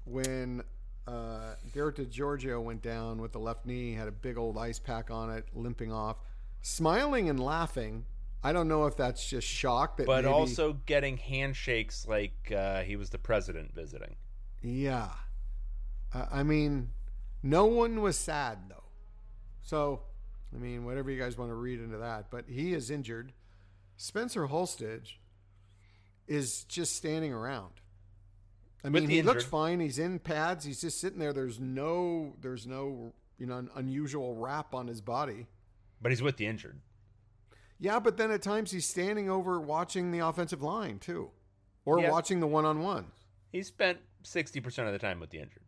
When 0.05 0.63
uh, 1.07 1.55
Garrett 1.73 1.95
DiGiorgio 1.95 2.61
went 2.61 2.81
down 2.81 3.21
with 3.21 3.31
the 3.31 3.39
left 3.39 3.65
knee, 3.65 3.93
had 3.93 4.07
a 4.07 4.11
big 4.11 4.37
old 4.37 4.57
ice 4.57 4.79
pack 4.79 5.09
on 5.09 5.29
it, 5.31 5.45
limping 5.53 5.91
off, 5.91 6.17
smiling 6.61 7.29
and 7.29 7.39
laughing. 7.39 8.05
I 8.43 8.53
don't 8.53 8.67
know 8.67 8.85
if 8.85 8.95
that's 8.95 9.27
just 9.27 9.47
shock 9.47 9.97
that 9.97 10.05
But 10.05 10.23
maybe- 10.23 10.33
also 10.33 10.73
getting 10.85 11.17
handshakes 11.17 12.07
like 12.07 12.51
uh, 12.55 12.81
he 12.83 12.95
was 12.95 13.09
the 13.09 13.17
president 13.17 13.73
visiting. 13.73 14.15
Yeah. 14.61 15.09
I 16.13 16.39
I 16.39 16.43
mean, 16.43 16.91
no 17.43 17.65
one 17.65 18.01
was 18.01 18.17
sad 18.17 18.59
though. 18.69 18.83
So, 19.61 20.01
I 20.55 20.57
mean, 20.57 20.85
whatever 20.85 21.11
you 21.11 21.19
guys 21.19 21.37
want 21.37 21.51
to 21.51 21.55
read 21.55 21.79
into 21.79 21.97
that, 21.97 22.31
but 22.31 22.45
he 22.47 22.73
is 22.73 22.89
injured. 22.89 23.33
Spencer 23.97 24.47
Holstege 24.47 25.17
is 26.27 26.63
just 26.63 26.95
standing 26.95 27.33
around. 27.33 27.73
I 28.83 28.89
mean, 28.89 29.09
he 29.09 29.21
looks 29.21 29.43
fine. 29.43 29.79
He's 29.79 29.99
in 29.99 30.19
pads. 30.19 30.63
He's 30.65 30.81
just 30.81 31.01
sitting 31.01 31.19
there. 31.19 31.33
There's 31.33 31.59
no, 31.59 32.33
there's 32.39 32.65
no, 32.65 33.13
you 33.37 33.45
know, 33.45 33.57
an 33.57 33.69
unusual 33.75 34.35
wrap 34.35 34.73
on 34.73 34.87
his 34.87 35.01
body. 35.01 35.47
But 36.01 36.11
he's 36.11 36.21
with 36.21 36.37
the 36.37 36.45
injured. 36.45 36.79
Yeah, 37.77 37.99
but 37.99 38.17
then 38.17 38.31
at 38.31 38.41
times 38.41 38.71
he's 38.71 38.85
standing 38.85 39.29
over 39.29 39.59
watching 39.59 40.11
the 40.11 40.19
offensive 40.19 40.61
line 40.61 40.99
too, 40.99 41.29
or 41.85 41.99
Yeah. 41.99 42.11
watching 42.11 42.39
the 42.39 42.47
one-on-one. 42.47 43.07
He 43.51 43.63
spent 43.63 43.99
60% 44.23 44.85
of 44.87 44.93
the 44.93 44.99
time 44.99 45.19
with 45.19 45.29
the 45.29 45.39
injured. 45.39 45.63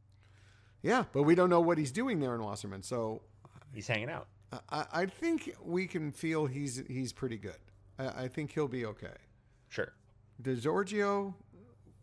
Yeah, 0.82 1.06
but 1.14 1.24
we 1.24 1.36
don't 1.36 1.50
know 1.50 1.62
what 1.62 1.78
he's 1.78 1.92
doing 1.92 2.20
there 2.20 2.34
in 2.36 2.42
Wasserman. 2.44 2.84
So 2.84 3.22
He's 3.74 3.88
hanging 3.88 4.10
out. 4.10 4.28
I, 4.70 4.86
I 4.92 5.06
think 5.06 5.56
we 5.64 5.88
can 5.88 6.12
feel 6.12 6.46
he's 6.46 6.84
he's 6.88 7.14
pretty 7.14 7.38
good. 7.38 7.56
I, 7.98 8.24
I 8.24 8.28
think 8.28 8.52
he'll 8.52 8.68
be 8.68 8.86
okay. 8.86 9.16
Sure. 9.70 9.94
DiGiorgio, 10.44 11.34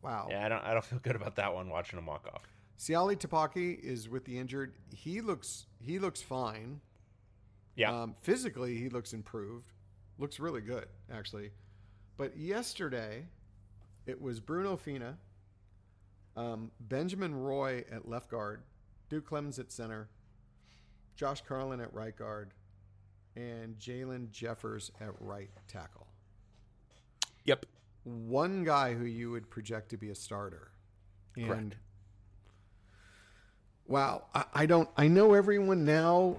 wow. 0.02 0.28
Yeah, 0.30 0.44
I 0.44 0.48
don't 0.48 0.64
I 0.64 0.72
don't 0.72 0.84
feel 0.84 0.98
good 1.00 1.16
about 1.16 1.36
that 1.36 1.54
one 1.54 1.68
watching 1.68 1.98
him 1.98 2.06
walk 2.06 2.28
off. 2.32 2.42
Siali 2.78 3.16
Tapaki 3.16 3.78
is 3.80 4.08
with 4.08 4.24
the 4.24 4.38
injured. 4.38 4.74
He 4.94 5.20
looks 5.20 5.66
he 5.80 5.98
looks 5.98 6.22
fine. 6.22 6.80
Yeah. 7.76 8.02
Um, 8.02 8.14
physically, 8.20 8.76
he 8.76 8.88
looks 8.88 9.12
improved. 9.12 9.72
Looks 10.18 10.40
really 10.40 10.60
good, 10.60 10.86
actually. 11.12 11.52
But 12.16 12.36
yesterday, 12.36 13.24
it 14.04 14.20
was 14.20 14.40
Bruno 14.40 14.76
Fina, 14.76 15.16
um, 16.36 16.72
Benjamin 16.80 17.36
Roy 17.36 17.84
at 17.92 18.08
left 18.08 18.28
guard, 18.28 18.62
Duke 19.08 19.26
Clemens 19.26 19.60
at 19.60 19.70
center, 19.70 20.08
Josh 21.14 21.40
Carlin 21.42 21.80
at 21.80 21.94
right 21.94 22.16
guard, 22.16 22.52
and 23.36 23.78
Jalen 23.78 24.32
Jeffers 24.32 24.90
at 25.00 25.10
right 25.20 25.50
tackle. 25.68 26.07
One 28.04 28.64
guy 28.64 28.94
who 28.94 29.04
you 29.04 29.30
would 29.30 29.50
project 29.50 29.90
to 29.90 29.96
be 29.96 30.10
a 30.10 30.14
starter. 30.14 30.70
And 31.36 31.46
Correct. 31.46 31.76
wow, 33.86 34.24
I, 34.34 34.44
I 34.54 34.66
don't 34.66 34.88
I 34.96 35.08
know 35.08 35.34
everyone 35.34 35.84
now 35.84 36.38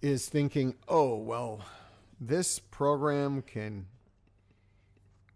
is 0.00 0.28
thinking, 0.28 0.76
oh 0.88 1.16
well, 1.16 1.60
this 2.20 2.58
program 2.58 3.42
can 3.42 3.86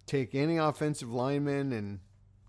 take 0.06 0.34
any 0.34 0.56
offensive 0.56 1.12
lineman 1.12 1.72
and 1.72 2.00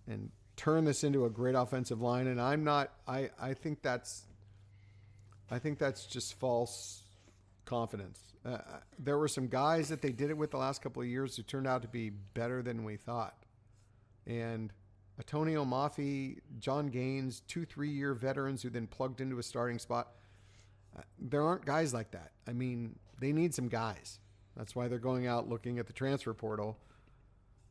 and 0.07 0.31
turn 0.55 0.85
this 0.85 1.03
into 1.03 1.25
a 1.25 1.29
great 1.29 1.55
offensive 1.55 2.01
line. 2.01 2.27
And 2.27 2.39
I'm 2.39 2.63
not 2.63 2.91
I, 3.07 3.29
I 3.39 3.53
think 3.53 3.81
that's 3.81 4.25
I 5.51 5.59
think 5.59 5.79
that's 5.79 6.05
just 6.05 6.33
false 6.35 7.03
confidence. 7.69 8.33
Uh, 8.43 8.57
there 8.97 9.17
were 9.17 9.27
some 9.27 9.47
guys 9.47 9.89
that 9.89 10.01
they 10.01 10.11
did 10.11 10.31
it 10.31 10.37
with 10.37 10.49
the 10.49 10.57
last 10.57 10.81
couple 10.81 11.03
of 11.03 11.07
years 11.07 11.35
who 11.35 11.43
turned 11.43 11.67
out 11.67 11.83
to 11.83 11.87
be 11.87 12.09
better 12.09 12.63
than 12.63 12.83
we 12.83 12.97
thought. 12.97 13.45
And 14.25 14.73
Antonio 15.19 15.63
Maffei, 15.63 16.39
John 16.59 16.87
Gaines, 16.87 17.41
two, 17.47 17.65
three 17.65 17.91
year 17.91 18.15
veterans 18.15 18.63
who 18.63 18.71
then 18.71 18.87
plugged 18.87 19.21
into 19.21 19.37
a 19.37 19.43
starting 19.43 19.77
spot. 19.77 20.07
Uh, 20.97 21.01
there 21.19 21.43
aren't 21.43 21.65
guys 21.65 21.93
like 21.93 22.11
that. 22.11 22.31
I 22.47 22.53
mean, 22.53 22.97
they 23.19 23.31
need 23.31 23.53
some 23.53 23.67
guys. 23.67 24.19
That's 24.57 24.75
why 24.75 24.87
they're 24.87 24.97
going 24.97 25.27
out 25.27 25.47
looking 25.47 25.77
at 25.77 25.85
the 25.85 25.93
transfer 25.93 26.33
portal. 26.33 26.77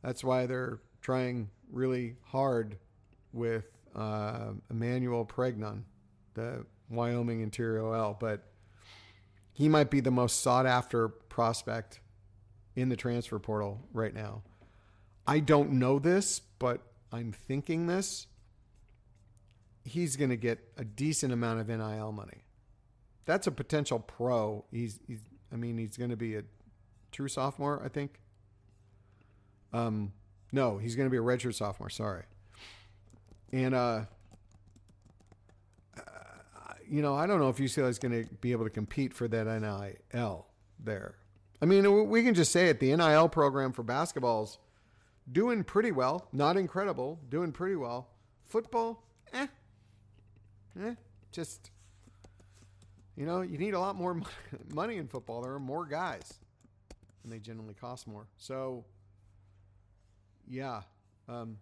That's 0.01 0.23
why 0.23 0.45
they're 0.45 0.79
trying 1.01 1.49
really 1.71 2.15
hard 2.23 2.77
with 3.33 3.65
uh, 3.95 4.51
Emmanuel 4.69 5.25
Pregnon, 5.25 5.83
the 6.35 6.65
Wyoming 6.89 7.41
interior 7.41 7.93
L. 7.93 8.15
But 8.17 8.48
he 9.59 9.67
might 9.67 9.91
be 9.91 9.99
the 9.99 10.09
most 10.09 10.39
sought 10.39 10.65
after 10.65 11.09
prospect 11.09 11.99
in 12.77 12.87
the 12.87 12.95
transfer 12.95 13.37
portal 13.39 13.81
right 13.91 14.13
now. 14.13 14.41
I 15.27 15.39
don't 15.39 15.73
know 15.73 15.99
this, 15.99 16.39
but 16.39 16.79
I'm 17.11 17.33
thinking 17.33 17.85
this. 17.85 18.27
He's 19.83 20.15
going 20.15 20.29
to 20.29 20.37
get 20.37 20.59
a 20.77 20.85
decent 20.85 21.33
amount 21.33 21.59
of 21.59 21.67
NIL 21.67 22.13
money. 22.13 22.45
That's 23.25 23.47
a 23.47 23.51
potential 23.51 23.99
pro. 23.99 24.63
He's, 24.71 25.01
he's 25.05 25.19
I 25.51 25.57
mean, 25.57 25.77
he's 25.77 25.97
going 25.97 26.11
to 26.11 26.15
be 26.15 26.37
a 26.37 26.43
true 27.11 27.27
sophomore, 27.27 27.81
I 27.83 27.89
think. 27.89 28.21
Um, 29.73 30.13
no, 30.53 30.77
he's 30.77 30.95
going 30.95 31.07
to 31.07 31.11
be 31.11 31.17
a 31.17 31.21
redshirt 31.21 31.55
sophomore. 31.55 31.89
Sorry. 31.89 32.23
And 33.51 33.75
uh, 33.75 34.05
you 36.89 37.01
know, 37.01 37.15
I 37.15 37.27
don't 37.27 37.39
know 37.39 37.49
if 37.49 37.57
UCLA 37.57 37.89
is 37.89 37.99
going 37.99 38.23
to 38.25 38.33
be 38.35 38.51
able 38.51 38.65
to 38.65 38.69
compete 38.69 39.13
for 39.13 39.27
that 39.27 39.45
NIL 39.45 40.47
there. 40.79 41.15
I 41.61 41.65
mean, 41.65 42.09
we 42.09 42.23
can 42.23 42.33
just 42.33 42.51
say 42.51 42.69
it. 42.69 42.79
The 42.79 42.95
NIL 42.95 43.29
program 43.29 43.73
for 43.73 43.83
basketball's 43.83 44.59
doing 45.31 45.63
pretty 45.63 45.91
well. 45.91 46.27
Not 46.31 46.57
incredible, 46.57 47.19
doing 47.29 47.51
pretty 47.51 47.75
well. 47.75 48.09
Football, 48.47 49.03
eh, 49.33 49.47
eh, 50.81 50.95
just 51.31 51.71
you 53.19 53.25
know, 53.25 53.41
you 53.41 53.57
need 53.57 53.73
a 53.73 53.79
lot 53.79 53.97
more 53.97 54.21
money 54.73 54.95
in 54.95 55.07
football. 55.07 55.41
There 55.41 55.53
are 55.53 55.59
more 55.59 55.85
guys, 55.85 56.35
and 57.23 57.31
they 57.31 57.37
generally 57.37 57.73
cost 57.73 58.07
more. 58.07 58.27
So, 58.37 58.85
yeah, 60.47 60.83
um, 61.27 61.57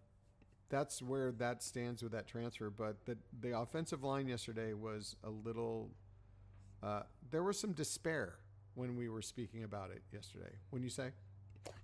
that's 0.70 1.02
where 1.02 1.32
that 1.34 1.64
stands 1.64 2.04
with 2.04 2.12
that 2.12 2.28
transfer. 2.28 2.70
But 2.70 3.06
the 3.06 3.18
the 3.42 3.58
offensive 3.58 4.04
line 4.04 4.28
yesterday 4.28 4.74
was 4.74 5.16
a 5.24 5.30
little. 5.30 5.90
Uh, 6.82 7.02
there 7.32 7.44
was 7.44 7.60
some 7.60 7.72
despair 7.74 8.36
when 8.76 8.96
we 8.96 9.10
were 9.10 9.22
speaking 9.22 9.64
about 9.64 9.90
it 9.90 10.04
yesterday. 10.14 10.52
When 10.70 10.84
you 10.84 10.90
say, 10.90 11.10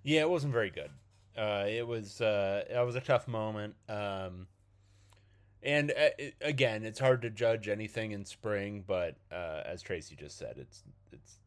Yeah, 0.04 0.20
it 0.20 0.30
wasn't 0.30 0.52
very 0.52 0.70
good. 0.70 0.90
Uh, 1.36 1.64
it 1.68 1.86
was 1.86 2.20
uh, 2.20 2.64
it 2.70 2.84
was 2.84 2.94
a 2.94 3.00
tough 3.00 3.26
moment. 3.26 3.74
Um, 3.88 4.46
and 5.62 5.90
uh, 5.90 6.24
again, 6.40 6.84
it's 6.84 7.00
hard 7.00 7.22
to 7.22 7.30
judge 7.30 7.68
anything 7.68 8.12
in 8.12 8.24
spring, 8.24 8.84
but 8.86 9.16
uh, 9.32 9.62
as 9.64 9.82
Tracy 9.82 10.14
just 10.14 10.38
said, 10.38 10.56
it's 10.58 10.84
it's 11.12 11.38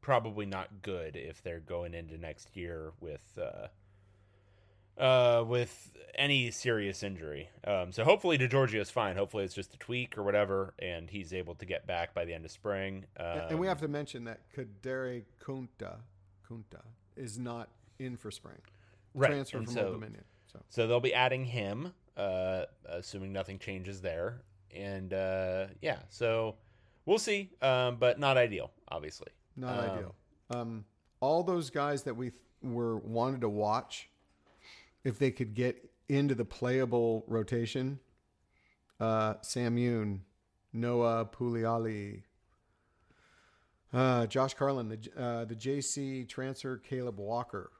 probably 0.00 0.46
not 0.46 0.68
good 0.82 1.16
if 1.16 1.42
they're 1.42 1.60
going 1.60 1.94
into 1.94 2.16
next 2.18 2.56
year 2.56 2.92
with 3.00 3.22
uh, 4.98 5.44
with 5.46 5.90
any 6.16 6.50
serious 6.50 7.02
injury. 7.02 7.48
Um, 7.66 7.90
so 7.92 8.04
hopefully 8.04 8.38
DiGiorgio's 8.38 8.90
fine. 8.90 9.16
Hopefully 9.16 9.44
it's 9.44 9.54
just 9.54 9.74
a 9.74 9.78
tweak 9.78 10.16
or 10.16 10.22
whatever, 10.22 10.74
and 10.78 11.10
he's 11.10 11.32
able 11.32 11.54
to 11.56 11.66
get 11.66 11.86
back 11.86 12.14
by 12.14 12.24
the 12.24 12.32
end 12.32 12.44
of 12.44 12.50
spring. 12.52 13.04
Um, 13.18 13.40
and 13.50 13.58
we 13.58 13.66
have 13.66 13.80
to 13.80 13.88
mention 13.88 14.24
that 14.24 14.40
Kadere 14.56 15.24
Kunta 15.44 15.96
Kunta 16.48 16.82
is 17.16 17.38
not 17.38 17.68
in 17.98 18.16
for 18.16 18.30
spring. 18.30 18.58
Right, 19.14 19.30
Transfer 19.30 19.58
and 19.58 19.66
from 19.66 19.74
so- 19.74 19.84
Old 19.86 19.92
Dominion. 19.94 20.24
So 20.52 20.60
So 20.68 20.86
they'll 20.86 21.00
be 21.00 21.14
adding 21.14 21.44
him, 21.44 21.92
uh, 22.16 22.64
assuming 22.86 23.32
nothing 23.32 23.58
changes 23.58 24.00
there. 24.00 24.42
And 24.72 25.12
uh, 25.12 25.66
yeah, 25.80 25.98
so 26.10 26.56
we'll 27.06 27.18
see, 27.18 27.50
um, 27.62 27.96
but 27.96 28.18
not 28.20 28.36
ideal, 28.36 28.70
obviously. 28.88 29.28
not 29.56 29.78
Um, 29.78 29.90
ideal. 29.90 30.14
Um, 30.50 30.84
all 31.20 31.42
those 31.42 31.70
guys 31.70 32.02
that 32.04 32.14
we 32.16 32.30
th- 32.30 32.40
were 32.62 32.98
wanted 32.98 33.40
to 33.40 33.48
watch, 33.48 34.08
if 35.04 35.18
they 35.18 35.30
could 35.30 35.54
get 35.54 35.90
into 36.08 36.34
the 36.34 36.44
playable 36.44 37.24
rotation, 37.26 38.00
uh, 39.00 39.34
Sam 39.42 39.76
Yoon, 39.76 40.20
Noah 40.72 41.26
Puliali, 41.26 42.22
uh, 43.92 44.26
Josh 44.26 44.54
Carlin, 44.54 44.88
the 44.88 44.98
uh, 45.16 45.44
the 45.44 45.54
JC 45.54 46.28
transfer, 46.28 46.76
Caleb 46.78 47.18
Walker. 47.18 47.70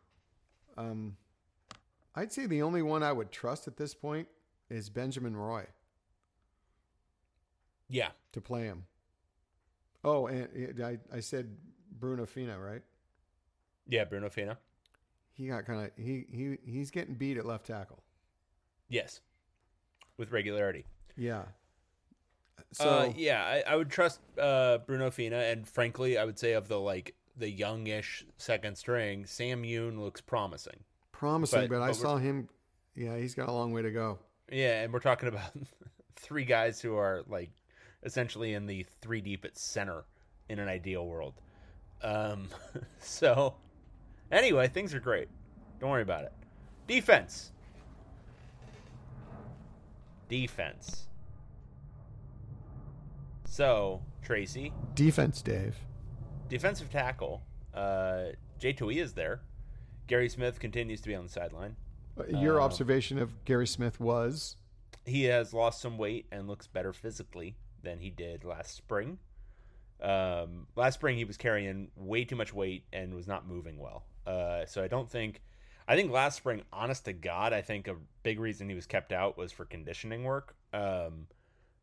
Um, 0.77 1.17
I'd 2.15 2.33
say 2.33 2.47
the 2.47 2.63
only 2.63 2.83
one 2.83 3.03
I 3.03 3.13
would 3.13 3.33
trust 3.33 3.67
at 3.67 3.77
this 3.77 3.95
point 3.95 4.29
is 4.71 4.89
Benjamin 4.91 5.37
Roy 5.37 5.67
Yeah, 7.89 8.11
to 8.33 8.41
play 8.41 8.65
him. 8.65 8.87
Oh, 10.05 10.27
and 10.27 10.83
I, 10.83 10.99
I 11.13 11.21
said 11.21 11.57
Bruno 11.99 12.27
Fina, 12.27 12.59
right? 12.59 12.83
yeah, 13.87 14.05
Bruno 14.05 14.29
Fina. 14.31 14.59
He 15.37 15.49
got 15.49 15.65
kind 15.67 15.85
of 15.85 15.91
he 15.97 16.27
he 16.31 16.57
he's 16.65 16.91
getting 16.91 17.15
beat 17.15 17.37
at 17.37 17.45
left 17.47 17.67
tackle. 17.67 18.03
Yes, 18.89 19.21
with 20.17 20.31
regularity. 20.33 20.87
Yeah. 21.17 21.43
So 22.73 22.89
uh, 22.89 23.13
yeah, 23.17 23.45
I, 23.45 23.73
I 23.73 23.77
would 23.77 23.91
trust 23.91 24.21
uh, 24.41 24.79
Bruno 24.79 25.11
Fina, 25.11 25.37
and 25.39 25.67
frankly, 25.67 26.19
I 26.19 26.25
would 26.25 26.39
say 26.39 26.53
of 26.53 26.69
the 26.69 26.79
like 26.79 27.15
the 27.37 27.51
youngish 27.51 28.25
second 28.39 28.77
string, 28.79 29.27
Sam 29.27 29.63
Yoon 29.65 29.99
looks 29.99 30.21
promising. 30.21 30.81
promising, 31.13 31.63
but- 31.63 31.71
but, 31.71 31.83
I 31.83 31.89
but 31.89 31.97
saw 31.97 32.17
him. 32.17 32.49
Yeah, 32.95 33.17
he's 33.17 33.35
got 33.35 33.49
a 33.49 33.53
long 33.53 33.73
way 33.73 33.83
to 33.83 33.91
go. 33.91 34.21
Yeah, 34.53 34.83
and 34.83 34.93
we're 34.93 35.01
talking 35.01 35.29
about 35.29 35.51
three 36.17 36.45
guys 36.45 36.81
who 36.81 36.97
are 36.97 37.25
like 37.29 37.51
essentially 38.05 38.55
in 38.55 38.67
the 38.67 38.87
three 39.01 39.21
deep 39.21 39.45
at 39.45 39.59
center 39.59 40.05
in 40.49 40.61
an 40.61 40.69
ideal 40.69 41.07
world. 41.07 41.35
Um, 42.03 42.49
so 43.01 43.55
anyway, 44.35 44.69
things 44.69 44.95
are 44.95 45.01
great. 45.01 45.29
Don't 45.81 45.91
worry 45.91 46.03
about 46.03 46.25
it. 46.25 46.33
Defense. 46.87 47.53
Defense. 50.29 51.07
So 53.45 54.03
Tracy, 54.23 54.73
Defense, 54.95 55.43
Dave. 55.43 55.77
defensive 56.49 56.91
tackle. 56.91 57.43
Uh, 57.73 58.27
Jay 58.59 58.73
Toia 58.73 58.97
is 59.03 59.13
there. 59.13 59.41
Gary 60.07 60.29
Smith 60.29 60.59
continues 60.59 61.01
to 61.03 61.09
be 61.09 61.15
on 61.15 61.25
the 61.25 61.31
sideline. 61.31 61.77
Uh, 62.19 62.25
Your 62.39 62.61
Uh, 62.61 62.65
observation 62.65 63.19
of 63.19 63.45
Gary 63.45 63.67
Smith 63.67 64.01
was 64.01 64.57
he 65.05 65.25
has 65.25 65.53
lost 65.53 65.81
some 65.81 65.99
weight 65.99 66.27
and 66.33 66.49
looks 66.49 66.67
better 66.67 66.93
physically 66.93 67.57
than 67.83 67.99
he 67.99 68.11
did 68.11 68.45
last 68.45 68.75
spring. 68.75 69.19
Um, 70.01 70.67
last 70.77 70.95
spring 70.95 71.17
he 71.17 71.25
was 71.25 71.37
carrying 71.37 71.91
way 71.97 72.25
too 72.25 72.37
much 72.37 72.53
weight 72.53 72.85
and 72.93 73.15
was 73.15 73.27
not 73.29 73.47
moving 73.47 73.79
well. 73.79 74.05
Uh, 74.27 74.67
so 74.67 74.83
I 74.83 74.89
don't 74.89 75.11
think. 75.11 75.41
I 75.87 75.97
think 75.97 76.11
last 76.11 76.37
spring, 76.37 76.63
honest 76.73 77.05
to 77.05 77.13
God, 77.13 77.53
I 77.53 77.61
think 77.61 77.89
a 77.89 77.97
big 78.23 78.41
reason 78.41 78.71
he 78.71 78.75
was 78.75 78.87
kept 78.87 79.13
out 79.13 79.37
was 79.37 79.53
for 79.53 79.67
conditioning 79.67 80.25
work. 80.25 80.57
Um, 80.73 81.27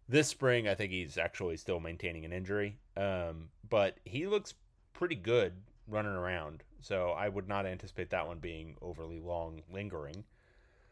this 0.10 0.28
spring, 0.28 0.68
I 0.68 0.74
think 0.74 0.92
he's 0.92 1.20
actually 1.20 1.56
still 1.58 1.80
maintaining 1.80 2.26
an 2.26 2.34
injury, 2.34 2.80
um, 2.98 3.50
but 3.70 4.00
he 4.04 4.26
looks 4.26 4.56
pretty 4.94 5.16
good 5.16 5.54
running 5.88 6.14
around. 6.14 6.64
So 6.80 7.12
I 7.12 7.30
would 7.30 7.48
not 7.48 7.68
anticipate 7.68 8.10
that 8.10 8.26
one 8.26 8.40
being 8.40 8.76
overly 8.82 9.20
long, 9.20 9.62
lingering. 9.72 10.24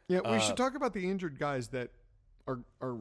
Yeah, 0.07 0.19
we 0.19 0.37
Uh, 0.37 0.39
should 0.39 0.57
talk 0.57 0.75
about 0.75 0.93
the 0.93 1.09
injured 1.09 1.39
guys 1.39 1.69
that 1.69 1.89
are 2.47 2.59
are 2.79 2.99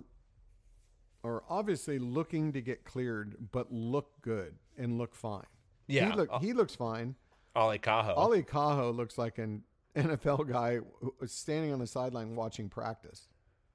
are 1.22 1.42
obviously 1.50 1.98
looking 1.98 2.52
to 2.52 2.62
get 2.62 2.84
cleared, 2.84 3.50
but 3.52 3.70
look 3.72 4.10
good 4.22 4.56
and 4.78 4.96
look 4.96 5.14
fine. 5.14 5.46
Yeah, 5.86 6.10
he 6.10 6.16
look 6.16 6.28
uh, 6.32 6.38
he 6.38 6.52
looks 6.54 6.74
fine. 6.74 7.14
Ale 7.58 7.78
Kaho. 7.78 8.16
Ale 8.16 8.42
Kaho 8.42 8.94
looks 8.94 9.18
like 9.18 9.38
an 9.38 9.62
NFL 9.96 10.48
guy 10.48 10.78
standing 11.26 11.72
on 11.72 11.78
the 11.80 11.86
sideline 11.86 12.36
watching 12.36 12.68
practice 12.68 13.26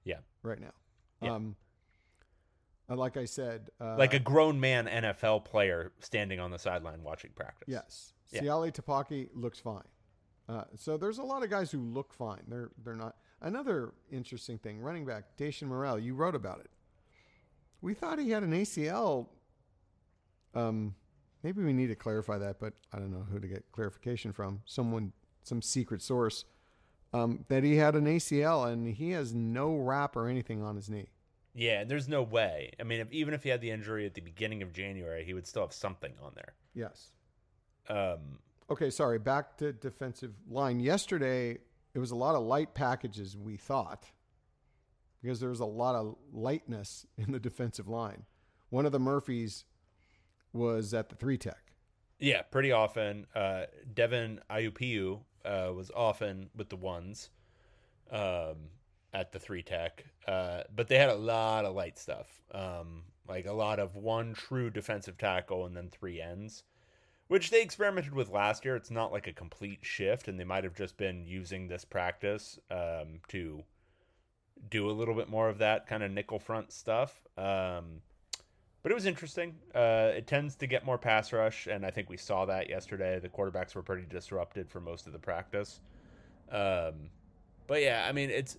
Yeah. 0.06 0.20
right 0.42 0.60
now. 0.60 0.72
Yeah. 1.22 1.34
Um, 1.36 1.56
like 2.90 3.18
I 3.18 3.26
said, 3.26 3.70
uh, 3.82 3.96
Like 3.98 4.14
a 4.14 4.20
grown 4.20 4.60
man 4.60 4.86
NFL 4.88 5.46
player 5.46 5.92
standing 6.00 6.40
on 6.40 6.52
the 6.52 6.60
sideline 6.60 7.02
watching 7.04 7.32
practice. 7.36 7.68
yes, 7.68 8.14
Yeah. 8.32 8.42
Siali 8.42 8.72
Tapaki 8.74 9.30
looks 9.34 9.60
fine. 9.60 9.84
Uh, 10.48 10.66
so 10.76 10.98
there's 10.98 11.18
a 11.20 11.24
lot 11.24 11.42
of 11.44 11.50
guys 11.50 11.72
who 11.72 11.80
look 11.80 12.14
fine. 12.14 12.42
They're 12.48 12.72
they're 12.84 12.96
not. 12.96 13.16
Another 13.42 13.94
interesting 14.12 14.58
thing, 14.58 14.80
running 14.80 15.06
back 15.06 15.36
Dacian 15.38 15.68
Morel. 15.70 15.98
You 16.00 16.16
wrote 16.16 16.36
about 16.36 16.60
it. 16.60 16.70
We 17.82 17.94
thought 17.94 18.20
he 18.20 18.30
had 18.32 18.44
an 18.44 18.52
ACL. 18.54 19.28
Um, 20.54 20.96
maybe 21.44 21.64
we 21.64 21.74
need 21.74 21.88
to 21.88 21.96
clarify 21.96 22.38
that, 22.38 22.60
but 22.60 22.74
I 22.94 23.00
don't 23.00 23.12
know 23.12 23.26
who 23.32 23.40
to 23.40 23.48
get 23.48 23.66
clarification 23.72 24.34
from. 24.34 24.62
Someone, 24.66 25.14
some 25.44 25.62
secret 25.62 26.02
source, 26.02 26.46
um, 27.14 27.46
that 27.50 27.64
he 27.64 27.76
had 27.76 27.96
an 27.96 28.06
ACL 28.06 28.72
and 28.72 28.88
he 28.88 29.12
has 29.12 29.34
no 29.34 29.76
wrap 29.76 30.16
or 30.16 30.28
anything 30.28 30.62
on 30.62 30.76
his 30.76 30.90
knee. 30.90 31.10
Yeah, 31.54 31.84
there's 31.84 32.08
no 32.08 32.24
way. 32.24 32.72
I 32.80 32.84
mean, 32.84 33.02
if, 33.02 33.12
even 33.12 33.34
if 33.34 33.44
he 33.44 33.50
had 33.50 33.62
the 33.62 33.70
injury 33.70 34.06
at 34.06 34.16
the 34.16 34.22
beginning 34.22 34.64
of 34.64 34.74
January, 34.74 35.24
he 35.24 35.34
would 35.36 35.46
still 35.46 35.62
have 35.62 35.74
something 35.74 36.14
on 36.22 36.32
there. 36.36 36.54
Yes. 36.74 37.12
Um, 37.88 38.40
Okay, 38.70 38.90
sorry. 38.90 39.20
Back 39.20 39.58
to 39.58 39.74
defensive 39.74 40.34
line. 40.50 40.80
Yesterday, 40.80 41.60
it 41.94 42.00
was 42.00 42.12
a 42.12 42.16
lot 42.16 42.36
of 42.36 42.44
light 42.44 42.74
packages, 42.74 43.38
we 43.38 43.58
thought, 43.58 44.06
because 45.22 45.40
there 45.40 45.50
was 45.50 45.60
a 45.60 45.66
lot 45.66 45.96
of 45.96 46.16
lightness 46.32 47.06
in 47.18 47.32
the 47.32 47.40
defensive 47.40 47.88
line. 47.88 48.26
One 48.70 48.86
of 48.86 48.92
the 48.92 49.00
Murphys 49.00 49.66
was 50.54 50.94
at 50.94 51.10
the 51.10 51.16
three 51.16 51.38
tech. 51.38 51.74
yeah, 52.20 52.42
pretty 52.44 52.72
often. 52.72 53.26
Uh, 53.36 53.64
Devin 53.94 54.40
Aupiu 54.50 55.20
uh, 55.44 55.72
was 55.76 55.92
often 55.96 56.50
with 56.56 56.70
the 56.70 56.76
ones 56.78 57.30
um, 58.12 58.70
at 59.14 59.32
the 59.32 59.40
three 59.40 59.64
tech, 59.64 60.06
uh, 60.28 60.62
but 60.76 60.88
they 60.88 60.98
had 60.98 61.10
a 61.10 61.16
lot 61.16 61.66
of 61.66 61.76
light 61.76 61.98
stuff, 62.00 62.28
um, 62.54 63.04
like 63.28 63.46
a 63.46 63.52
lot 63.54 63.80
of 63.80 63.96
one 63.96 64.34
true 64.34 64.70
defensive 64.70 65.18
tackle 65.18 65.66
and 65.66 65.76
then 65.76 65.90
three 65.90 66.22
ends. 66.22 66.64
which 67.28 67.50
they 67.50 67.62
experimented 67.62 68.14
with 68.14 68.30
last 68.30 68.64
year. 68.66 68.76
It's 68.76 68.92
not 68.92 69.12
like 69.12 69.28
a 69.28 69.34
complete 69.34 69.80
shift, 69.82 70.28
and 70.28 70.40
they 70.40 70.44
might 70.44 70.64
have 70.64 70.76
just 70.76 70.98
been 70.98 71.26
using 71.26 71.68
this 71.68 71.84
practice 71.86 72.60
um, 72.70 73.20
to 73.30 73.64
do 74.70 74.90
a 74.90 74.92
little 74.94 75.16
bit 75.16 75.30
more 75.30 75.50
of 75.50 75.58
that 75.58 75.88
kind 75.88 76.04
of 76.04 76.12
nickel 76.12 76.40
front 76.40 76.72
stuff. 76.72 77.22
Um, 77.38 78.02
but 78.84 78.92
it 78.92 78.96
was 78.96 79.06
interesting. 79.06 79.56
Uh, 79.74 80.12
it 80.14 80.28
tends 80.28 80.56
to 80.58 80.68
get 80.68 80.86
more 80.86 80.98
pass 80.98 81.34
rush, 81.34 81.68
and 81.68 81.86
I 81.86 81.90
think 81.90 82.10
we 82.10 82.18
saw 82.18 82.46
that 82.46 82.70
yesterday. 82.70 83.18
The 83.20 83.30
quarterbacks 83.30 83.74
were 83.74 83.82
pretty 83.82 84.06
disrupted 84.10 84.70
for 84.70 84.82
most 84.82 85.08
of 85.08 85.14
the 85.14 85.20
practice. 85.20 85.80
Um, 86.52 87.10
but 87.66 87.82
yeah, 87.82 88.06
I 88.08 88.12
mean, 88.12 88.30
it's 88.30 88.58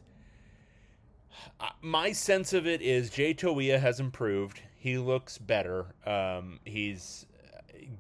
uh, 1.61 1.69
my 1.83 2.13
sense 2.13 2.55
of 2.55 2.67
it 2.67 2.81
is 2.81 3.11
Jay 3.11 3.35
Toia 3.35 3.79
has 3.79 4.01
improved. 4.01 4.63
He 4.77 4.97
looks 4.99 5.37
better. 5.39 5.87
Um, 6.07 6.59
he's 6.65 7.27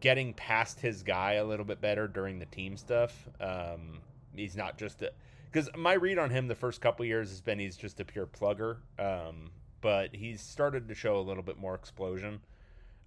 getting 0.00 0.32
past 0.34 0.80
his 0.80 1.02
guy 1.02 1.34
a 1.34 1.44
little 1.44 1.64
bit 1.64 1.80
better 1.80 2.08
during 2.08 2.38
the 2.38 2.46
team 2.46 2.76
stuff. 2.76 3.28
Um, 3.40 3.98
he's 4.34 4.56
not 4.56 4.78
just 4.78 5.02
because 5.50 5.68
my 5.76 5.92
read 5.92 6.18
on 6.18 6.30
him 6.30 6.48
the 6.48 6.54
first 6.54 6.80
couple 6.80 7.04
years 7.04 7.28
has 7.30 7.40
been 7.40 7.58
he's 7.58 7.76
just 7.76 8.00
a 8.00 8.04
pure 8.04 8.26
plugger. 8.26 8.78
Um, 8.98 9.50
but 9.84 10.16
he's 10.16 10.40
started 10.40 10.88
to 10.88 10.94
show 10.94 11.18
a 11.18 11.20
little 11.20 11.42
bit 11.42 11.58
more 11.58 11.74
explosion, 11.74 12.40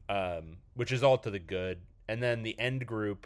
um, 0.10 0.58
which 0.76 0.92
is 0.92 1.02
all 1.02 1.18
to 1.18 1.32
the 1.32 1.40
good. 1.40 1.80
And 2.08 2.22
then 2.22 2.44
the 2.44 2.58
end 2.60 2.86
group, 2.86 3.26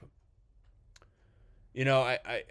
you 1.73 1.83
know, 1.83 1.99
I, 2.01 2.17
I 2.25 2.43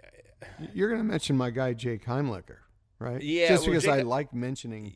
You're 0.75 0.89
going 0.89 1.01
to 1.01 1.07
mention 1.07 1.35
my 1.35 1.49
guy 1.49 1.73
Jake 1.73 2.05
Heimlicher, 2.05 2.57
right? 2.99 3.19
Yeah, 3.19 3.47
Just 3.47 3.63
well, 3.63 3.71
because 3.71 3.87
I 3.87 4.03
like 4.03 4.31
mentioning 4.31 4.93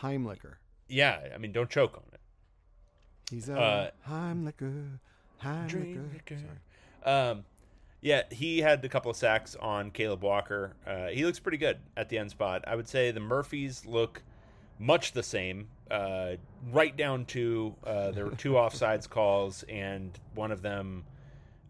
Heimlicher. 0.00 0.54
yeah, 0.88 1.18
I 1.34 1.38
mean, 1.38 1.50
don't 1.50 1.68
choke 1.68 1.94
on 1.96 2.04
it. 2.12 2.20
He's 3.28 3.48
a 3.48 3.58
Uh, 3.58 3.90
Heimlicher. 4.08 5.00
Heimlicher. 5.42 6.44
Um, 7.04 7.44
yeah, 8.00 8.22
he 8.30 8.60
had 8.60 8.84
a 8.84 8.88
couple 8.88 9.10
of 9.10 9.16
sacks 9.16 9.56
on 9.56 9.90
Caleb 9.90 10.22
Walker. 10.22 10.74
Uh, 10.86 11.08
he 11.08 11.24
looks 11.24 11.40
pretty 11.40 11.58
good 11.58 11.78
at 11.96 12.08
the 12.08 12.18
end 12.18 12.30
spot. 12.30 12.62
I 12.68 12.76
would 12.76 12.88
say 12.88 13.10
the 13.10 13.18
Murphys 13.20 13.84
look 13.84 14.22
much 14.80 15.12
the 15.12 15.22
same, 15.22 15.68
uh, 15.90 16.32
right 16.72 16.96
down 16.96 17.26
to 17.26 17.76
uh, 17.84 18.10
there 18.10 18.24
were 18.24 18.34
two 18.34 18.52
offsides 18.62 19.08
calls, 19.08 19.62
and 19.68 20.18
one 20.34 20.50
of 20.50 20.62
them 20.62 21.04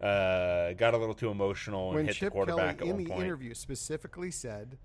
uh, 0.01 0.73
got 0.73 0.95
a 0.95 0.97
little 0.97 1.13
too 1.13 1.29
emotional 1.29 1.89
and 1.89 1.95
When 1.97 2.05
hit 2.05 2.15
Chip 2.15 2.29
the 2.29 2.31
quarterback 2.31 2.79
Kelly 2.79 2.89
at 2.89 2.91
in 2.91 2.95
one 2.95 3.03
the 3.03 3.09
point. 3.09 3.25
interview 3.25 3.53
specifically 3.53 4.31
said, 4.31 4.77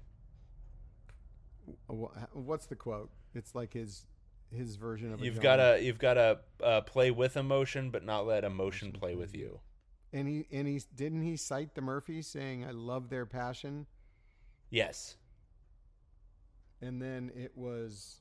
"What's 1.86 2.66
the 2.66 2.76
quote?" 2.76 3.10
It's 3.34 3.54
like 3.54 3.72
his 3.72 4.04
his 4.50 4.76
version 4.76 5.12
of 5.12 5.20
You've 5.20 5.40
got 5.40 5.56
to 5.56 5.78
you've 5.82 5.98
got 5.98 6.14
to 6.14 6.38
uh, 6.62 6.80
play 6.82 7.10
with 7.10 7.36
emotion, 7.36 7.90
but 7.90 8.04
not 8.04 8.26
let 8.26 8.44
emotion 8.44 8.92
play 8.92 9.14
with 9.14 9.34
you. 9.34 9.60
And 10.12 10.28
he 10.28 10.46
and 10.52 10.66
he 10.66 10.82
didn't 10.94 11.22
he 11.22 11.36
cite 11.36 11.74
the 11.74 11.80
Murphys 11.80 12.26
saying, 12.26 12.64
"I 12.64 12.70
love 12.72 13.08
their 13.08 13.26
passion," 13.26 13.86
Yes. 14.70 15.16
And 16.82 17.00
then 17.00 17.30
it 17.34 17.52
was 17.56 18.20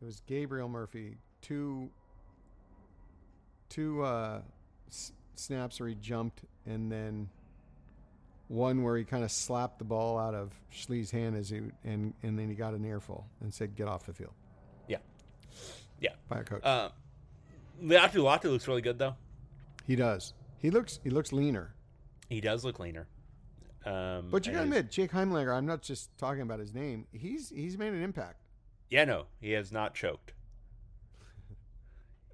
it 0.00 0.04
was 0.04 0.20
Gabriel 0.26 0.68
Murphy 0.68 1.18
two 1.42 1.90
two 3.68 4.02
uh, 4.02 4.40
s- 4.88 5.12
snaps 5.34 5.80
where 5.80 5.88
he 5.88 5.94
jumped, 5.94 6.42
and 6.66 6.90
then 6.90 7.28
one 8.48 8.82
where 8.82 8.96
he 8.96 9.04
kind 9.04 9.24
of 9.24 9.30
slapped 9.30 9.78
the 9.78 9.84
ball 9.84 10.18
out 10.18 10.34
of 10.34 10.52
Schlee's 10.72 11.10
hand 11.10 11.36
as 11.36 11.50
he 11.50 11.60
and 11.84 12.14
and 12.22 12.38
then 12.38 12.48
he 12.48 12.54
got 12.54 12.74
an 12.74 12.84
earful 12.84 13.26
and 13.40 13.52
said, 13.52 13.74
"Get 13.76 13.88
off 13.88 14.06
the 14.06 14.12
field." 14.14 14.32
Yeah. 14.88 14.98
Yeah. 16.00 16.10
By 16.28 16.40
a 16.40 16.44
coach. 16.44 16.62
Uh, 16.64 16.90
Laiatu 17.82 18.22
Latu 18.22 18.44
looks 18.44 18.68
really 18.68 18.82
good 18.82 18.98
though. 18.98 19.16
he 19.86 19.96
does. 19.96 20.32
He 20.58 20.70
looks 20.70 20.98
he 21.04 21.10
looks 21.10 21.32
leaner. 21.32 21.74
He 22.28 22.40
does 22.40 22.64
look 22.64 22.78
leaner. 22.78 23.06
Um, 23.86 24.28
But 24.30 24.46
you 24.46 24.52
gotta 24.52 24.64
admit, 24.64 24.90
Jake 24.90 25.10
Heimlicher. 25.12 25.54
I'm 25.54 25.66
not 25.66 25.82
just 25.82 26.16
talking 26.18 26.42
about 26.42 26.58
his 26.58 26.72
name. 26.74 27.06
He's 27.12 27.50
he's 27.50 27.76
made 27.76 27.92
an 27.92 28.02
impact. 28.02 28.40
Yeah, 28.90 29.04
no, 29.04 29.26
he 29.40 29.50
has 29.52 29.72
not 29.72 29.94
choked. 29.94 30.32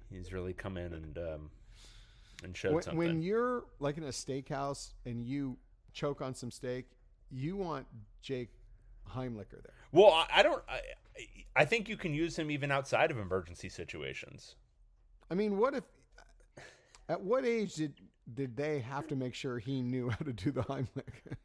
He's 0.09 0.33
really 0.33 0.53
come 0.53 0.77
in 0.77 0.93
and 0.93 1.17
um, 1.17 1.49
and 2.43 2.55
showed 2.55 2.73
When, 2.73 2.83
something. 2.83 2.97
when 2.97 3.21
you're 3.21 3.63
like 3.79 3.97
in 3.97 4.03
a 4.03 4.07
steakhouse 4.09 4.93
and 5.05 5.25
you 5.25 5.57
choke 5.93 6.21
on 6.21 6.33
some 6.33 6.51
steak, 6.51 6.85
you 7.29 7.55
want 7.55 7.85
Jake 8.21 8.49
Heimlicher 9.09 9.61
there. 9.63 9.73
well, 9.91 10.11
I, 10.11 10.27
I 10.35 10.43
don't. 10.43 10.61
I, 10.69 10.81
I 11.55 11.65
think 11.65 11.89
you 11.89 11.97
can 11.97 12.13
use 12.13 12.37
him 12.37 12.49
even 12.51 12.71
outside 12.71 13.11
of 13.11 13.17
emergency 13.17 13.69
situations. 13.69 14.55
I 15.29 15.35
mean, 15.35 15.57
what 15.57 15.73
if? 15.75 15.83
At 17.09 17.21
what 17.21 17.45
age 17.45 17.75
did 17.75 17.93
did 18.33 18.55
they 18.55 18.79
have 18.79 19.07
to 19.07 19.15
make 19.15 19.33
sure 19.33 19.59
he 19.59 19.81
knew 19.81 20.09
how 20.17 20.17
to 20.17 20.33
do 20.33 20.51
the 20.51 20.61
Heimlich? 20.63 21.35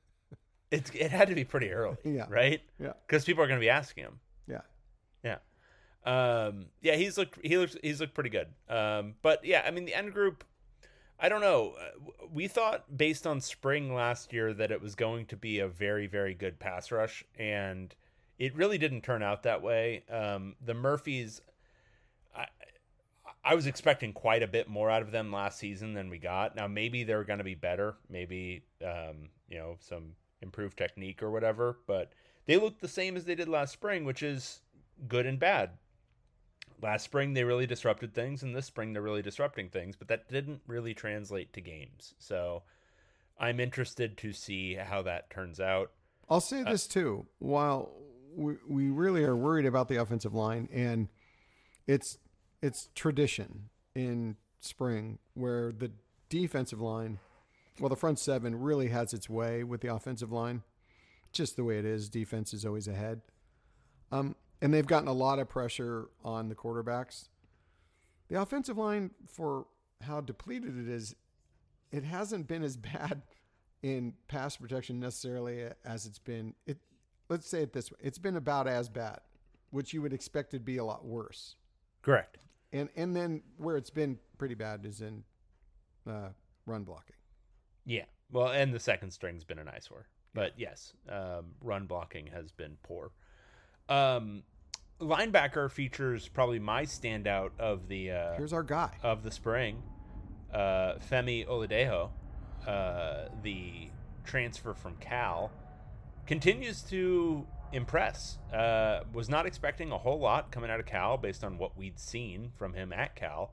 It's 0.71 0.91
it 0.91 1.11
had 1.11 1.29
to 1.29 1.35
be 1.35 1.45
pretty 1.45 1.71
early, 1.71 1.97
Yeah. 2.05 2.27
right? 2.29 2.61
Yeah. 2.81 2.93
because 3.07 3.25
people 3.25 3.43
are 3.43 3.47
going 3.47 3.59
to 3.61 3.65
be 3.65 3.71
asking 3.71 4.05
him. 4.05 4.21
yeah, 4.49 4.61
Yeah. 5.25 5.39
Um, 6.05 6.67
yeah, 6.83 6.95
he's 6.97 7.19
looked 7.19 7.39
he 7.45 7.57
looks 7.59 7.77
he's 7.83 8.01
looked 8.01 8.15
pretty 8.15 8.31
good. 8.31 8.49
Um, 8.69 9.15
but 9.23 9.45
yeah, 9.45 9.63
I 9.67 9.71
mean 9.71 9.85
the 9.85 9.95
end 9.95 10.13
group 10.13 10.45
I 11.19 11.29
don't 11.29 11.41
know. 11.41 11.75
Uh, 11.81 12.27
We 12.33 12.47
thought 12.49 12.97
based 12.97 13.27
on 13.27 13.41
spring 13.41 13.95
last 13.95 14.33
year 14.33 14.53
that 14.55 14.71
it 14.71 14.83
was 14.83 14.95
going 14.95 15.27
to 15.27 15.37
be 15.37 15.59
a 15.61 15.67
very 15.69 16.07
very 16.07 16.35
good 16.35 16.59
pass 16.59 16.91
rush 16.93 17.25
and 17.39 17.95
it 18.39 18.55
really 18.55 18.77
didn't 18.79 19.01
turn 19.03 19.23
out 19.23 19.45
that 19.45 19.63
way. 19.63 20.05
Um, 20.11 20.57
the 20.65 20.75
Murphys 20.75 21.41
I 23.47 23.55
was 23.55 23.69
expecting 23.69 24.13
quite 24.13 24.43
a 24.43 24.49
bit 24.49 24.69
more 24.69 24.91
out 24.91 25.03
of 25.03 25.13
them 25.13 25.31
last 25.31 25.61
season 25.61 25.95
than 25.95 26.11
we 26.11 26.19
got. 26.19 26.57
Now 26.57 26.67
maybe 26.67 27.05
they're 27.05 27.23
going 27.23 27.39
to 27.39 27.45
be 27.45 27.55
better, 27.55 27.95
maybe 28.11 28.65
um, 28.85 29.29
you 29.49 29.57
know, 29.57 29.77
some 29.79 30.17
improved 30.43 30.77
technique 30.77 31.23
or 31.23 31.31
whatever, 31.31 31.79
but 31.87 32.11
they 32.47 32.57
look 32.57 32.81
the 32.81 32.89
same 32.89 33.17
as 33.17 33.25
they 33.25 33.37
did 33.37 33.49
last 33.49 33.73
spring, 33.73 34.05
which 34.05 34.21
is 34.25 34.63
good 35.07 35.27
and 35.27 35.39
bad. 35.39 35.71
Last 36.83 37.05
spring 37.05 37.35
they 37.35 37.45
really 37.45 37.69
disrupted 37.69 38.15
things, 38.15 38.43
and 38.43 38.55
this 38.55 38.67
spring 38.67 38.93
they're 38.93 39.01
really 39.01 39.23
disrupting 39.23 39.69
things, 39.69 39.95
but 39.95 40.09
that 40.09 40.29
didn't 40.29 40.63
really 40.67 40.93
translate 40.93 41.53
to 41.53 41.61
games. 41.61 42.15
So 42.19 42.65
I'm 43.39 43.61
interested 43.61 44.17
to 44.19 44.33
see 44.33 44.75
how 44.75 45.03
that 45.03 45.31
turns 45.31 45.61
out. 45.61 45.93
I'll 46.29 46.41
say 46.41 46.65
this 46.65 46.89
too. 46.89 47.27
While 47.39 47.93
we, 48.35 48.57
we 48.69 48.91
really 48.91 49.23
are 49.23 49.37
worried 49.37 49.67
about 49.67 49.87
the 49.87 49.97
offensive 49.97 50.35
line, 50.35 50.69
and 50.73 51.09
it's 51.87 52.19
it's 52.63 52.89
tradition 52.95 53.71
in 53.95 54.37
spring 54.61 55.19
where 55.35 55.73
the 55.73 55.93
defensive 56.29 56.81
line, 56.81 57.19
well, 57.81 57.89
the 57.89 57.97
front 57.97 58.19
seven 58.19 58.61
really 58.61 58.89
has 58.89 59.13
its 59.13 59.29
way 59.29 59.65
with 59.65 59.81
the 59.81 59.93
offensive 59.93 60.33
line. 60.33 60.63
Just 61.33 61.57
the 61.57 61.65
way 61.65 61.79
it 61.79 61.85
is, 61.85 62.09
defense 62.09 62.55
is 62.55 62.65
always 62.65 62.89
ahead. 62.89 63.21
Um, 64.11 64.37
and 64.63 64.73
they've 64.73 64.87
gotten 64.87 65.09
a 65.09 65.13
lot 65.13 65.39
of 65.39 65.49
pressure 65.49 66.09
on 66.25 66.49
the 66.49 66.55
quarterbacks. 66.55 67.29
The 68.29 68.41
offensive 68.41 68.79
line, 68.79 69.11
for 69.29 69.67
how 70.03 70.21
depleted 70.21 70.79
it 70.79 70.89
is, 70.89 71.15
it 71.93 72.05
hasn't 72.05 72.47
been 72.49 72.63
as 72.63 72.77
bad 72.77 73.23
in 73.83 74.15
pass 74.29 74.57
protection 74.57 74.99
necessarily 74.99 75.69
as 75.85 76.07
it's 76.07 76.19
been. 76.19 76.55
It 76.67 76.79
let's 77.29 77.49
say 77.49 77.63
it 77.63 77.73
this 77.73 77.91
way: 77.91 77.99
it's 78.01 78.19
been 78.19 78.37
about 78.37 78.67
as 78.67 78.89
bad, 78.89 79.21
which 79.71 79.93
you 79.93 80.03
would 80.03 80.13
expect 80.13 80.51
to 80.53 80.59
be 80.59 80.79
a 80.79 80.85
lot 80.85 81.05
worse. 81.05 81.57
Correct. 82.03 82.46
And 82.73 82.89
and 82.97 83.15
then 83.15 83.43
where 83.57 83.77
it's 83.77 83.91
been 83.91 84.19
pretty 84.39 84.55
bad 84.55 84.85
is 84.85 85.01
in 85.01 85.25
uh, 86.09 86.31
run 86.67 86.85
blocking. 86.85 87.17
Yeah. 87.85 88.05
Well, 88.31 88.49
and 88.49 88.75
the 88.75 88.81
second 88.81 89.13
string's 89.13 89.45
been 89.45 89.59
an 89.59 89.69
eyesore. 89.69 90.09
But 90.35 90.53
yes, 90.57 90.93
um, 91.09 91.53
run 91.63 91.87
blocking 91.87 92.27
has 92.27 92.53
been 92.53 92.77
poor. 92.83 93.11
Um, 93.89 94.43
linebacker 95.01 95.71
features 95.71 96.29
probably 96.29 96.59
my 96.59 96.83
standout 96.83 97.51
of 97.59 97.89
the 97.89 98.11
uh, 98.11 98.37
Here's 98.37 98.53
our 98.53 98.63
guy. 98.63 98.91
of 99.03 99.23
the 99.23 99.31
spring, 99.31 99.83
uh, 100.53 100.95
Femi 101.11 101.47
Oladejo, 101.47 102.11
uh, 102.67 103.29
the 103.43 103.89
transfer 104.25 104.75
from 104.75 104.97
Cal, 104.97 105.53
continues 106.27 106.83
to 106.83 107.47
impress. 107.73 108.39
Uh, 108.53 109.01
was 109.13 109.29
not 109.29 109.47
expecting 109.47 109.93
a 109.93 109.99
whole 109.99 110.19
lot 110.19 110.51
coming 110.51 110.71
out 110.71 110.81
of 110.81 110.87
Cal 110.87 111.17
based 111.17 111.45
on 111.45 111.59
what 111.59 111.77
we'd 111.77 111.99
seen 111.99 112.53
from 112.57 112.73
him 112.75 112.93
at 112.93 113.15
Cal, 113.17 113.53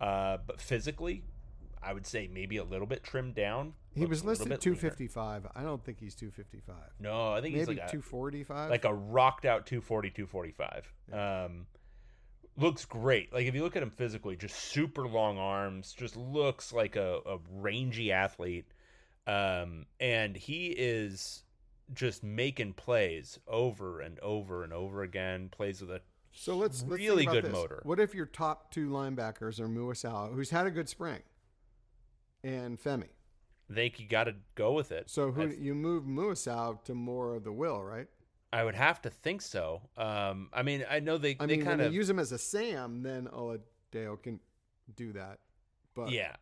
uh, 0.00 0.38
but 0.46 0.60
physically, 0.60 1.22
I 1.82 1.92
would 1.92 2.06
say 2.06 2.28
maybe 2.32 2.56
a 2.56 2.64
little 2.64 2.86
bit 2.86 3.02
trimmed 3.04 3.34
down. 3.34 3.74
He 3.94 4.06
was 4.06 4.24
listed 4.24 4.48
bit 4.48 4.64
leaner. 4.66 4.76
255. 4.76 5.46
I 5.54 5.62
don't 5.62 5.84
think 5.84 6.00
he's 6.00 6.14
255. 6.16 6.74
No, 6.98 7.32
I 7.32 7.40
think 7.40 7.54
Maybe 7.54 7.58
he's 7.60 7.68
like 7.68 7.76
a, 7.76 7.92
245. 7.92 8.70
like 8.70 8.84
a 8.84 8.92
rocked 8.92 9.44
out 9.44 9.66
240 9.66 10.10
245 10.10 10.92
um 11.12 11.66
looks 12.56 12.84
great 12.84 13.32
like 13.32 13.46
if 13.46 13.54
you 13.54 13.62
look 13.62 13.76
at 13.76 13.82
him 13.82 13.90
physically 13.90 14.34
just 14.36 14.56
super 14.56 15.06
long 15.06 15.38
arms 15.38 15.92
just 15.92 16.16
looks 16.16 16.72
like 16.72 16.96
a, 16.96 17.18
a 17.26 17.38
rangy 17.52 18.10
athlete 18.10 18.66
um 19.28 19.86
and 20.00 20.36
he 20.36 20.66
is 20.68 21.43
just 21.92 22.22
making 22.22 22.72
plays 22.74 23.38
over 23.46 24.00
and 24.00 24.18
over 24.20 24.64
and 24.64 24.72
over 24.72 25.02
again 25.02 25.48
plays 25.50 25.80
with 25.80 25.90
a 25.90 26.00
so 26.36 26.56
let's, 26.56 26.82
let's 26.82 27.00
really 27.00 27.26
good 27.26 27.44
this. 27.44 27.52
motor. 27.52 27.80
What 27.84 28.00
if 28.00 28.12
your 28.12 28.26
top 28.26 28.72
two 28.72 28.88
linebackers 28.88 29.60
are 29.60 29.68
Muasau, 29.68 30.34
who's 30.34 30.50
had 30.50 30.66
a 30.66 30.70
good 30.70 30.88
spring, 30.88 31.20
and 32.42 32.76
Femi? 32.76 33.06
You 33.68 34.08
got 34.08 34.24
to 34.24 34.34
go 34.56 34.72
with 34.72 34.90
it 34.92 35.08
So 35.08 35.30
who 35.30 35.42
I, 35.42 35.54
you 35.58 35.74
move 35.74 36.04
Muasau 36.04 36.82
to 36.84 36.94
more 36.94 37.36
of 37.36 37.44
the 37.44 37.52
will, 37.52 37.82
right? 37.82 38.08
I 38.52 38.64
would 38.64 38.74
have 38.74 39.02
to 39.02 39.10
think 39.10 39.42
so 39.42 39.82
um 39.96 40.48
i 40.52 40.62
mean 40.62 40.84
i 40.88 41.00
know 41.00 41.18
they 41.18 41.36
I 41.40 41.46
they 41.46 41.56
mean, 41.56 41.66
kind 41.66 41.80
of 41.80 41.92
use 41.92 42.08
him 42.08 42.20
as 42.20 42.30
a 42.30 42.38
Sam, 42.38 43.02
then 43.02 43.26
Oladejo 43.26 44.22
can 44.22 44.38
do 44.94 45.12
that. 45.12 45.40
But 45.94 46.10
yeah 46.10 46.36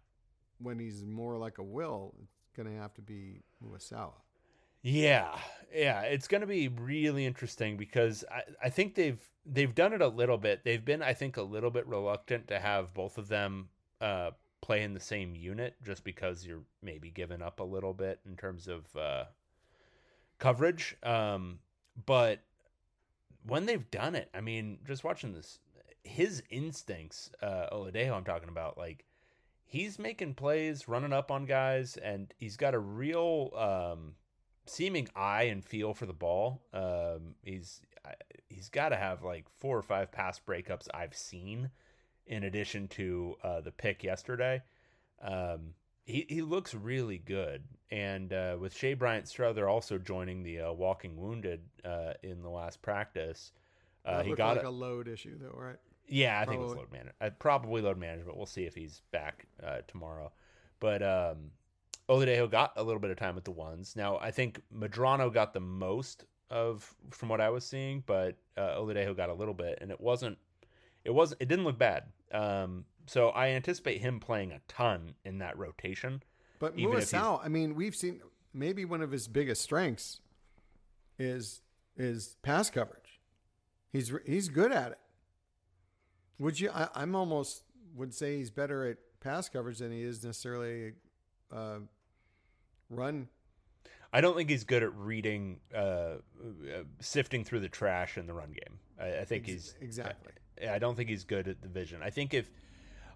when 0.62 0.78
he's 0.78 1.04
more 1.04 1.36
like 1.36 1.58
a 1.58 1.62
Will, 1.62 2.14
it's 2.22 2.50
going 2.56 2.68
to 2.68 2.80
have 2.80 2.94
to 2.94 3.02
be 3.02 3.42
Muasau. 3.64 4.12
Yeah, 4.82 5.38
yeah, 5.72 6.02
it's 6.02 6.28
going 6.28 6.40
to 6.40 6.46
be 6.46 6.68
really 6.68 7.24
interesting 7.24 7.76
because 7.76 8.24
I, 8.30 8.42
I 8.64 8.68
think 8.68 8.94
they've 8.94 9.20
they've 9.46 9.74
done 9.74 9.92
it 9.92 10.02
a 10.02 10.08
little 10.08 10.38
bit. 10.38 10.64
They've 10.64 10.84
been, 10.84 11.02
I 11.02 11.14
think, 11.14 11.36
a 11.36 11.42
little 11.42 11.70
bit 11.70 11.86
reluctant 11.86 12.48
to 12.48 12.58
have 12.58 12.92
both 12.94 13.16
of 13.18 13.28
them 13.28 13.68
uh, 14.00 14.32
play 14.60 14.82
in 14.82 14.94
the 14.94 15.00
same 15.00 15.34
unit, 15.34 15.76
just 15.84 16.04
because 16.04 16.44
you're 16.44 16.64
maybe 16.82 17.10
giving 17.10 17.42
up 17.42 17.60
a 17.60 17.64
little 17.64 17.94
bit 17.94 18.20
in 18.26 18.36
terms 18.36 18.68
of 18.68 18.84
uh, 18.96 19.24
coverage. 20.38 20.96
Um, 21.02 21.60
but 22.06 22.40
when 23.46 23.66
they've 23.66 23.90
done 23.90 24.14
it, 24.14 24.30
I 24.34 24.40
mean, 24.40 24.78
just 24.86 25.04
watching 25.04 25.32
this, 25.32 25.58
his 26.02 26.42
instincts, 26.50 27.30
uh, 27.40 27.66
Oladejo, 27.72 28.16
I'm 28.16 28.24
talking 28.24 28.48
about, 28.48 28.78
like 28.78 29.04
he's 29.64 29.98
making 29.98 30.34
plays, 30.34 30.88
running 30.88 31.12
up 31.12 31.30
on 31.30 31.46
guys, 31.46 31.96
and 31.96 32.32
he's 32.36 32.56
got 32.56 32.74
a 32.74 32.78
real 32.78 33.50
um, 33.56 34.14
seeming 34.66 35.08
eye 35.14 35.44
and 35.44 35.64
feel 35.64 35.94
for 35.94 36.06
the 36.06 36.12
ball. 36.12 36.62
Um, 36.72 37.34
he's 37.42 37.80
he's 38.48 38.68
got 38.68 38.90
to 38.90 38.96
have 38.96 39.22
like 39.22 39.46
four 39.58 39.76
or 39.76 39.82
five 39.82 40.12
pass 40.12 40.40
breakups 40.40 40.88
I've 40.92 41.14
seen, 41.16 41.70
in 42.26 42.44
addition 42.44 42.88
to 42.88 43.36
uh, 43.42 43.60
the 43.60 43.72
pick 43.72 44.02
yesterday. 44.02 44.62
Um, 45.22 45.74
he 46.04 46.26
he 46.28 46.42
looks 46.42 46.74
really 46.74 47.18
good, 47.18 47.62
and 47.90 48.32
uh, 48.32 48.56
with 48.60 48.74
Shea 48.76 48.94
Bryant 48.94 49.28
Strother 49.28 49.68
also 49.68 49.98
joining 49.98 50.42
the 50.42 50.60
uh, 50.62 50.72
Walking 50.72 51.16
Wounded 51.16 51.60
uh, 51.84 52.14
in 52.22 52.42
the 52.42 52.50
last 52.50 52.82
practice, 52.82 53.52
uh, 54.04 54.22
he 54.22 54.34
got 54.34 54.56
like 54.56 54.64
it. 54.64 54.66
a 54.66 54.70
load 54.70 55.06
issue, 55.08 55.38
though, 55.38 55.56
right? 55.56 55.76
Yeah, 56.08 56.40
I 56.40 56.44
think 56.44 56.60
it 56.60 56.64
was 56.64 56.72
Probably. 56.72 56.78
load 56.82 56.92
management. 56.92 57.16
Uh, 57.20 57.30
probably 57.38 57.82
load 57.82 57.98
management. 57.98 58.36
We'll 58.36 58.46
see 58.46 58.64
if 58.64 58.74
he's 58.74 59.02
back 59.12 59.46
uh, 59.64 59.78
tomorrow. 59.86 60.32
But 60.80 61.02
um, 61.02 61.52
Oladejo 62.08 62.50
got 62.50 62.72
a 62.76 62.82
little 62.82 63.00
bit 63.00 63.10
of 63.10 63.16
time 63.16 63.34
with 63.34 63.44
the 63.44 63.52
ones. 63.52 63.94
Now 63.96 64.18
I 64.18 64.30
think 64.30 64.60
Medrano 64.74 65.32
got 65.32 65.52
the 65.52 65.60
most 65.60 66.24
of 66.50 66.94
from 67.10 67.28
what 67.28 67.40
I 67.40 67.48
was 67.50 67.64
seeing, 67.64 68.02
but 68.06 68.36
uh, 68.56 68.76
Oladejo 68.76 69.16
got 69.16 69.30
a 69.30 69.34
little 69.34 69.54
bit, 69.54 69.78
and 69.80 69.90
it 69.90 70.00
wasn't. 70.00 70.38
It 71.04 71.10
wasn't. 71.10 71.42
It 71.42 71.48
didn't 71.48 71.64
look 71.64 71.78
bad. 71.78 72.04
Um, 72.32 72.84
so 73.06 73.30
I 73.30 73.48
anticipate 73.48 74.00
him 74.00 74.20
playing 74.20 74.52
a 74.52 74.60
ton 74.68 75.14
in 75.24 75.38
that 75.38 75.58
rotation. 75.58 76.22
But 76.58 76.76
Muasau, 76.76 77.40
I 77.42 77.48
mean, 77.48 77.74
we've 77.74 77.96
seen 77.96 78.20
maybe 78.52 78.84
one 78.84 79.02
of 79.02 79.10
his 79.10 79.26
biggest 79.26 79.62
strengths 79.62 80.20
is 81.18 81.62
is 81.96 82.36
pass 82.42 82.70
coverage. 82.70 83.20
He's 83.92 84.12
he's 84.26 84.48
good 84.48 84.72
at 84.72 84.92
it. 84.92 84.98
Would 86.38 86.60
you? 86.60 86.70
I, 86.70 86.88
I'm 86.94 87.14
almost 87.14 87.64
would 87.94 88.14
say 88.14 88.36
he's 88.36 88.50
better 88.50 88.86
at 88.86 88.98
pass 89.20 89.48
coverage 89.48 89.78
than 89.78 89.92
he 89.92 90.02
is 90.02 90.24
necessarily 90.24 90.92
uh, 91.52 91.78
run. 92.90 93.28
I 94.12 94.20
don't 94.20 94.36
think 94.36 94.50
he's 94.50 94.64
good 94.64 94.82
at 94.82 94.94
reading, 94.94 95.60
uh, 95.74 95.78
uh, 95.78 96.18
sifting 97.00 97.44
through 97.44 97.60
the 97.60 97.68
trash 97.68 98.18
in 98.18 98.26
the 98.26 98.34
run 98.34 98.50
game. 98.50 98.78
I, 99.00 99.20
I 99.20 99.24
think 99.24 99.44
Ex- 99.44 99.52
he's 99.52 99.74
exactly. 99.80 100.32
I, 100.62 100.74
I 100.74 100.78
don't 100.78 100.96
think 100.96 101.08
he's 101.08 101.24
good 101.24 101.48
at 101.48 101.62
the 101.62 101.68
vision. 101.68 102.00
I 102.02 102.10
think 102.10 102.34
if 102.34 102.50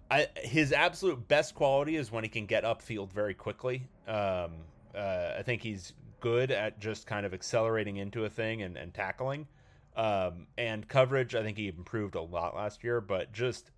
I, 0.09 0.27
his 0.37 0.71
absolute 0.71 1.27
best 1.27 1.53
quality 1.53 1.95
is 1.97 2.11
when 2.11 2.23
he 2.23 2.29
can 2.29 2.45
get 2.45 2.63
upfield 2.63 3.11
very 3.11 3.33
quickly. 3.33 3.87
Um, 4.07 4.53
uh, 4.95 5.35
I 5.37 5.43
think 5.43 5.61
he's 5.61 5.93
good 6.19 6.49
at 6.49 6.79
just 6.79 7.05
kind 7.05 7.25
of 7.25 7.33
accelerating 7.33 7.97
into 7.97 8.25
a 8.25 8.29
thing 8.29 8.63
and, 8.63 8.77
and 8.77 8.93
tackling. 8.93 9.47
Um, 9.95 10.47
and 10.57 10.87
coverage, 10.87 11.35
I 11.35 11.43
think 11.43 11.57
he 11.57 11.67
improved 11.67 12.15
a 12.15 12.21
lot 12.21 12.55
last 12.55 12.83
year, 12.83 13.01
but 13.01 13.33
just 13.33 13.71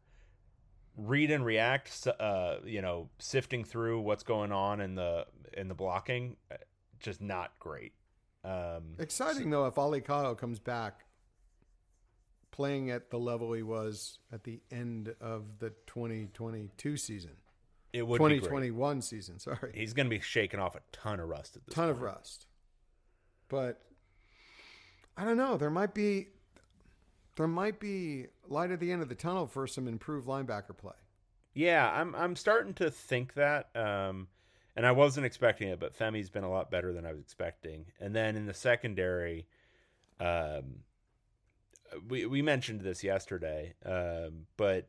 read 0.99 1.31
and 1.31 1.45
react, 1.45 2.07
uh, 2.19 2.57
you 2.65 2.81
know, 2.81 3.09
sifting 3.19 3.63
through 3.63 4.01
what's 4.01 4.23
going 4.23 4.51
on 4.51 4.81
in 4.81 4.95
the 4.95 5.25
in 5.53 5.67
the 5.67 5.75
blocking, 5.75 6.35
uh, 6.51 6.55
just 6.99 7.21
not 7.21 7.51
great. 7.59 7.93
Um, 8.43 8.95
Exciting 8.99 9.49
though, 9.49 9.65
if 9.65 9.77
Ale 9.77 9.99
Kaho 10.01 10.37
comes 10.37 10.59
back, 10.59 11.05
playing 12.51 12.89
at 12.89 13.09
the 13.09 13.19
level 13.19 13.53
he 13.53 13.63
was 13.63 14.19
at 14.31 14.43
the 14.43 14.61
end 14.71 15.13
of 15.19 15.59
the 15.59 15.69
2022 15.87 16.97
season, 16.97 17.31
it 17.93 18.05
would 18.05 18.19
be 18.19 18.25
great. 18.25 18.35
2021 18.39 19.01
season. 19.01 19.39
Sorry, 19.39 19.71
He's 19.73 19.93
going 19.93 20.05
to 20.05 20.09
be 20.09 20.21
shaking 20.21 20.59
off 20.59 20.75
a 20.75 20.81
ton 20.91 21.19
of 21.19 21.27
rust 21.27 21.55
at 21.55 21.65
this 21.65 21.75
ton 21.75 21.89
of 21.89 22.01
rust. 22.01 22.47
But 23.49 23.81
I 25.17 25.25
don't 25.25 25.37
know. 25.37 25.57
There 25.57 25.71
might 25.71 25.93
be 25.93 26.27
there 27.35 27.47
might 27.47 27.79
be 27.79 28.27
light 28.49 28.71
at 28.71 28.79
the 28.79 28.91
end 28.91 29.01
of 29.01 29.09
the 29.09 29.15
tunnel 29.15 29.47
for 29.47 29.67
some 29.67 29.87
improved 29.87 30.27
linebacker 30.27 30.75
play. 30.77 30.93
Yeah, 31.53 31.89
I'm 31.89 32.15
I'm 32.15 32.35
starting 32.35 32.73
to 32.75 32.91
think 32.91 33.33
that, 33.33 33.69
um, 33.75 34.27
and 34.75 34.85
I 34.85 34.91
wasn't 34.91 35.25
expecting 35.25 35.69
it, 35.69 35.79
but 35.79 35.95
Femi's 35.95 36.29
been 36.29 36.43
a 36.43 36.49
lot 36.49 36.71
better 36.71 36.93
than 36.93 37.05
I 37.05 37.11
was 37.11 37.21
expecting. 37.21 37.85
And 37.99 38.15
then 38.15 38.35
in 38.35 38.45
the 38.45 38.53
secondary, 38.53 39.47
um, 40.19 40.83
we 42.07 42.25
we 42.25 42.41
mentioned 42.41 42.81
this 42.81 43.03
yesterday, 43.03 43.73
um, 43.85 44.45
but 44.57 44.87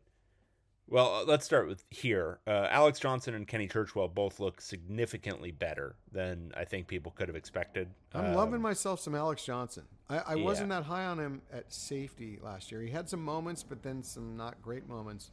well, 0.91 1.24
let's 1.26 1.45
start 1.45 1.68
with 1.68 1.84
here. 1.91 2.41
Uh, 2.47 2.66
Alex 2.70 2.99
Johnson 2.99 3.34
and 3.34 3.47
Kenny 3.47 3.68
Churchwell 3.68 4.12
both 4.12 4.41
look 4.41 4.61
significantly 4.61 5.53
better 5.53 5.95
than 6.11 6.53
I 6.57 6.64
think 6.64 6.88
people 6.88 7.12
could 7.12 7.28
have 7.28 7.36
expected. 7.36 7.88
I'm 8.12 8.26
Um, 8.26 8.34
loving 8.34 8.61
myself 8.61 9.01
some 9.01 9.14
Alex 9.14 9.45
Johnson. 9.45 9.84
I, 10.09 10.18
I 10.18 10.34
wasn't 10.34 10.70
that 10.70 10.84
high 10.84 11.05
on 11.07 11.18
him 11.18 11.43
at 11.53 11.72
safety 11.72 12.41
last 12.43 12.72
year. 12.72 12.82
He 12.82 12.91
had 12.91 13.09
some 13.09 13.24
moments, 13.24 13.62
but 13.62 13.82
then 13.82 14.03
some 14.03 14.36
not 14.36 14.61
great 14.61 14.88
moments. 14.88 15.30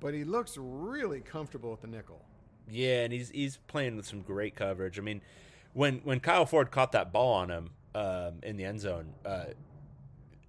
But 0.00 0.14
he 0.14 0.24
looks 0.24 0.56
really 0.58 1.20
comfortable 1.20 1.72
at 1.72 1.80
the 1.80 1.88
nickel. 1.88 2.24
Yeah, 2.70 3.02
and 3.04 3.12
he's 3.12 3.30
he's 3.30 3.56
playing 3.56 3.96
with 3.96 4.06
some 4.06 4.20
great 4.20 4.54
coverage. 4.54 4.98
I 4.98 5.02
mean, 5.02 5.22
when 5.72 6.00
when 6.04 6.20
Kyle 6.20 6.44
Ford 6.44 6.70
caught 6.70 6.92
that 6.92 7.12
ball 7.12 7.32
on 7.32 7.50
him 7.50 7.70
um, 7.94 8.34
in 8.42 8.56
the 8.58 8.64
end 8.64 8.80
zone, 8.80 9.14
uh, 9.24 9.46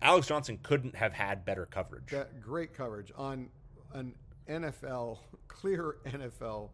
Alex 0.02 0.28
Johnson 0.28 0.60
couldn't 0.62 0.96
have 0.96 1.14
had 1.14 1.46
better 1.46 1.66
coverage. 1.66 2.12
That 2.12 2.42
great 2.42 2.74
coverage 2.74 3.12
on 3.16 3.50
an 3.94 4.14
NFL 4.50 5.20
clear 5.48 5.98
NFL 6.06 6.70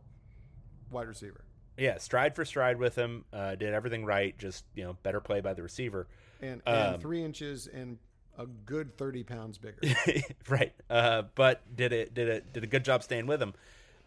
wide 0.92 1.08
receiver. 1.08 1.44
Yeah, 1.78 1.98
stride 1.98 2.36
for 2.36 2.46
stride 2.46 2.78
with 2.78 2.96
him, 2.96 3.26
uh, 3.34 3.56
did 3.56 3.74
everything 3.74 4.06
right. 4.06 4.38
Just 4.38 4.64
you 4.76 4.84
know, 4.84 4.98
better 5.04 5.20
play 5.20 5.42
by 5.42 5.54
the 5.54 5.62
receiver. 5.62 6.08
And, 6.42 6.62
and 6.66 6.96
Um, 6.96 7.02
three 7.02 7.24
inches 7.24 7.68
and 7.68 7.98
a 8.38 8.46
good 8.46 8.98
thirty 8.98 9.24
pounds 9.24 9.58
bigger. 9.58 9.80
right, 10.50 10.74
uh, 10.90 11.24
but 11.36 11.62
did 11.76 11.92
it 11.92 12.14
did 12.14 12.30
it 12.30 12.54
did 12.54 12.64
a 12.64 12.68
good 12.68 12.86
job 12.86 13.04
staying 13.04 13.28
with 13.28 13.42
him. 13.42 13.54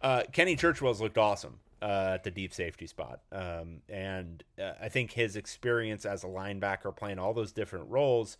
Uh, 0.00 0.22
Kenny 0.32 0.56
Churchwell's 0.56 1.00
looked 1.00 1.18
awesome. 1.18 1.58
uh, 1.82 2.12
at 2.14 2.24
the 2.24 2.30
deep 2.30 2.52
safety 2.52 2.86
spot. 2.86 3.20
Um, 3.32 3.82
and 3.88 4.42
uh, 4.60 4.72
I 4.80 4.88
think 4.88 5.12
his 5.12 5.36
experience 5.36 6.04
as 6.06 6.24
a 6.24 6.26
linebacker 6.26 6.94
playing 6.96 7.18
all 7.18 7.32
those 7.34 7.52
different 7.52 7.88
roles, 7.88 8.36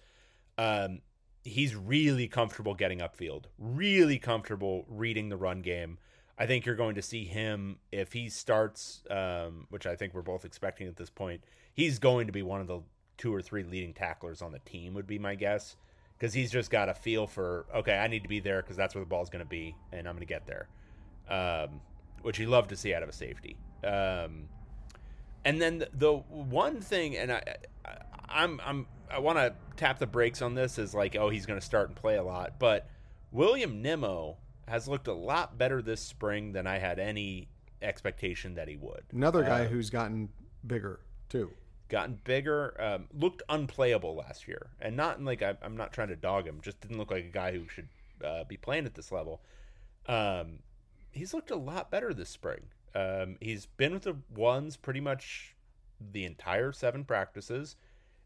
um, 0.57 1.01
he's 1.45 1.75
really 1.75 2.29
comfortable 2.29 2.75
getting 2.75 2.99
upfield, 2.99 3.45
really 3.59 4.19
comfortable 4.19 4.85
reading 4.89 5.29
the 5.29 5.37
run 5.37 5.63
game. 5.63 5.99
I 6.39 6.47
think 6.47 6.67
you're 6.67 6.77
going 6.77 6.95
to 6.95 7.03
see 7.03 7.25
him 7.25 7.79
if 7.91 8.13
he 8.13 8.29
starts, 8.29 9.03
um, 9.11 9.67
which 9.71 9.87
I 9.87 9.97
think 9.97 10.15
we're 10.15 10.23
both 10.23 10.45
expecting 10.45 10.87
at 10.87 10.97
this 10.97 11.11
point. 11.11 11.43
He's 11.75 11.99
going 11.99 12.27
to 12.27 12.33
be 12.33 12.43
one 12.43 12.61
of 12.61 12.67
the 12.67 12.81
two 13.17 13.35
or 13.35 13.43
three 13.43 13.65
leading 13.65 13.93
tacklers 13.93 14.41
on 14.41 14.53
the 14.53 14.61
team, 14.61 14.95
would 14.95 15.07
be 15.07 15.19
my 15.19 15.35
guess, 15.35 15.77
because 16.17 16.33
he's 16.33 16.51
just 16.51 16.71
got 16.71 16.89
a 16.89 16.95
feel 16.95 17.27
for 17.27 17.67
okay, 17.75 17.99
I 17.99 18.07
need 18.07 18.23
to 18.23 18.29
be 18.29 18.41
there 18.41 18.63
because 18.63 18.77
that's 18.77 18.95
where 18.95 19.03
the 19.03 19.09
ball's 19.09 19.31
going 19.31 19.45
to 19.45 19.49
be, 19.49 19.75
and 19.93 20.07
I'm 20.07 20.15
going 20.15 20.21
to 20.21 20.27
get 20.27 20.47
there, 20.47 20.69
um, 21.29 21.81
which 22.23 22.39
you 22.39 22.47
love 22.47 22.69
to 22.69 22.77
see 22.77 22.95
out 22.95 23.03
of 23.03 23.09
a 23.09 23.13
safety. 23.13 23.57
Um, 23.85 24.49
and 25.45 25.61
then 25.61 25.79
the, 25.79 25.89
the 25.93 26.13
one 26.13 26.81
thing, 26.81 27.17
and 27.17 27.33
I, 27.33 27.43
I 27.85 27.97
I'm 28.29 28.61
I'm 28.65 28.87
I 29.11 29.19
want 29.19 29.39
to 29.39 29.55
tap 29.77 29.99
the 29.99 30.07
brakes 30.07 30.43
on 30.43 30.55
this 30.55 30.79
is 30.79 30.95
like, 30.95 31.17
oh, 31.17 31.29
he's 31.29 31.47
going 31.47 31.59
to 31.59 31.65
start 31.65 31.89
and 31.89 31.97
play 31.97 32.17
a 32.17 32.23
lot, 32.23 32.59
but 32.59 32.89
William 33.31 33.83
Nimmo 33.83 34.37
has 34.67 34.89
looked 34.89 35.09
a 35.09 35.15
lot 35.15 35.59
better 35.59 35.81
this 35.83 36.01
spring 36.01 36.53
than 36.53 36.67
I 36.67 36.79
had 36.79 36.99
any 36.99 37.49
expectation 37.83 38.55
that 38.55 38.69
he 38.69 38.77
would. 38.77 39.05
Another 39.13 39.43
guy 39.43 39.65
uh, 39.65 39.69
who's 39.69 39.91
gotten 39.91 40.29
bigger 40.67 41.01
too. 41.29 41.51
Gotten 41.89 42.19
bigger, 42.25 42.79
um, 42.81 43.07
looked 43.15 43.43
unplayable 43.49 44.15
last 44.15 44.47
year, 44.47 44.71
and 44.81 44.95
not 44.95 45.19
in 45.19 45.25
like 45.25 45.43
I, 45.43 45.55
am 45.63 45.77
not 45.77 45.93
trying 45.93 46.09
to 46.09 46.17
dog 46.17 46.47
him. 46.47 46.61
Just 46.61 46.81
didn't 46.81 46.99
look 46.99 47.11
like 47.11 47.25
a 47.25 47.29
guy 47.29 47.53
who 47.53 47.67
should 47.69 47.89
uh, 48.23 48.45
be 48.45 48.59
playing 48.59 48.85
at 48.85 48.95
this 48.95 49.11
level. 49.11 49.41
Um, 50.07 50.59
he's 51.11 51.33
looked 51.33 51.51
a 51.51 51.57
lot 51.57 51.91
better 51.91 52.13
this 52.13 52.29
spring. 52.29 52.61
Um, 52.95 53.37
he's 53.41 53.67
been 53.67 53.95
with 53.95 54.03
the 54.03 54.17
ones 54.35 54.77
pretty 54.77 55.01
much 55.01 55.55
the 56.13 56.25
entire 56.25 56.73
seven 56.73 57.05
practices 57.05 57.77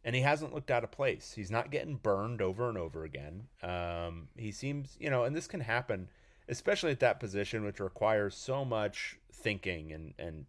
and 0.05 0.17
he 0.17 0.23
hasn't 0.23 0.55
looked 0.55 0.71
out 0.71 0.85
of 0.85 0.91
place. 0.91 1.33
He's 1.35 1.51
not 1.51 1.71
getting 1.71 1.97
burned 1.97 2.43
over 2.43 2.69
and 2.69 2.77
over 2.77 3.05
again. 3.05 3.45
Um, 3.63 4.29
he 4.37 4.51
seems, 4.51 4.97
you 4.99 5.11
know, 5.11 5.25
and 5.25 5.37
this 5.37 5.47
can 5.47 5.61
happen, 5.61 6.09
especially 6.49 6.91
at 6.91 7.01
that 7.01 7.21
position, 7.21 7.65
which 7.65 7.81
requires 7.81 8.37
so 8.37 8.65
much 8.65 9.19
thinking 9.33 9.93
and 9.93 10.15
and 10.19 10.47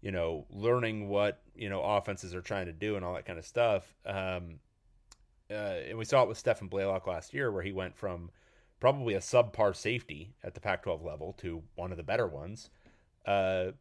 you 0.00 0.10
know 0.10 0.44
learning 0.50 1.08
what 1.08 1.40
you 1.54 1.68
know 1.68 1.80
offenses 1.82 2.34
are 2.34 2.40
trying 2.40 2.66
to 2.66 2.72
do 2.72 2.96
and 2.96 3.04
all 3.04 3.14
that 3.14 3.26
kind 3.26 3.38
of 3.38 3.44
stuff. 3.44 3.94
Um, 4.06 4.60
uh, 5.50 5.80
and 5.88 5.98
we 5.98 6.04
saw 6.04 6.22
it 6.22 6.28
with 6.28 6.38
Stephan 6.38 6.68
Blaylock 6.68 7.06
last 7.06 7.34
year, 7.34 7.52
where 7.52 7.62
he 7.62 7.72
went 7.72 7.96
from 7.96 8.30
probably 8.80 9.14
a 9.14 9.20
subpar 9.20 9.76
safety 9.76 10.34
at 10.42 10.54
the 10.54 10.60
Pac-12 10.60 11.04
level 11.04 11.34
to 11.34 11.62
one 11.74 11.90
of 11.90 11.96
the 11.96 12.02
better 12.02 12.26
ones. 12.26 12.70
Uh, 13.26 13.72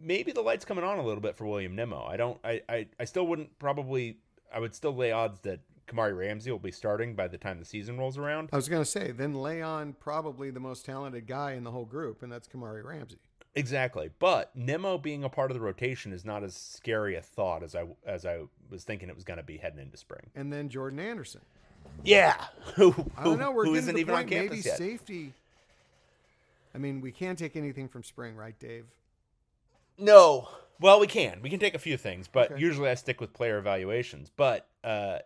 maybe 0.00 0.32
the 0.32 0.40
light's 0.40 0.64
coming 0.64 0.84
on 0.84 0.98
a 0.98 1.04
little 1.04 1.20
bit 1.20 1.36
for 1.36 1.46
William 1.46 1.74
Nimmo. 1.74 2.04
I 2.04 2.16
don't. 2.16 2.38
I, 2.44 2.62
I, 2.68 2.86
I 2.98 3.04
still 3.04 3.26
wouldn't 3.26 3.58
probably 3.58 4.18
I 4.52 4.60
would 4.60 4.74
still 4.74 4.94
lay 4.94 5.12
odds 5.12 5.40
that 5.40 5.60
Kamari 5.86 6.16
Ramsey 6.16 6.50
will 6.50 6.58
be 6.58 6.70
starting 6.70 7.14
by 7.14 7.28
the 7.28 7.38
time 7.38 7.58
the 7.58 7.64
season 7.64 7.98
rolls 7.98 8.18
around. 8.18 8.50
I 8.52 8.56
was 8.56 8.68
going 8.68 8.82
to 8.82 8.90
say, 8.90 9.10
then 9.10 9.34
lay 9.34 9.62
on 9.62 9.94
probably 9.94 10.50
the 10.50 10.60
most 10.60 10.84
talented 10.84 11.26
guy 11.26 11.52
in 11.52 11.64
the 11.64 11.70
whole 11.70 11.86
group, 11.86 12.22
and 12.22 12.30
that's 12.30 12.46
Kamari 12.46 12.84
Ramsey. 12.84 13.18
Exactly, 13.54 14.10
but 14.18 14.54
Nimmo 14.54 14.98
being 14.98 15.24
a 15.24 15.28
part 15.28 15.50
of 15.50 15.56
the 15.56 15.60
rotation 15.60 16.12
is 16.12 16.24
not 16.24 16.44
as 16.44 16.54
scary 16.54 17.16
a 17.16 17.22
thought 17.22 17.62
as 17.62 17.74
I 17.74 17.86
as 18.06 18.24
I 18.24 18.42
was 18.70 18.84
thinking 18.84 19.08
it 19.08 19.14
was 19.16 19.24
going 19.24 19.38
to 19.38 19.42
be 19.42 19.56
heading 19.56 19.80
into 19.80 19.96
spring. 19.96 20.30
And 20.36 20.52
then 20.52 20.68
Jordan 20.68 21.00
Anderson. 21.00 21.40
Yeah, 22.04 22.36
who, 22.76 22.94
I 23.16 23.24
don't 23.24 23.38
know. 23.38 23.50
We're 23.50 23.64
who 23.64 23.80
the 23.80 23.96
even 23.96 24.14
point, 24.14 24.30
maybe 24.30 24.58
yet. 24.58 24.76
safety. 24.76 25.32
I 26.74 26.78
mean, 26.78 27.00
we 27.00 27.10
can't 27.10 27.38
take 27.38 27.56
anything 27.56 27.88
from 27.88 28.04
spring, 28.04 28.36
right, 28.36 28.56
Dave? 28.60 28.84
No, 29.98 30.48
well, 30.80 31.00
we 31.00 31.06
can. 31.06 31.40
We 31.42 31.50
can 31.50 31.58
take 31.58 31.74
a 31.74 31.78
few 31.78 31.96
things, 31.96 32.28
but 32.28 32.52
okay. 32.52 32.60
usually 32.60 32.88
I 32.88 32.94
stick 32.94 33.20
with 33.20 33.32
player 33.32 33.58
evaluations. 33.58 34.30
But 34.34 34.68
uh, 34.84 35.18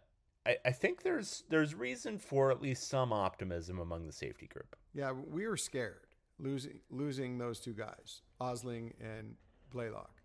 I, 0.47 0.57
I 0.65 0.71
think 0.73 1.03
there's 1.03 1.45
there's 1.49 1.75
reason 1.75 2.19
for 2.19 2.51
at 2.51 2.63
least 2.63 2.89
some 2.89 3.13
optimism 3.13 3.79
among 3.79 4.07
the 4.07 4.13
safety 4.13 4.47
group. 4.47 4.77
Yeah, 4.95 5.13
we 5.13 5.47
were 5.47 5.57
scared 5.57 6.07
losing 6.39 6.81
losing 6.91 7.39
those 7.39 7.61
two 7.61 7.73
guys, 7.73 8.23
Osling 8.41 8.93
and 9.01 9.35
Blaylock. 9.71 10.21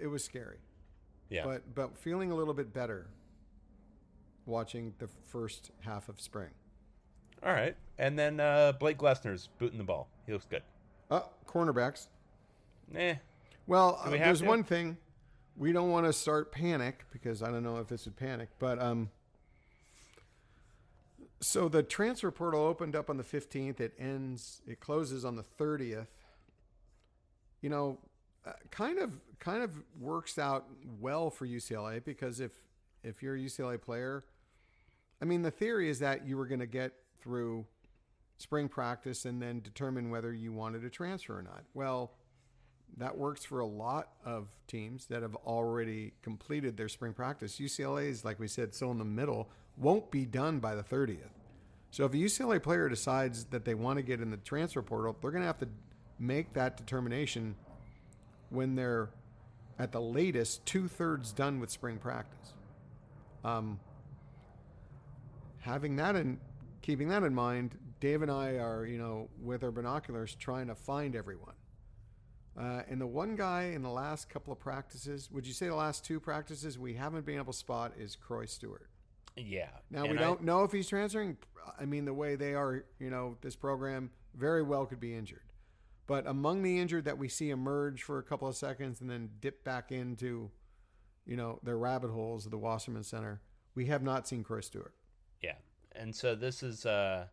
It 0.00 0.06
was 0.06 0.22
scary. 0.22 0.58
Yeah. 1.28 1.44
But 1.44 1.74
but 1.74 1.96
feeling 1.98 2.30
a 2.30 2.34
little 2.34 2.54
bit 2.54 2.72
better 2.72 3.08
watching 4.44 4.94
the 4.98 5.08
first 5.26 5.70
half 5.80 6.08
of 6.08 6.20
spring. 6.20 6.50
All 7.42 7.52
right. 7.52 7.76
And 7.98 8.18
then 8.18 8.38
uh, 8.40 8.72
Blake 8.72 8.98
Glessner's 8.98 9.48
booting 9.58 9.78
the 9.78 9.84
ball. 9.84 10.08
He 10.24 10.32
looks 10.32 10.46
good. 10.46 10.62
Uh, 11.10 11.22
cornerbacks. 11.46 12.08
Eh, 12.94 13.14
well, 13.66 14.00
we 14.10 14.18
uh, 14.20 14.24
there's 14.24 14.40
to? 14.40 14.46
one 14.46 14.64
thing 14.64 14.96
we 15.56 15.72
don't 15.72 15.90
want 15.90 16.06
to 16.06 16.12
start 16.12 16.52
panic 16.52 17.04
because 17.12 17.42
I 17.42 17.50
don't 17.50 17.62
know 17.62 17.78
if 17.78 17.88
this 17.88 18.04
would 18.04 18.16
panic, 18.16 18.48
but 18.58 18.80
um, 18.80 19.10
so 21.40 21.68
the 21.68 21.82
transfer 21.82 22.30
portal 22.30 22.60
opened 22.60 22.94
up 22.94 23.10
on 23.10 23.16
the 23.16 23.24
15th. 23.24 23.80
It 23.80 23.94
ends. 23.98 24.62
It 24.66 24.80
closes 24.80 25.24
on 25.24 25.36
the 25.36 25.44
30th. 25.58 26.06
You 27.62 27.70
know, 27.70 27.98
uh, 28.46 28.52
kind 28.70 28.98
of 28.98 29.18
kind 29.38 29.62
of 29.62 29.70
works 30.00 30.38
out 30.38 30.66
well 31.00 31.30
for 31.30 31.46
UCLA 31.46 32.04
because 32.04 32.40
if 32.40 32.52
if 33.02 33.22
you're 33.22 33.34
a 33.34 33.38
UCLA 33.38 33.80
player, 33.80 34.24
I 35.20 35.24
mean, 35.24 35.42
the 35.42 35.50
theory 35.50 35.88
is 35.88 35.98
that 36.00 36.26
you 36.26 36.36
were 36.36 36.46
going 36.46 36.60
to 36.60 36.66
get 36.66 36.92
through 37.20 37.64
spring 38.38 38.68
practice 38.68 39.24
and 39.24 39.40
then 39.40 39.60
determine 39.60 40.10
whether 40.10 40.32
you 40.32 40.52
wanted 40.52 40.82
to 40.82 40.90
transfer 40.90 41.38
or 41.38 41.42
not. 41.42 41.64
Well, 41.74 42.12
that 42.98 43.16
works 43.16 43.44
for 43.44 43.60
a 43.60 43.66
lot 43.66 44.08
of 44.24 44.48
teams 44.66 45.06
that 45.06 45.22
have 45.22 45.34
already 45.46 46.12
completed 46.22 46.76
their 46.76 46.88
spring 46.88 47.12
practice. 47.12 47.58
UCLA 47.58 48.08
is, 48.08 48.24
like 48.24 48.40
we 48.40 48.48
said, 48.48 48.74
still 48.74 48.90
in 48.90 48.98
the 48.98 49.04
middle, 49.04 49.48
won't 49.76 50.10
be 50.10 50.24
done 50.24 50.58
by 50.60 50.74
the 50.74 50.82
30th. 50.82 51.18
So 51.90 52.04
if 52.04 52.12
a 52.12 52.16
UCLA 52.16 52.62
player 52.62 52.88
decides 52.88 53.44
that 53.46 53.64
they 53.64 53.74
want 53.74 53.98
to 53.98 54.02
get 54.02 54.20
in 54.20 54.30
the 54.30 54.36
transfer 54.38 54.82
portal, 54.82 55.16
they're 55.20 55.30
going 55.30 55.42
to 55.42 55.46
have 55.46 55.58
to 55.58 55.68
make 56.18 56.52
that 56.54 56.76
determination 56.76 57.54
when 58.50 58.74
they're 58.74 59.10
at 59.78 59.92
the 59.92 60.00
latest 60.00 60.64
two 60.64 60.88
thirds 60.88 61.32
done 61.32 61.60
with 61.60 61.70
spring 61.70 61.98
practice. 61.98 62.52
Um, 63.44 63.78
having 65.60 65.96
that 65.96 66.16
and 66.16 66.38
keeping 66.80 67.08
that 67.08 67.22
in 67.22 67.34
mind, 67.34 67.76
Dave 68.00 68.22
and 68.22 68.30
I 68.30 68.58
are, 68.58 68.86
you 68.86 68.98
know, 68.98 69.28
with 69.42 69.64
our 69.64 69.70
binoculars 69.70 70.34
trying 70.38 70.68
to 70.68 70.74
find 70.74 71.14
everyone. 71.14 71.55
Uh, 72.58 72.82
and 72.88 73.00
the 73.00 73.06
one 73.06 73.36
guy 73.36 73.64
in 73.74 73.82
the 73.82 73.90
last 73.90 74.30
couple 74.30 74.52
of 74.52 74.58
practices, 74.58 75.30
would 75.30 75.46
you 75.46 75.52
say 75.52 75.66
the 75.66 75.74
last 75.74 76.04
two 76.04 76.18
practices 76.18 76.78
we 76.78 76.94
haven't 76.94 77.26
been 77.26 77.36
able 77.36 77.52
to 77.52 77.58
spot 77.58 77.92
is 77.98 78.16
Croy 78.16 78.46
Stewart? 78.46 78.88
Yeah. 79.36 79.68
Now 79.90 80.04
and 80.04 80.12
we 80.12 80.18
don't 80.18 80.42
know 80.42 80.64
if 80.64 80.72
he's 80.72 80.88
transferring. 80.88 81.36
I 81.78 81.84
mean, 81.84 82.06
the 82.06 82.14
way 82.14 82.36
they 82.36 82.54
are, 82.54 82.84
you 82.98 83.10
know, 83.10 83.36
this 83.42 83.56
program 83.56 84.10
very 84.34 84.62
well 84.62 84.86
could 84.86 85.00
be 85.00 85.14
injured. 85.14 85.42
But 86.06 86.26
among 86.26 86.62
the 86.62 86.78
injured 86.78 87.04
that 87.04 87.18
we 87.18 87.28
see 87.28 87.50
emerge 87.50 88.02
for 88.02 88.18
a 88.18 88.22
couple 88.22 88.48
of 88.48 88.56
seconds 88.56 89.00
and 89.00 89.10
then 89.10 89.30
dip 89.40 89.64
back 89.64 89.92
into, 89.92 90.50
you 91.26 91.36
know, 91.36 91.58
their 91.62 91.76
rabbit 91.76 92.10
holes 92.10 92.46
of 92.46 92.52
the 92.52 92.58
Wasserman 92.58 93.02
Center, 93.02 93.42
we 93.74 93.86
have 93.86 94.02
not 94.02 94.26
seen 94.26 94.42
Croy 94.42 94.60
Stewart. 94.60 94.94
Yeah. 95.42 95.56
And 95.92 96.14
so 96.14 96.34
this 96.34 96.62
is. 96.62 96.86
uh 96.86 97.26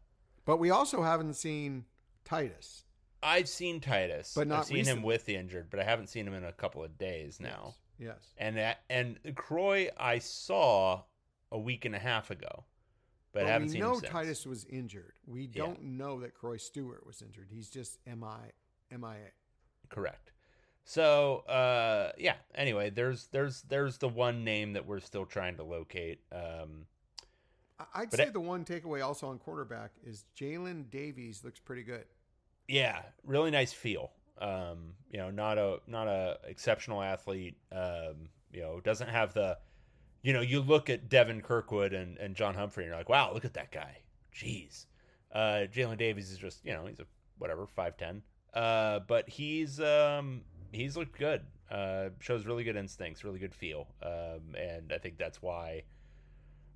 But 0.44 0.58
we 0.58 0.70
also 0.70 1.04
haven't 1.04 1.36
seen 1.36 1.86
Titus. 2.26 2.84
I've 3.24 3.48
seen 3.48 3.80
Titus, 3.80 4.34
but 4.36 4.48
not 4.48 4.60
I've 4.60 4.66
seen 4.66 4.78
recently. 4.78 5.00
him 5.00 5.06
with 5.06 5.26
the 5.26 5.36
injured, 5.36 5.70
but 5.70 5.80
I 5.80 5.84
haven't 5.84 6.08
seen 6.08 6.28
him 6.28 6.34
in 6.34 6.44
a 6.44 6.52
couple 6.52 6.84
of 6.84 6.98
days 6.98 7.40
now. 7.40 7.76
Yes. 7.98 8.08
yes. 8.08 8.34
And 8.38 8.58
that, 8.58 8.82
and 8.90 9.18
Croy, 9.36 9.90
I 9.98 10.20
saw 10.20 11.02
a 11.52 11.58
week 11.58 11.86
and 11.86 11.96
a 11.96 12.00
half 12.00 12.32
ago, 12.32 12.66
but 13.32 13.44
well, 13.44 13.48
I 13.48 13.52
haven't 13.52 13.70
seen 13.70 13.82
know 13.82 13.90
him 13.90 13.94
since. 13.96 14.04
We 14.04 14.10
know 14.10 14.14
Titus 14.14 14.46
was 14.46 14.66
injured. 14.66 15.14
We 15.26 15.48
don't 15.48 15.80
yeah. 15.82 15.90
know 15.98 16.20
that 16.22 16.34
Croy 16.34 16.58
Stewart 16.58 17.06
was 17.06 17.22
injured. 17.22 17.48
He's 17.50 17.70
just 17.70 18.00
MI, 18.06 18.52
MIA. 18.92 19.32
Correct. 19.90 20.32
So, 20.86 21.38
uh, 21.48 22.12
yeah. 22.18 22.36
Anyway, 22.56 22.90
there's 22.90 23.28
there's 23.28 23.62
there's 23.64 23.98
the 23.98 24.10
one 24.10 24.44
name 24.44 24.74
that 24.74 24.86
we're 24.86 25.00
still 25.00 25.26
trying 25.26 25.56
to 25.58 25.64
locate. 25.64 26.20
Um, 26.32 26.88
I'd 27.94 28.14
say 28.14 28.24
it, 28.24 28.34
the 28.34 28.40
one 28.40 28.66
takeaway 28.66 29.04
also 29.04 29.28
on 29.28 29.40
quarterback 29.40 29.92
is 30.06 30.26
Jalen 30.38 30.90
Davies 30.90 31.44
looks 31.44 31.60
pretty 31.60 31.84
good. 31.84 32.06
Yeah, 32.68 33.02
really 33.26 33.52
nice 33.52 33.74
feel. 33.74 34.12
Um, 34.40 34.94
you 35.10 35.18
know, 35.18 35.30
not 35.30 35.58
a 35.58 35.80
not 35.88 36.08
a 36.08 36.38
exceptional 36.48 37.02
athlete. 37.02 37.56
Um, 37.72 38.30
you 38.52 38.62
know, 38.62 38.80
doesn't 38.80 39.10
have 39.10 39.34
the, 39.34 39.58
you 40.22 40.34
know, 40.34 40.42
you 40.42 40.62
look 40.62 40.90
at 40.90 41.10
Devin 41.10 41.42
Kirkwood 41.42 41.94
and, 41.94 42.18
and 42.18 42.36
John 42.36 42.54
Humphrey 42.56 42.84
and 42.84 42.90
you're 42.90 42.98
like, 42.98 43.10
wow, 43.10 43.34
look 43.34 43.46
at 43.46 43.54
that 43.56 43.72
guy. 43.72 43.98
Jeez. 44.36 44.86
Uh, 45.34 45.66
Jalen 45.74 45.98
Davies 45.98 46.30
is 46.32 46.38
just, 46.38 46.64
you 46.64 46.74
know, 46.74 46.86
he's 46.86 47.00
a 47.00 47.06
whatever 47.38 47.66
five 47.66 47.98
ten. 47.98 48.22
Uh, 48.54 49.00
but 49.08 49.28
he's 49.28 49.80
um 49.80 50.42
he's 50.72 50.96
looked 50.96 51.18
good. 51.18 51.42
Uh, 51.72 52.10
shows 52.20 52.46
really 52.46 52.64
good 52.64 52.76
instincts, 52.76 53.24
really 53.24 53.40
good 53.40 53.54
feel. 53.54 53.88
Um, 54.04 54.56
and 54.56 54.92
I 54.94 55.00
think 55.00 55.18
that's 55.18 55.42
why 55.42 55.84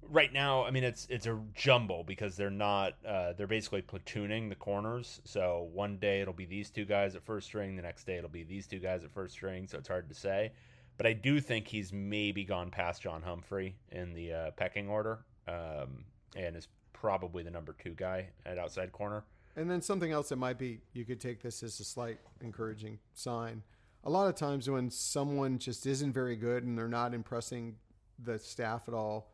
right 0.10 0.32
now, 0.32 0.64
I 0.64 0.72
mean, 0.72 0.84
it's 0.84 1.08
it's 1.10 1.26
a 1.26 1.40
jumble 1.54 2.04
because 2.04 2.36
they're 2.36 2.50
not. 2.50 2.94
Uh, 3.06 3.34
they're 3.34 3.48
basically 3.48 3.82
platooning 3.82 4.50
the 4.50 4.56
corners. 4.56 5.22
So 5.26 5.70
one 5.74 5.98
day 5.98 6.22
it'll 6.22 6.34
be 6.34 6.46
these 6.46 6.70
two 6.70 6.86
guys 6.86 7.16
at 7.16 7.24
first 7.24 7.48
string. 7.48 7.76
The 7.76 7.82
next 7.82 8.06
day 8.06 8.18
it'll 8.18 8.30
be 8.30 8.44
these 8.44 8.68
two 8.68 8.80
guys 8.80 9.04
at 9.04 9.12
first 9.12 9.34
string. 9.34 9.68
So 9.68 9.78
it's 9.78 9.88
hard 9.88 10.10
to 10.10 10.16
say. 10.16 10.52
But 10.98 11.06
I 11.06 11.14
do 11.14 11.40
think 11.40 11.68
he's 11.68 11.94
maybe 11.94 12.44
gone 12.44 12.72
past 12.72 13.04
John 13.04 13.22
Humphrey 13.22 13.76
in 13.92 14.14
the 14.14 14.34
uh, 14.34 14.52
pecking 14.52 14.90
order, 14.90 15.20
um, 15.48 16.06
and 16.36 16.56
is 16.56 16.68
probably 16.92 17.44
the 17.44 17.52
number 17.52 17.76
two 17.78 17.92
guy 17.92 18.30
at 18.46 18.58
outside 18.58 18.92
corner. 18.92 19.24
And 19.56 19.70
then 19.70 19.82
something 19.82 20.12
else 20.12 20.30
that 20.30 20.38
might 20.38 20.58
be, 20.58 20.80
you 20.94 21.06
could 21.06 21.20
take 21.20 21.42
this 21.42 21.64
as 21.64 21.80
a 21.80 21.84
slight 21.84 22.20
encouraging 22.42 23.00
sign. 23.14 23.64
A 24.04 24.10
lot 24.10 24.28
of 24.28 24.36
times 24.36 24.70
when 24.70 24.90
someone 24.90 25.60
just 25.60 25.86
isn't 25.86 26.14
very 26.14 26.36
good 26.36 26.64
and 26.64 26.78
they're 26.78 26.88
not 26.88 27.14
impressing 27.14 27.76
the 28.24 28.40
staff 28.40 28.84
at 28.88 28.94
all, 28.94 29.30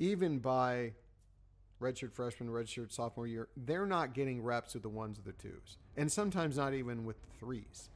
even 0.00 0.38
by 0.38 0.94
redshirt 1.80 2.12
freshman, 2.12 2.48
redshirt 2.48 2.92
sophomore 2.92 3.26
year, 3.26 3.48
they're 3.56 3.86
not 3.86 4.14
getting 4.14 4.42
reps 4.42 4.74
with 4.74 4.82
the 4.82 4.88
ones 4.88 5.18
or 5.18 5.22
the 5.22 5.32
twos, 5.32 5.78
and 5.96 6.10
sometimes 6.10 6.56
not 6.56 6.74
even 6.74 7.04
with 7.04 7.16
the 7.22 7.28
threes. 7.38 7.90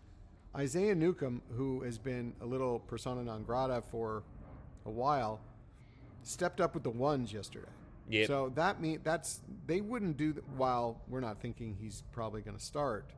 Isaiah 0.57 0.95
Newcomb, 0.95 1.43
who 1.57 1.83
has 1.83 1.99
been 1.99 2.35
a 2.41 2.47
little 2.47 2.79
persona 2.79 3.25
non 3.25 3.43
grata 3.43 3.83
for 3.91 4.23
a 4.87 4.91
while, 4.91 5.41
stepped 6.23 6.61
up 6.61 6.75
with 6.75 6.85
the 6.85 6.91
ones 6.91 7.33
yesterday. 7.33 7.69
Yep. 8.09 8.27
So 8.29 8.53
that 8.55 8.81
mean 8.81 9.01
that's 9.03 9.41
they 9.67 9.81
wouldn't 9.81 10.17
do 10.17 10.35
that 10.35 10.47
while 10.51 11.01
we're 11.09 11.21
not 11.21 11.41
thinking 11.41 11.75
he's 11.81 12.03
probably 12.13 12.43
going 12.43 12.57
to 12.57 12.63
start. 12.63 13.11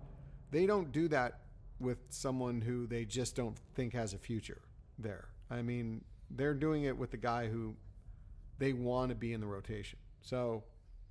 They 0.53 0.65
don't 0.65 0.93
do 0.93 1.09
that 1.09 1.41
with 1.81 1.99
someone 2.09 2.61
who 2.61 2.87
they 2.87 3.05
just 3.05 3.35
don't 3.37 3.59
think 3.75 3.93
has 3.93 4.15
a 4.15 4.19
future 4.19 4.63
there. 4.99 5.29
I 5.51 5.61
mean, 5.63 6.03
they're 6.31 6.55
doing 6.55 6.85
it 6.85 6.97
with 6.97 7.11
the 7.11 7.17
guy 7.17 7.49
who 7.49 7.75
they 8.59 8.73
want 8.73 9.11
to 9.11 9.15
be 9.15 9.33
in 9.33 9.41
the 9.41 9.47
rotation. 9.47 9.99
So 10.23 10.65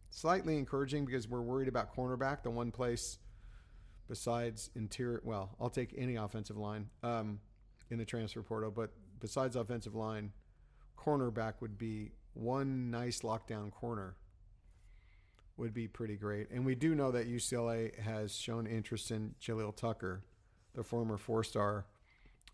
slightly 0.10 0.58
encouraging 0.58 1.06
because 1.06 1.28
we're 1.28 1.42
worried 1.42 1.68
about 1.68 1.96
cornerback, 1.96 2.44
the 2.44 2.50
one 2.50 2.72
place 2.72 3.20
besides 4.08 4.70
interior. 4.76 5.22
Well, 5.24 5.56
I'll 5.60 5.70
take 5.70 5.94
any 5.98 6.16
offensive 6.16 6.58
line 6.58 6.90
um, 7.04 7.40
in 7.90 7.98
the 7.98 8.06
transfer 8.06 8.42
portal, 8.42 8.72
but 8.72 8.92
besides 9.20 9.56
offensive 9.56 9.96
line, 9.96 10.32
cornerback 10.98 11.56
would 11.62 11.78
be 11.78 12.12
one 12.34 12.92
nice 12.92 13.22
lockdown 13.22 13.72
corner. 13.72 14.16
Would 15.58 15.74
be 15.74 15.88
pretty 15.88 16.18
great. 16.18 16.50
And 16.52 16.66
we 16.66 16.76
do 16.76 16.96
know 16.96 17.12
that 17.12 17.30
UCLA 17.30 17.98
has 18.00 18.36
shown 18.36 18.68
interest 18.68 19.10
in 19.12 19.36
Jaleel 19.42 19.74
Tucker, 19.74 20.22
the 20.74 20.84
former 20.84 21.18
four 21.18 21.46
star 21.46 21.86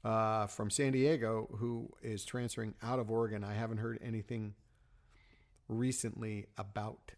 uh, 0.03 0.45
from 0.45 0.69
San 0.69 0.91
Diego, 0.91 1.49
who 1.57 1.89
is 2.03 2.23
transferring 2.23 2.75
out 2.83 2.99
of 2.99 3.09
Oregon. 3.09 3.43
I 3.43 3.53
haven't 3.53 3.77
heard 3.77 3.97
anything 4.03 4.53
recently 5.71 6.45
about 6.57 7.13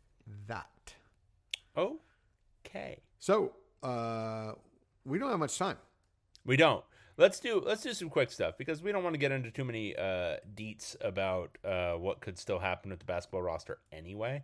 that. 0.47 0.93
Okay. 1.75 2.99
So 3.19 3.53
uh, 3.81 4.53
we 5.05 5.19
don't 5.19 5.29
have 5.29 5.39
much 5.39 5.57
time. 5.57 5.77
We 6.45 6.55
don't. 6.55 6.83
Let's 7.17 7.39
do 7.39 7.61
let's 7.63 7.83
do 7.83 7.93
some 7.93 8.09
quick 8.09 8.31
stuff 8.31 8.57
because 8.57 8.81
we 8.81 8.91
don't 8.91 9.03
want 9.03 9.13
to 9.13 9.19
get 9.19 9.31
into 9.31 9.51
too 9.51 9.63
many 9.63 9.95
uh, 9.95 10.37
deets 10.55 10.95
about 11.01 11.57
uh, 11.63 11.93
what 11.93 12.21
could 12.21 12.39
still 12.39 12.57
happen 12.59 12.89
with 12.89 12.99
the 12.99 13.05
basketball 13.05 13.43
roster 13.43 13.77
anyway. 13.91 14.43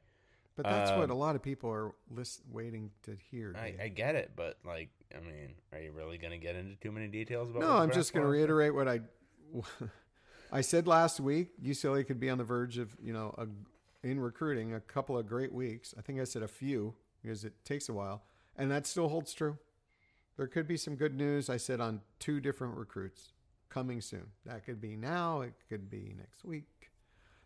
But 0.55 0.65
that's 0.65 0.91
what 0.91 1.05
Um, 1.05 1.11
a 1.11 1.15
lot 1.15 1.35
of 1.35 1.41
people 1.41 1.71
are 1.71 1.93
list- 2.11 2.41
waiting 2.51 2.91
to 3.03 3.15
hear. 3.31 3.55
I, 3.57 3.75
I 3.83 3.87
get 3.87 4.15
it, 4.15 4.31
but 4.35 4.57
like, 4.65 4.89
I 5.15 5.19
mean, 5.21 5.55
are 5.71 5.79
you 5.79 5.91
really 5.93 6.17
going 6.17 6.31
to 6.31 6.37
get 6.37 6.55
into 6.55 6.75
too 6.75 6.91
many 6.91 7.07
details 7.07 7.49
about? 7.49 7.61
no, 7.61 7.71
I'm 7.71 7.91
just 7.91 8.13
going 8.13 8.25
to 8.25 8.29
reiterate 8.31 8.75
what 8.75 8.87
I 8.87 8.99
I 10.51 10.61
said 10.61 10.85
last 10.87 11.19
week. 11.19 11.49
UCLA 11.63 12.05
could 12.05 12.19
be 12.19 12.29
on 12.29 12.37
the 12.37 12.43
verge 12.43 12.77
of 12.77 12.95
you 13.01 13.13
know 13.13 13.33
a, 13.37 13.47
in 14.03 14.19
recruiting 14.19 14.73
a 14.73 14.79
couple 14.79 15.17
of 15.17 15.27
great 15.27 15.53
weeks. 15.53 15.93
I 15.97 16.01
think 16.01 16.19
I 16.19 16.23
said 16.23 16.43
a 16.43 16.47
few 16.47 16.95
because 17.21 17.43
it 17.43 17.53
takes 17.65 17.89
a 17.89 17.93
while, 17.93 18.23
and 18.57 18.71
that 18.71 18.87
still 18.87 19.09
holds 19.09 19.33
true. 19.33 19.57
There 20.37 20.47
could 20.47 20.67
be 20.67 20.77
some 20.77 20.95
good 20.95 21.15
news. 21.15 21.49
I 21.49 21.57
said 21.57 21.81
on 21.81 22.01
two 22.19 22.39
different 22.39 22.77
recruits 22.77 23.33
coming 23.67 23.99
soon. 24.01 24.27
That 24.45 24.65
could 24.65 24.79
be 24.79 24.95
now. 24.95 25.41
It 25.41 25.53
could 25.67 25.89
be 25.89 26.13
next 26.17 26.45
week. 26.45 26.91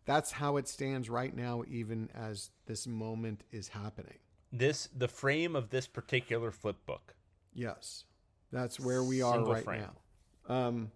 That's 0.06 0.32
how 0.32 0.58
it 0.58 0.68
stands 0.68 1.10
right 1.10 1.36
now, 1.36 1.64
even 1.68 2.10
as 2.14 2.52
this 2.66 2.86
moment 2.86 3.44
is 3.52 3.70
happening. 3.70 4.20
This 4.52 4.90
the 4.96 5.08
frame 5.08 5.56
of 5.56 5.70
this 5.70 5.88
particular 5.88 6.52
flip 6.52 6.86
book. 6.86 7.16
Yes, 7.54 8.04
that's 8.52 8.80
where 8.80 9.04
we 9.04 9.22
are 9.22 9.34
Single 9.34 9.54
right 9.54 9.64
frame. 9.64 9.82
now. 10.48 10.56
Um. 10.56 10.92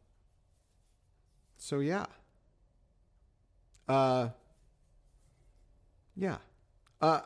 So 1.58 1.80
yeah. 1.80 2.06
Uh. 3.88 4.30
Yeah. 6.18 6.38
Uh. 7.02 7.22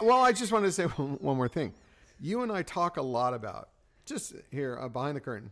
well, 0.00 0.22
I 0.22 0.32
just 0.32 0.52
wanted 0.52 0.66
to 0.66 0.72
say 0.72 0.84
one, 0.96 1.18
one 1.20 1.36
more 1.36 1.48
thing. 1.48 1.74
You 2.20 2.42
and 2.42 2.50
I 2.52 2.62
talk 2.62 2.96
a 2.96 3.02
lot 3.02 3.34
about 3.34 3.68
just 4.06 4.34
here 4.50 4.78
uh, 4.80 4.88
behind 4.88 5.16
the 5.16 5.20
curtain. 5.20 5.50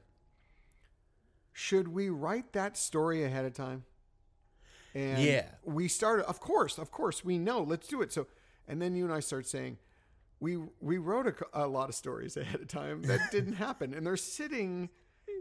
Should 1.53 1.89
we 1.89 2.11
write 2.11 2.53
that 2.53 2.77
story 2.77 3.25
ahead 3.25 3.45
of 3.45 3.55
time? 3.55 3.85
And 4.95 5.23
Yeah. 5.23 5.47
we 5.65 5.89
started. 5.89 6.27
Of 6.29 6.41
course, 6.41 6.79
of 6.79 6.91
course, 6.91 7.25
we 7.25 7.39
know. 7.39 7.63
Let's 7.63 7.89
do 7.89 8.03
it. 8.03 8.13
So, 8.13 8.27
and 8.69 8.81
then 8.81 8.95
you 8.95 9.05
and 9.05 9.13
I 9.13 9.21
start 9.21 9.47
saying, 9.47 9.79
we 10.39 10.59
we 10.81 10.99
wrote 10.99 11.27
a, 11.27 11.65
a 11.65 11.67
lot 11.67 11.89
of 11.89 11.95
stories 11.95 12.37
ahead 12.37 12.61
of 12.61 12.69
time 12.69 13.03
that 13.03 13.21
didn't 13.33 13.55
happen, 13.55 13.95
and 13.95 14.07
they're 14.07 14.17
sitting 14.17 14.91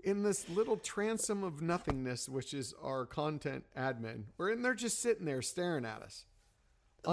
in 0.03 0.24
this 0.24 0.47
little 0.49 0.78
transom 0.78 1.43
of 1.43 1.62
nothingness, 1.62 2.30
which 2.30 2.53
is 2.53 2.74
our 2.82 3.06
content 3.06 3.64
admin. 3.78 4.24
We're 4.38 4.51
in 4.51 4.62
there 4.62 4.74
just 4.76 5.01
sitting 5.01 5.26
there 5.26 5.41
staring 5.41 5.86
at 5.86 6.01
us. 6.01 6.26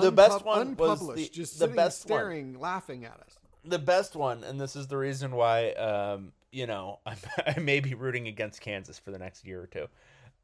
The 0.01 0.13
best 0.13 0.39
Unpub- 0.41 0.45
one 0.45 0.77
was 0.77 1.01
unpublished, 1.01 1.33
the- 1.33 1.37
just 1.37 1.59
the 1.59 1.69
best 1.69 2.09
one. 2.09 2.19
staring, 2.19 2.59
laughing 2.61 3.05
at 3.05 3.21
us. 3.21 3.39
the 3.65 3.79
best 3.79 4.17
one, 4.17 4.43
and 4.45 4.61
this 4.61 4.75
is 4.77 4.87
the 4.89 4.97
reason 4.97 5.33
why, 5.33 5.71
um, 5.73 6.33
you 6.51 6.67
know, 6.67 6.99
I'm, 7.07 7.17
I 7.47 7.59
may 7.61 7.81
be 7.81 7.95
rooting 7.95 8.27
against 8.29 8.61
Kansas 8.61 8.99
for 8.99 9.11
the 9.11 9.19
next 9.19 9.47
year 9.47 9.63
or 9.63 9.67
two, 9.67 9.87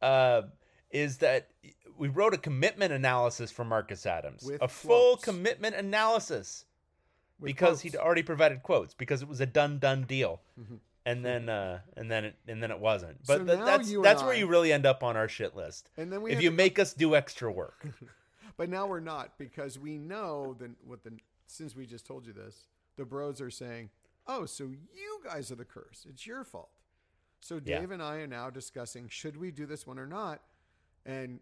uh, 0.03 0.43
is 0.91 1.19
that 1.19 1.49
we 1.97 2.09
wrote 2.09 2.33
a 2.33 2.39
commitment 2.39 2.93
analysis 2.93 3.51
for 3.51 3.65
Marcus 3.65 4.07
Adams, 4.07 4.45
With 4.45 4.63
a 4.63 4.69
full 4.69 5.15
quotes. 5.17 5.25
commitment 5.25 5.75
analysis, 5.75 6.65
With 7.41 7.49
because 7.49 7.81
he'd 7.81 7.97
already 7.97 8.23
provided 8.23 8.63
quotes 8.63 8.95
because 8.95 9.21
it 9.23 9.29
was 9.29 9.41
a 9.41 9.47
done 9.47 9.79
done 9.79 10.05
deal. 10.05 10.41
And 11.07 11.25
then, 11.25 11.49
uh, 11.49 11.81
and 11.97 12.11
then, 12.11 12.25
it, 12.27 12.37
and 12.47 12.63
then 12.63 12.71
it 12.71 12.79
wasn't. 12.79 13.17
But 13.27 13.39
So 13.39 13.45
th- 13.47 13.59
that's 13.65 13.93
that's 14.03 14.23
where 14.23 14.33
I- 14.35 14.37
you 14.37 14.47
really 14.47 14.73
end 14.75 14.85
up 14.85 15.03
on 15.03 15.17
our 15.17 15.27
shit 15.27 15.57
list. 15.57 15.89
And 15.97 16.13
then 16.13 16.21
we 16.21 16.33
if 16.33 16.43
you 16.43 16.51
to- 16.51 16.57
make 16.57 16.79
us 16.79 16.93
do 16.93 17.17
extra 17.17 17.51
work. 17.51 17.87
But 18.59 18.69
now 18.69 18.87
we're 18.87 19.01
not 19.01 19.39
because 19.39 19.79
we 19.79 19.97
know 19.97 20.55
that 20.59 20.73
what 20.85 21.03
the 21.05 21.13
since 21.47 21.75
we 21.75 21.87
just 21.87 22.05
told 22.05 22.27
you 22.27 22.35
this, 22.35 22.67
the 22.97 23.07
bros 23.07 23.41
are 23.41 23.51
saying, 23.51 23.89
"Oh, 24.27 24.45
so 24.45 24.65
you 24.65 25.21
guys 25.25 25.51
are 25.51 25.55
the 25.55 25.65
curse. 25.65 26.05
It's 26.07 26.27
your 26.27 26.45
fault." 26.45 26.69
So 27.41 27.55
Yeah. 27.65 27.79
Dave 27.79 27.93
and 27.93 28.03
I 28.03 28.17
are 28.17 28.27
now 28.27 28.51
discussing 28.51 29.09
should 29.09 29.37
we 29.37 29.51
do 29.53 29.65
this 29.65 29.87
one 29.87 29.99
or 29.99 30.07
not, 30.07 30.43
and 31.07 31.41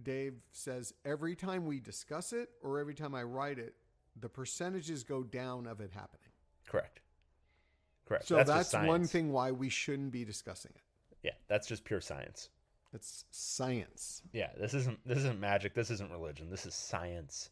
Dave 0.00 0.40
says 0.52 0.94
every 1.04 1.34
time 1.34 1.66
we 1.66 1.80
discuss 1.80 2.32
it 2.32 2.50
or 2.62 2.78
every 2.78 2.94
time 2.94 3.14
I 3.14 3.24
write 3.24 3.58
it, 3.58 3.74
the 4.18 4.28
percentages 4.28 5.02
go 5.02 5.24
down 5.24 5.66
of 5.66 5.80
it 5.80 5.90
happening. 5.90 6.30
Correct. 6.66 7.00
Correct. 8.06 8.26
So 8.26 8.36
just 8.36 8.72
that's, 8.72 8.86
one 8.86 9.06
thing 9.06 9.32
why 9.32 9.50
we 9.50 9.68
shouldn't 9.68 10.12
be 10.12 10.24
discussing 10.24 10.72
it. 10.74 10.82
Yeah, 11.22 11.32
that's 11.48 11.66
just 11.66 11.84
pure 11.84 12.00
science. 12.00 12.48
It's 12.94 13.24
science. 13.30 14.22
Yeah, 14.32 14.50
this 14.58 14.74
isn't 14.74 14.98
this 15.06 15.18
isn't 15.18 15.40
magic. 15.40 15.74
This 15.74 15.90
isn't 15.90 16.10
religion. 16.10 16.50
This 16.50 16.66
is 16.66 16.74
science. 16.74 17.50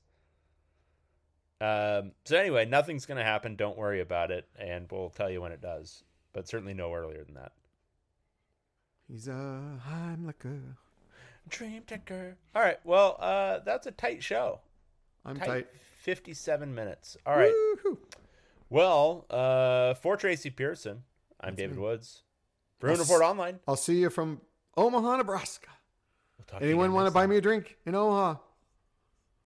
Um, 1.63 2.13
so 2.25 2.37
anyway, 2.37 2.67
nothing's 2.67 3.07
gonna 3.07 3.25
happen. 3.25 3.57
Don't 3.57 3.79
worry 3.79 4.01
about 4.01 4.31
it, 4.31 4.47
and 4.59 4.87
we'll 4.91 5.11
tell 5.11 5.31
you 5.31 5.41
when 5.41 5.53
it 5.53 5.61
does. 5.61 6.05
But 6.33 6.47
certainly 6.49 6.75
no 6.75 6.95
earlier 6.95 7.25
than 7.25 7.35
that. 7.35 7.53
He's 9.09 9.29
a 9.29 9.81
Heimlicher. 9.89 10.77
Dream 11.49 11.83
Ticker. 11.87 12.37
All 12.55 12.63
right. 12.63 12.79
Well, 12.85 13.17
uh, 13.19 13.59
that's 13.65 13.87
a 13.87 13.91
tight 13.91 14.23
show. 14.23 14.61
I'm 15.25 15.39
tight. 15.39 15.69
Fifty-seven 16.03 16.75
minutes. 16.75 17.17
All 17.27 17.37
right. 17.37 17.53
Woohoo. 17.53 17.99
Well, 18.69 19.27
uh, 19.29 19.95
for 19.95 20.17
Tracy 20.17 20.51
Pierson, 20.51 21.03
I'm 21.41 21.55
David 21.55 21.79
Woods. 21.79 22.23
Bruin 22.79 22.99
Report 22.99 23.23
Online. 23.23 23.59
I'll 23.67 23.75
see 23.77 23.97
you 23.97 24.11
from 24.11 24.41
Omaha, 24.81 25.17
Nebraska. 25.17 25.69
We'll 26.39 26.63
Anyone 26.63 26.95
want 26.95 27.07
to 27.07 27.11
buy 27.11 27.27
me 27.27 27.37
a 27.37 27.41
drink 27.43 27.77
in 27.85 27.95
Omaha? 27.95 28.37